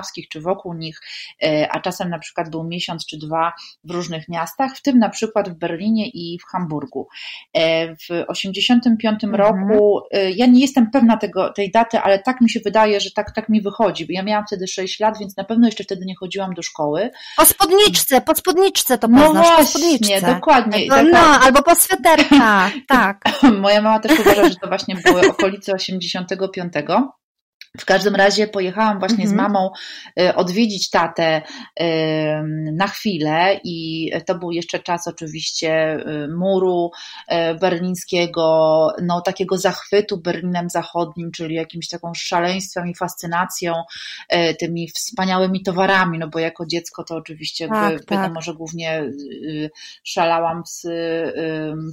skandynawskich 0.00 0.28
czy 0.28 0.40
wokół 0.40 0.74
nich, 0.74 1.00
e, 1.42 1.68
a 1.72 1.80
czasem 1.80 2.10
na 2.10 2.18
przykład 2.18 2.50
był 2.50 2.64
miesiąc 2.64 3.06
czy 3.06 3.18
dwa 3.18 3.52
w 3.84 3.90
różnych 3.90 4.28
miastach, 4.28 4.76
w 4.76 4.82
tym 4.82 4.98
na 4.98 5.08
przykład 5.08 5.48
w 5.48 5.54
Berlinie 5.54 6.08
i 6.08 6.38
w 6.38 6.44
Hamburgu. 6.52 7.08
E, 7.54 7.94
W 7.96 8.24
85 8.28 9.24
Mhm. 9.24 9.34
roku, 9.42 10.00
e, 10.12 10.30
ja 10.30 10.46
nie 10.46 10.60
jestem 10.60 10.90
pewna 10.90 11.16
tego, 11.16 11.52
tej 11.52 11.70
daty, 11.70 11.98
ale 11.98 12.18
tak 12.18 12.40
mi 12.40 12.50
się 12.50 12.60
wydaje, 12.64 13.00
że 13.00 13.10
tak, 13.10 13.34
tak 13.34 13.48
mi 13.48 13.62
wychodzi, 13.62 14.06
bo 14.06 14.12
ja 14.12 14.22
miałam 14.22 14.44
wtedy 14.46 14.66
6 14.68 15.00
lat, 15.00 15.18
więc 15.18 15.36
na 15.36 15.44
pewno 15.44 15.66
jeszcze 15.68 15.84
wtedy 15.84 16.04
nie 16.06 16.14
chodziłam 16.16 16.54
do 16.54 16.62
szkoły. 16.62 17.10
Po 17.36 17.44
spódniczce, 17.46 18.20
po 18.20 18.34
spódniczce 18.34 18.98
to 18.98 19.08
No 19.08 19.24
poznasz, 19.24 19.48
po 19.48 19.78
właśnie, 19.78 20.20
dokładnie. 20.20 20.86
No, 20.88 20.94
Taka- 20.96 21.10
no, 21.10 21.18
albo 21.44 21.62
po 21.62 21.74
sweterkach, 21.74 22.72
tak. 22.88 23.22
Moja 23.60 23.82
mama 23.82 23.98
też 24.00 24.20
uważa, 24.20 24.48
że 24.48 24.54
to 24.56 24.68
właśnie 24.68 24.94
były 25.04 25.28
okolice 25.30 25.72
85. 25.72 26.72
W 27.78 27.84
każdym 27.84 28.14
razie 28.14 28.46
pojechałam 28.48 28.98
właśnie 28.98 29.28
z 29.28 29.32
Mhm. 29.32 29.52
mamą 29.52 29.70
y, 30.20 30.34
odwiedzić 30.34 30.90
tatę 30.90 31.42
y, 31.80 31.84
na 32.72 32.86
chwilę 32.86 33.60
i 33.64 34.10
to 34.26 34.34
był 34.38 34.50
jeszcze 34.50 34.78
czas 34.78 35.08
oczywiście 35.08 35.94
y, 36.24 36.28
muru 36.38 36.90
berlińskiego, 37.60 38.88
no 39.02 39.20
takiego 39.20 39.58
zachwytu 39.58 40.18
Berlinem 40.18 40.70
Zachodnim, 40.70 41.30
czyli 41.32 41.54
jakimś 41.54 41.88
taką 41.88 42.12
szaleństwem 42.14 42.88
i 42.88 42.94
fascynacją 42.94 43.74
tymi 44.58 44.88
wspaniałymi 44.88 45.62
towarami, 45.62 46.18
no 46.18 46.28
bo 46.28 46.38
jako 46.38 46.66
dziecko 46.66 47.04
to 47.04 47.14
oczywiście 47.16 47.68
Tak, 47.68 47.92
jakby, 47.92 48.04
tak. 48.06 48.18
wiadomo, 48.18 48.40
że 48.40 48.54
głównie 48.54 49.02
szalałam 50.04 50.62
z, 50.66 50.82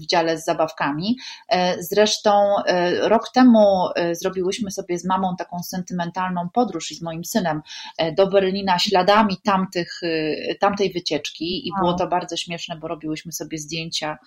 w 0.02 0.06
dziale 0.06 0.38
z 0.38 0.46
zabawkami. 0.46 1.18
E, 1.50 1.84
Zresztą 1.84 2.56
e, 2.66 3.10
rok 3.10 3.32
temu 3.34 3.88
e, 3.96 4.16
zrobiłyśmy 4.16 4.72
sobie 4.72 5.00
z 5.00 5.06
mamą 5.06 5.36
taką 5.38 5.58
sentymentalną 5.68 6.50
podróż 6.50 6.92
i 6.92 6.96
z 6.96 7.02
moim 7.02 7.26
synem 7.26 7.62
e, 7.98 8.12
do 8.12 8.28
Berlina 8.28 8.80
śladami 8.80 9.38
tamtych, 9.44 10.00
e, 10.04 10.56
tamtej 10.56 10.94
wycieczki 10.94 11.68
i 11.68 11.72
było 11.80 11.94
to 11.94 12.08
bardzo 12.08 12.38
śmieszne, 12.38 12.78
bo 12.78 12.88
robiłyśmy 12.88 13.32
sobie 13.32 13.58
zdjęcia 13.58 14.18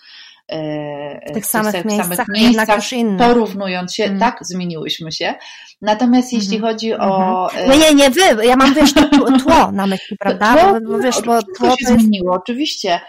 W 1.31 1.33
tych 1.35 1.47
samych 1.47 1.73
samych 1.73 1.85
miejscach, 2.29 2.93
inne. 2.93 3.29
porównując 3.29 3.95
się, 3.95 4.05
Mm. 4.05 4.19
tak, 4.21 4.39
zmieniłyśmy 4.41 5.13
się. 5.13 5.35
Natomiast 5.83 6.33
jeśli 6.33 6.57
Mhm. 6.57 6.73
chodzi 6.75 6.95
o... 6.95 7.49
e, 7.55 7.69
Nie, 7.69 7.79
nie, 7.79 7.95
nie 7.95 8.11
wy, 8.11 8.21
ja 8.47 8.57
mam 8.57 8.75
wiesz, 8.75 8.93
to 8.95 9.09
tło, 9.39 9.73
na 9.73 9.87
myśli, 9.87 10.17
prawda? 10.21 10.57
Tło? 10.57 10.79
Bo, 10.87 10.99
wiesz, 10.99 11.23
bo 11.27 11.43
tło 11.43 11.69
się 11.71 11.77
jest... 11.81 11.93
zmieniło, 11.93 12.35
oczywiście. 12.35 13.01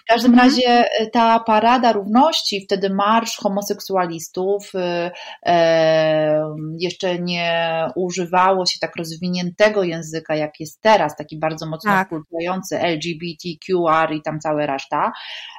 W 0.00 0.04
każdym 0.08 0.32
Mhm. 0.32 0.48
razie 0.50 0.68
e, 1.00 1.06
ta 1.06 1.40
parada 1.40 1.92
równości, 1.92 2.64
wtedy 2.64 2.90
marsz 2.90 3.36
homoseksualistów, 3.36 4.70
e, 4.76 5.10
jeszcze 6.78 7.18
nie 7.18 7.80
używało 7.96 8.66
się 8.66 8.78
tak 8.80 8.96
rozwiniętego 8.96 9.82
języka, 9.82 10.36
jak 10.36 10.60
jest 10.60 10.80
teraz, 10.80 11.16
taki 11.16 11.38
bardzo 11.38 11.66
mocno 11.66 11.90
Tak. 11.90 12.08
wpływający 12.08 12.78
LGBTQR 12.78 14.12
i 14.14 14.22
tam 14.22 14.40
cała 14.40 14.66
reszta. 14.66 15.12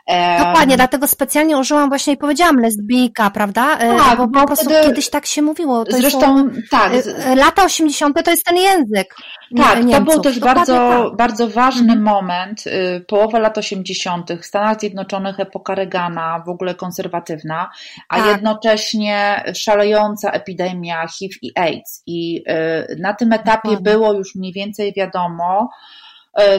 Em, 0.08 0.44
Dokładnie, 0.44 0.76
dlatego 0.76 1.08
specjalnie 1.08 1.27
użyłam 1.60 1.90
właśnie 1.90 2.14
i 2.14 2.18
powiedziałam 2.18 2.56
lesbijka, 2.56 3.30
prawda? 3.30 3.78
E, 3.78 3.98
Tak, 3.98 4.18
bo 4.18 4.28
bo 4.28 4.40
po 4.40 4.48
prostu 4.48 4.66
wtedy- 4.66 4.88
kiedyś 4.88 5.10
tak 5.10 5.26
się 5.26 5.42
mówiło. 5.42 5.86
To 5.86 5.98
Zresztą 5.98 6.20
są, 6.20 6.50
tak, 6.72 6.94
e, 6.94 7.26
e, 7.26 7.36
lata 7.36 7.64
80. 7.66 8.24
to 8.24 8.32
jest 8.32 8.46
ten 8.46 8.58
język. 8.58 9.16
Tak, 9.58 9.74
to 9.78 9.84
Niemców. 9.84 10.14
był 10.14 10.24
też 10.24 10.40
bardzo, 10.40 10.74
tak. 10.74 11.16
bardzo 11.18 11.48
ważny 11.48 11.94
Mhm. 11.94 12.02
moment, 12.04 12.68
y, 12.68 13.06
połowa 13.08 13.40
lat 13.40 13.58
80., 13.58 14.38
w 14.42 14.46
Stanach 14.46 14.80
Zjednoczonych 14.80 15.40
epoka 15.40 15.76
Reagana, 15.76 16.44
w 16.46 16.50
ogóle 16.50 16.76
konserwatywna, 16.76 17.70
a 18.10 18.18
Tak. 18.18 18.26
jednocześnie 18.28 19.44
szalejąca 19.56 20.32
epidemia 20.32 21.08
HIV 21.08 21.36
i 21.42 21.52
AIDS. 21.56 22.04
I 22.08 22.44
y, 22.92 22.96
na 23.00 23.14
tym 23.14 23.34
etapie 23.34 23.70
Dokładnie. 23.70 23.92
było 23.94 24.14
już 24.14 24.36
mniej 24.36 24.54
więcej 24.54 24.94
wiadomo, 24.98 25.70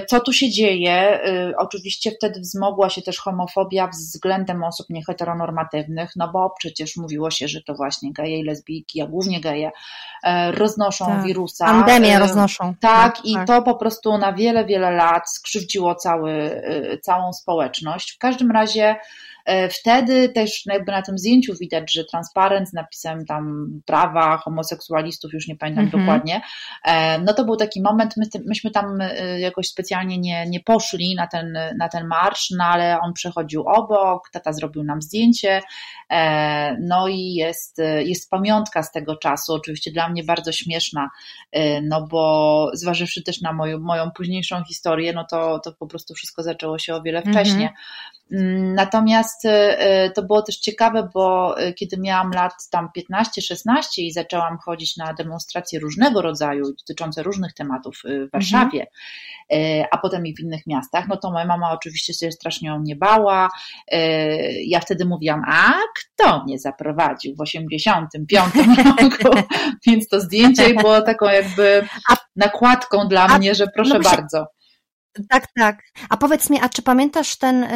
co 0.07 0.21
tu 0.21 0.33
się 0.33 0.51
dzieje. 0.51 1.21
Y, 1.51 1.57
Oczywiście 1.57 2.11
wtedy 2.11 2.41
wzmogła 2.41 2.91
się 2.91 3.03
też 3.03 3.19
homofobia 3.19 3.87
względem 3.87 4.65
osób 4.65 4.87
nieheteronormatywnych, 4.91 6.11
no 6.17 6.29
bo 6.33 6.55
przecież 6.59 6.97
mówiło 6.97 7.31
się, 7.31 7.49
że 7.49 7.63
to 7.63 7.75
właśnie 7.75 8.13
geje 8.13 8.39
i 8.39 8.45
lesbijki, 8.45 9.03
a 9.03 9.07
głównie 9.07 9.41
geje, 9.41 9.71
e, 10.25 10.53
roznoszą 10.53 11.07
Tak. 11.07 11.25
wirusa. 11.25 11.65
Pandemię 11.67 12.17
E, 12.17 12.19
roznoszą. 12.19 12.75
tak, 12.81 13.25
i 13.25 13.37
to 13.47 13.63
po 13.63 13.75
prostu 13.75 14.19
na 14.19 14.33
wiele, 14.33 14.65
wiele 14.65 14.91
lat 14.91 15.31
skrzywdziło 15.31 15.95
cały, 15.95 16.63
całą 17.03 17.33
społeczność. 17.33 18.13
W 18.15 18.19
każdym 18.19 18.51
razie 18.51 18.85
e, 18.87 18.97
wtedy 19.71 20.29
też 20.29 20.67
jakby 20.67 20.93
na 20.93 21.03
tym 21.03 21.19
zdjęciu 21.19 21.55
widać, 21.61 21.93
że 21.93 22.05
transparent 22.05 22.69
z 22.69 22.73
napisem 22.73 23.27
tam 23.27 23.67
prawa 23.87 24.37
homoseksualistów, 24.37 25.33
już 25.33 25.49
nie 25.49 25.57
pamiętam 25.57 25.85
Mhm. 25.85 26.03
dokładnie, 26.03 26.41
e, 26.85 27.19
no 27.19 27.35
to 27.35 27.45
był 27.45 27.57
taki 27.57 27.83
moment, 27.83 28.15
my, 28.17 28.25
myśmy 28.47 28.71
tam 28.71 29.01
y, 29.01 29.41
jakoś 29.41 29.69
specjalnie 29.69 30.19
nie, 30.19 30.47
nie 30.47 30.61
poszli 30.61 31.15
na 31.15 31.27
ten, 31.27 31.59
na 31.79 31.89
ten 31.89 32.07
marsz, 32.07 32.51
no 32.59 32.65
ale 32.65 32.99
on 33.01 33.13
przechodził 33.13 33.65
obok, 33.69 34.31
tata 34.33 34.53
zrobił 34.53 34.85
nam 34.85 35.03
zdjęcie, 35.03 35.61
e, 36.11 36.77
no 36.81 37.09
i 37.09 37.35
jest, 37.35 37.81
jest 38.05 38.31
pamiątka 38.31 38.83
z 38.83 38.93
tego 38.93 39.17
czasu, 39.17 39.55
oczywiście 39.55 39.93
dla 39.93 40.09
mnie 40.09 40.25
bardzo 40.25 40.53
śmieszna, 40.53 41.09
no 41.83 42.07
bo 42.11 42.71
zważywszy 42.75 43.23
też 43.23 43.41
na 43.41 43.53
moją, 43.53 43.79
moją 43.79 44.11
późniejszą 44.11 44.65
historię, 44.65 45.13
no 45.13 45.27
to, 45.31 45.59
to 45.59 45.73
po 45.73 45.87
prostu 45.87 46.15
wszystko 46.15 46.43
zaczęło 46.43 46.79
się 46.79 46.95
o 46.95 47.03
wiele 47.03 47.19
Mhm. 47.19 47.37
wcześniej. 47.37 47.69
Mm, 48.33 48.75
Natomiast 48.75 49.38
y, 49.45 49.49
y, 49.49 50.11
to 50.15 50.23
było 50.23 50.43
też 50.43 50.57
ciekawe, 50.57 51.09
bo 51.15 51.57
y, 51.63 51.73
kiedy 51.73 51.97
miałam 51.97 52.31
lat 52.31 52.53
tam 52.71 52.89
15-16 53.13 53.83
i 53.99 54.13
zaczęłam 54.13 54.59
chodzić 54.59 54.97
na 54.97 55.15
demonstracje 55.15 55.81
różnego 55.81 56.23
rodzaju, 56.23 56.65
dotyczące 56.79 57.23
różnych 57.23 57.55
tematów 57.55 58.01
y, 58.05 58.27
w 58.27 58.31
Warszawie, 58.33 58.87
y, 59.53 59.85
a 59.91 59.99
potem 59.99 60.27
i 60.27 60.35
w 60.35 60.41
innych 60.41 60.67
miastach, 60.67 61.09
no 61.09 61.17
to 61.17 61.31
moja 61.31 61.47
mama 61.47 61.73
oczywiście 61.73 62.15
się 62.15 62.33
strasznie 62.33 62.75
o 62.75 62.79
mnie 62.79 62.97
bała. 62.97 63.49
Ja 64.67 64.81
wtedy 64.81 65.05
mówiłam, 65.05 65.43
a 65.49 65.73
kto 65.99 66.45
mnie 66.45 66.59
zaprowadził 66.59 67.37
w 67.37 67.41
85 67.41 68.55
roku? 69.01 69.39
Więc 69.87 70.09
to 70.09 70.21
zdjęcie 70.21 70.75
było 70.75 71.03
taką 71.03 71.27
jakby 71.27 71.89
nakładką 72.37 73.09
dla 73.09 73.27
a- 73.27 73.39
mnie, 73.39 73.55
że 73.55 73.67
proszę 73.67 73.95
no 73.95 74.01
bardzo. 74.01 74.47
Tak, 75.31 75.47
tak. 75.57 75.83
A 76.09 76.17
powiedz 76.17 76.51
mi, 76.51 76.59
a 76.63 76.69
czy 76.69 76.83
pamiętasz 76.83 77.37
ten, 77.39 77.67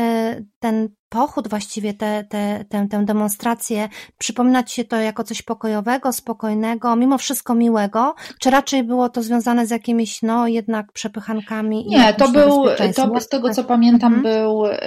ten 0.58 0.88
pochód 1.12 1.48
właściwie, 1.48 1.94
tę 1.94 2.24
te, 2.28 2.64
te, 2.68 2.88
tę 2.88 3.04
demonstrację? 3.04 3.88
Przypomina 4.18 4.62
ci 4.62 4.74
się 4.74 4.84
to 4.84 4.96
jako 4.96 5.24
coś 5.24 5.42
pokojowego, 5.42 6.12
spokojnego, 6.12 6.96
mimo 6.96 7.18
wszystko 7.18 7.54
miłego? 7.54 8.14
Czy 8.40 8.50
raczej 8.50 8.82
było 8.84 9.08
to 9.08 9.22
związane 9.22 9.66
z 9.66 9.70
jakimiś, 9.70 10.22
no 10.22 10.46
jednak 10.46 10.92
przepychankami? 10.92 11.84
Nie, 11.88 12.14
to 12.14 12.28
był, 12.28 12.64
to 12.96 13.20
z 13.20 13.28
tego 13.28 13.50
co 13.50 13.64
pamiętam, 13.64 14.14
Mhm. 14.14 14.22
był, 14.34 14.66
y, 14.66 14.78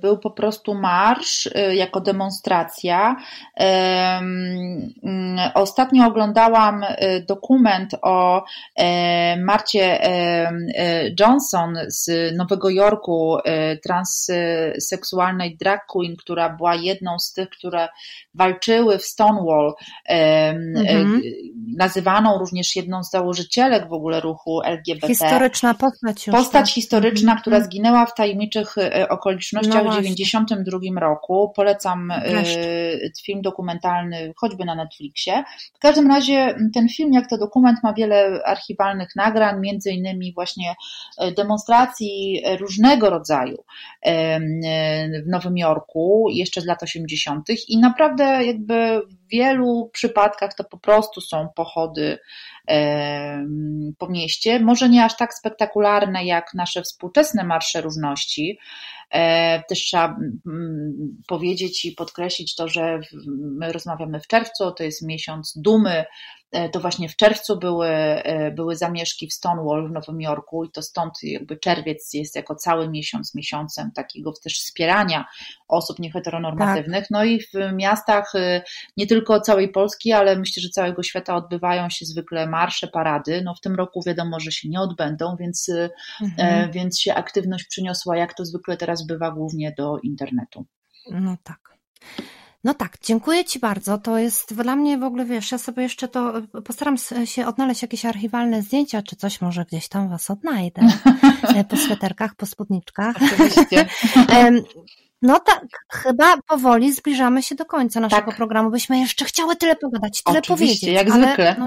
był 0.00 0.18
po 0.18 0.30
prostu 0.30 0.74
marsz 0.74 1.46
y, 1.46 1.74
jako 1.74 2.00
demonstracja. 2.00 3.16
Mm, 3.56 4.92
Ostatnio 5.54 6.06
oglądałam 6.06 6.82
y, 6.82 7.24
dokument 7.28 7.94
o 8.02 8.44
e, 8.76 9.36
Marcie 9.36 10.00
em, 10.00 10.66
e, 10.78 11.10
Johnson 11.20 11.74
z 11.88 12.10
Nowego 12.36 12.70
Jorku, 12.70 13.38
e, 13.44 13.76
transseksualnej 13.76 15.56
drag 15.66 15.80
queen, 15.86 16.16
która 16.16 16.50
była 16.50 16.74
jedną 16.74 17.18
z 17.18 17.32
tych, 17.32 17.48
które 17.50 17.88
walczyły 18.34 18.98
w 18.98 19.02
Stonewall, 19.04 19.74
Mhm. 20.08 21.16
e, 21.16 21.20
nazywaną 21.76 22.38
również 22.38 22.76
jedną 22.76 23.04
z 23.04 23.10
założycielek 23.10 23.88
w 23.88 23.92
ogóle 23.92 24.20
ruchu 24.20 24.62
LGBT. 24.62 25.08
Historyczna 25.08 25.74
postać 25.74 26.26
już. 26.26 26.36
Postać 26.36 26.66
tak. 26.66 26.74
historyczna, 26.74 27.32
Mhm. 27.32 27.40
która 27.40 27.60
zginęła 27.60 28.06
w 28.06 28.14
tajemniczych 28.14 28.78
e, 28.78 29.08
okolicznościach 29.08 29.74
No 29.74 29.80
w 29.80 29.84
właśnie. 29.84 30.02
1992 30.14 31.00
roku. 31.00 31.52
Polecam 31.56 32.10
e, 32.10 32.28
Wreszcie. 32.30 32.98
film 33.24 33.42
dokumentalny 33.42 34.32
choćby 34.36 34.64
na 34.64 34.74
Netflixie. 34.74 35.44
W 35.74 35.78
każdym 35.78 36.08
razie 36.10 36.54
ten 36.74 36.88
film, 36.88 37.12
jak 37.12 37.28
to 37.30 37.38
dokument, 37.38 37.78
ma 37.82 37.92
wiele 37.92 38.40
archiwalnych 38.44 39.08
nagrań, 39.16 39.60
między 39.60 39.90
innymi 39.90 40.32
właśnie 40.34 40.74
demonstracji 41.36 42.42
różnego 42.60 43.10
rodzaju 43.10 43.56
w 45.24 45.28
Nowym 45.28 45.55
Jorku, 45.58 46.26
jeszcze 46.32 46.60
z 46.60 46.66
lat 46.66 46.82
80. 46.82 47.48
i 47.68 47.78
naprawdę 47.78 48.24
jakby 48.44 49.00
wielu 49.26 49.90
przypadkach 49.92 50.54
to 50.54 50.64
po 50.64 50.78
prostu 50.78 51.20
są 51.20 51.48
pochody 51.56 52.18
po 53.98 54.08
mieście. 54.08 54.60
Może 54.60 54.88
nie 54.88 55.04
aż 55.04 55.16
tak 55.16 55.34
spektakularne 55.34 56.24
jak 56.24 56.54
nasze 56.54 56.82
współczesne 56.82 57.44
marsze 57.44 57.80
równości. 57.80 58.58
E, 59.10 59.62
Też 59.68 59.78
trzeba 59.78 60.16
powiedzieć 61.26 61.84
i 61.84 61.92
podkreślić 61.92 62.54
to, 62.54 62.68
że 62.68 63.00
my 63.58 63.72
rozmawiamy 63.72 64.20
w 64.20 64.26
czerwcu, 64.26 64.70
to 64.72 64.84
jest 64.84 65.02
miesiąc 65.06 65.52
dumy. 65.56 66.04
E, 66.52 66.68
To 66.68 66.80
właśnie 66.80 67.08
w 67.08 67.16
czerwcu 67.16 67.58
były, 67.58 67.88
e, 67.88 68.50
były 68.50 68.76
zamieszki 68.76 69.26
w 69.28 69.32
Stonewall 69.32 69.88
w 69.88 69.92
Nowym 69.92 70.20
Jorku 70.20 70.64
i 70.64 70.70
to 70.70 70.82
stąd 70.82 71.12
jakby 71.22 71.56
czerwiec 71.56 72.14
jest 72.14 72.36
jako 72.36 72.54
cały 72.54 72.88
miesiąc 72.90 73.34
miesiącem 73.34 73.90
takiego 73.94 74.32
też 74.44 74.54
wspierania 74.54 75.24
osób 75.68 75.98
nieheteronormatywnych. 75.98 77.06
No 77.10 77.24
i 77.24 77.40
w 77.40 77.72
miastach 77.74 78.34
y, 78.34 78.62
nie 78.96 79.06
tylko 79.06 79.40
całej 79.40 79.68
Polski, 79.68 80.12
ale 80.12 80.36
myślę, 80.38 80.60
że 80.60 80.68
całego 80.68 81.02
świata 81.02 81.34
odbywają 81.36 81.90
się 81.90 82.04
zwykle 82.06 82.46
marsze, 82.46 82.86
parady. 82.88 83.42
No 83.44 83.54
w 83.54 83.60
tym 83.60 83.74
roku 83.74 84.00
wiadomo, 84.06 84.40
że 84.40 84.52
się 84.52 84.68
nie 84.68 84.80
odbędą, 84.80 85.36
więc, 85.40 85.68
y, 85.68 85.90
Mhm. 86.22 86.68
e, 86.68 86.72
więc 86.72 87.00
się 87.00 87.14
aktywność 87.14 87.64
przyniosła, 87.64 88.16
jak 88.16 88.34
to 88.34 88.44
zwykle 88.44 88.76
teraz 88.76 89.06
bywa, 89.06 89.30
głównie 89.30 89.74
do 89.78 89.98
internetu. 89.98 90.66
No 91.10 91.36
tak. 91.44 91.76
No 92.64 92.74
tak, 92.74 92.96
dziękuję 93.02 93.44
Ci 93.44 93.58
bardzo. 93.58 93.98
To 93.98 94.18
jest 94.18 94.54
dla 94.54 94.76
mnie 94.76 94.98
w 94.98 95.02
ogóle, 95.02 95.24
wiesz, 95.24 95.52
ja 95.52 95.58
sobie 95.58 95.82
jeszcze 95.82 96.08
to 96.08 96.32
postaram 96.64 96.96
się 97.24 97.46
odnaleźć 97.46 97.82
jakieś 97.82 98.04
archiwalne 98.04 98.62
zdjęcia, 98.62 99.02
czy 99.02 99.16
coś 99.16 99.40
może 99.40 99.64
gdzieś 99.64 99.88
tam 99.88 100.08
Was 100.08 100.30
odnajdę. 100.30 100.82
e, 101.56 101.64
Po 101.64 101.76
sweterkach, 101.76 102.34
po 102.34 102.46
spódniczkach. 102.46 103.16
Oczywiście. 103.16 103.86
No 105.22 105.40
tak, 105.40 105.64
chyba 105.92 106.36
powoli 106.48 106.92
zbliżamy 106.92 107.42
się 107.42 107.54
do 107.54 107.64
końca 107.64 108.00
naszego 108.00 108.26
Tak. 108.26 108.36
programu. 108.36 108.70
Byśmy 108.70 108.98
jeszcze 108.98 109.24
chciały 109.24 109.56
tyle 109.56 109.76
pogadać, 109.76 110.22
tyle 110.22 110.38
Oczywiście, 110.38 110.86
powiedzieć. 110.86 111.06
jak 111.06 111.14
ale, 111.14 111.26
zwykle. 111.26 111.56
No, 111.58 111.66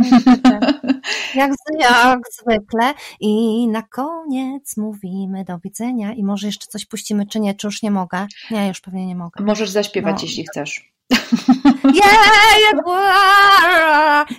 jak, 1.35 1.51
jak 1.79 2.19
zwykle. 2.31 2.93
I 3.19 3.67
na 3.67 3.81
koniec 3.81 4.77
mówimy 4.77 5.43
do 5.43 5.59
widzenia 5.59 6.13
i 6.13 6.23
może 6.23 6.47
jeszcze 6.47 6.67
coś 6.67 6.85
puścimy, 6.85 7.25
czy 7.27 7.39
nie, 7.39 7.53
czy 7.55 7.67
już 7.67 7.81
nie 7.83 7.91
mogę? 7.91 8.27
Nie, 8.51 8.67
już 8.67 8.81
pewnie 8.81 9.05
nie 9.05 9.15
mogę. 9.15 9.43
Możesz 9.43 9.69
zaśpiewać, 9.69 10.15
No. 10.15 10.21
jeśli 10.21 10.45
chcesz. 10.51 10.89
Yeah, 11.83 12.25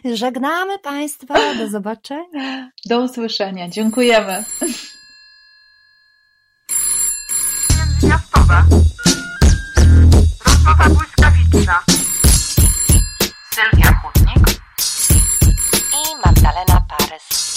yeah, 0.05 0.17
Żegnamy 0.19 0.79
Państwa, 0.79 1.35
do 1.59 1.69
zobaczenia. 1.69 2.71
Do 2.87 3.01
usłyszenia. 3.01 3.69
Dziękujemy. 3.69 4.45
Miastowe. 8.03 8.63
Sylwia 13.51 13.93
Chudnik 14.01 14.61
i 15.93 16.17
Magdalena 16.25 16.81
Parys. 16.89 17.50